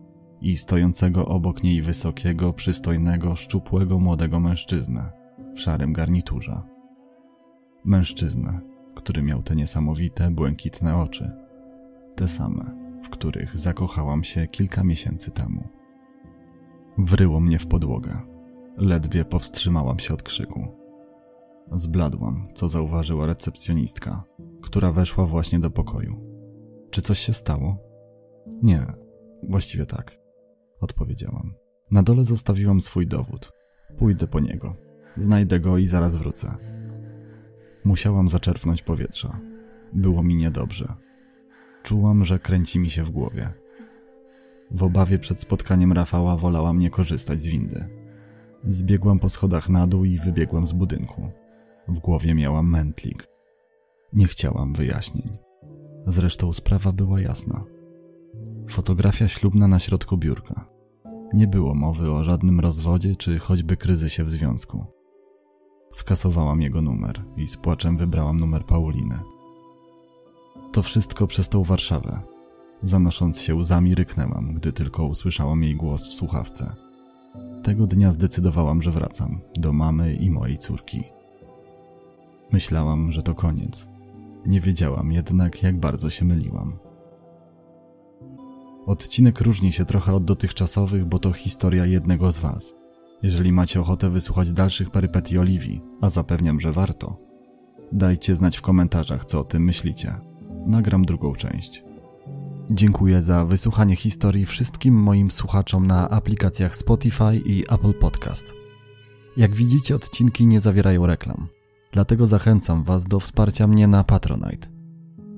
i 0.41 0.57
stojącego 0.57 1.27
obok 1.27 1.63
niej 1.63 1.83
wysokiego, 1.83 2.53
przystojnego, 2.53 3.37
szczupłego 3.37 3.99
młodego 3.99 4.41
mężczyznę 4.41 5.13
w 5.55 5.61
szarym 5.61 5.93
garniturze. 5.93 6.63
Mężczyznę, 7.85 8.61
który 8.95 9.23
miał 9.23 9.43
te 9.43 9.57
niesamowite, 9.57 10.31
błękitne 10.31 10.97
oczy, 10.97 11.33
te 12.17 12.29
same, 12.29 12.77
w 13.05 13.09
których 13.09 13.59
zakochałam 13.59 14.25
się 14.25 14.47
kilka 14.47 14.85
miesięcy 14.85 15.31
temu. 15.31 15.69
Wryło 16.99 17.41
mnie 17.41 17.59
w 17.59 17.67
podłogę. 17.67 18.21
Ledwie 18.77 19.25
powstrzymałam 19.25 19.99
się 19.99 20.15
od 20.15 20.23
krzyku. 20.23 20.84
Zbladłam, 21.73 22.49
co 22.55 22.69
zauważyła 22.69 23.27
recepcjonistka, 23.27 24.25
która 24.63 24.93
weszła 24.93 25.27
właśnie 25.27 25.59
do 25.59 25.71
pokoju. 25.71 26.21
Czy 26.91 27.03
coś 27.03 27.19
się 27.19 27.33
stało? 27.33 27.79
Nie, 28.63 28.87
właściwie 29.49 29.87
tak, 29.87 30.19
odpowiedziałam. 30.81 31.55
Na 31.91 32.03
dole 32.03 32.25
zostawiłam 32.25 32.81
swój 32.81 33.07
dowód. 33.07 33.53
Pójdę 33.99 34.27
po 34.27 34.41
niego. 34.41 34.77
Znajdę 35.17 35.61
go 35.61 35.79
i 35.79 35.87
zaraz 35.87 36.17
wrócę. 36.17 36.57
Musiałam 37.85 38.29
zaczerpnąć 38.29 38.83
powietrza. 38.83 39.41
Było 39.93 40.23
mi 40.23 40.35
niedobrze. 40.35 40.95
Czułam, 41.83 42.25
że 42.25 42.39
kręci 42.39 42.79
mi 42.79 42.91
się 42.91 43.05
w 43.05 43.11
głowie. 43.11 43.53
W 44.71 44.83
obawie 44.83 45.19
przed 45.19 45.41
spotkaniem 45.41 45.93
Rafała 45.93 46.37
wolałam 46.37 46.79
nie 46.79 46.91
korzystać 46.91 47.43
z 47.43 47.47
windy. 47.47 47.89
Zbiegłam 48.65 49.19
po 49.19 49.29
schodach 49.29 49.69
na 49.69 49.87
dół 49.87 50.05
i 50.05 50.19
wybiegłam 50.19 50.67
z 50.67 50.73
budynku. 50.73 51.31
W 51.89 51.99
głowie 51.99 52.35
miałam 52.35 52.71
mętlik. 52.71 53.29
Nie 54.13 54.27
chciałam 54.27 54.73
wyjaśnień. 54.73 55.39
Zresztą 56.07 56.53
sprawa 56.53 56.93
była 56.93 57.21
jasna. 57.21 57.65
Fotografia 58.69 59.29
ślubna 59.29 59.69
na 59.69 59.79
środku 59.79 60.17
biurka. 60.17 60.69
Nie 61.35 61.47
było 61.47 61.75
mowy 61.75 62.11
o 62.11 62.25
żadnym 62.25 62.61
rozwodzie 62.61 63.17
czy 63.17 63.39
choćby 63.39 63.77
kryzysie 63.77 64.25
w 64.25 64.31
związku. 64.31 64.85
Skasowałam 65.93 66.63
jego 66.63 66.83
numer 66.83 67.25
i 67.37 67.47
z 67.47 67.57
płaczem 67.57 67.97
wybrałam 67.97 68.41
numer 68.41 68.65
Pauliny. 68.65 69.19
To 70.73 70.83
wszystko 70.83 71.27
przez 71.27 71.49
tą 71.49 71.63
Warszawę. 71.63 72.21
Zanosząc 72.83 73.41
się 73.41 73.55
łzami 73.55 73.95
ryknęłam, 73.95 74.55
gdy 74.55 74.73
tylko 74.73 75.07
usłyszałam 75.07 75.63
jej 75.63 75.77
głos 75.77 76.09
w 76.09 76.13
słuchawce. 76.13 76.75
Tego 77.63 77.87
dnia 77.87 78.13
zdecydowałam, 78.13 78.83
że 78.83 78.91
wracam 78.91 79.41
do 79.57 79.73
mamy 79.73 80.15
i 80.15 80.31
mojej 80.31 80.59
córki. 80.59 81.05
Myślałam, 82.55 83.13
że 83.13 83.23
to 83.23 83.35
koniec. 83.35 83.89
Nie 84.47 84.61
wiedziałam 84.61 85.13
jednak, 85.13 85.63
jak 85.63 85.81
bardzo 85.81 86.11
się 86.11 86.25
myliłam. 86.25 86.79
Odcinek 88.87 89.41
różni 89.41 89.73
się 89.73 89.85
trochę 89.85 90.15
od 90.15 90.25
dotychczasowych, 90.25 91.05
bo 91.05 91.19
to 91.19 91.33
historia 91.33 91.87
jednego 91.87 92.33
z 92.33 92.39
Was. 92.39 92.75
Jeżeli 93.23 93.53
macie 93.53 93.81
ochotę 93.81 94.11
wysłuchać 94.11 94.53
dalszych 94.53 94.91
perypetii 94.91 95.39
Oliwii, 95.39 95.83
a 96.01 96.09
zapewniam, 96.09 96.61
że 96.61 96.73
warto, 96.73 97.19
dajcie 97.93 98.35
znać 98.35 98.57
w 98.57 98.63
komentarzach, 98.63 99.25
co 99.25 99.41
o 99.41 99.45
tym 99.45 99.65
myślicie. 99.65 100.17
Nagram 100.67 101.05
drugą 101.05 101.33
część. 101.33 101.85
Dziękuję 102.71 103.23
za 103.23 103.45
wysłuchanie 103.45 103.97
historii 103.97 104.47
wszystkim 104.47 104.95
moim 104.95 105.31
słuchaczom 105.31 105.87
na 105.87 106.11
aplikacjach 106.11 106.77
Spotify 106.77 107.37
i 107.47 107.65
Apple 107.69 107.95
Podcast. 107.95 108.55
Jak 109.37 109.55
widzicie, 109.55 109.97
odcinki 109.97 110.47
nie 110.47 110.61
zawierają 110.61 111.07
reklam, 111.07 111.49
dlatego 111.95 112.27
zachęcam 112.27 112.85
Was 112.85 113.07
do 113.07 113.21
wsparcia 113.21 113.67
mnie 113.67 113.87
na 113.87 114.05
Patronite. 114.05 114.69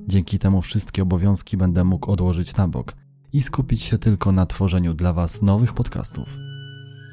Dzięki 0.08 0.38
temu 0.38 0.62
wszystkie 0.62 1.02
obowiązki 1.02 1.56
będę 1.56 1.84
mógł 1.84 2.10
odłożyć 2.10 2.56
na 2.56 2.68
bok 2.68 2.94
i 3.32 3.42
skupić 3.42 3.82
się 3.82 3.98
tylko 3.98 4.32
na 4.32 4.46
tworzeniu 4.46 4.94
dla 4.94 5.12
Was 5.12 5.42
nowych 5.42 5.72
podcastów. 5.72 6.28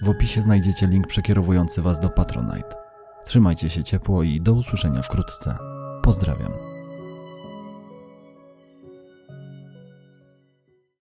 W 0.03 0.09
opisie 0.09 0.41
znajdziecie 0.41 0.87
link 0.87 1.07
przekierowujący 1.07 1.81
Was 1.81 1.99
do 1.99 2.09
Patronite. 2.09 2.75
Trzymajcie 3.25 3.69
się 3.69 3.83
ciepło 3.83 4.23
i 4.23 4.41
do 4.41 4.53
usłyszenia 4.53 5.01
wkrótce. 5.01 5.57
Pozdrawiam. 6.01 6.72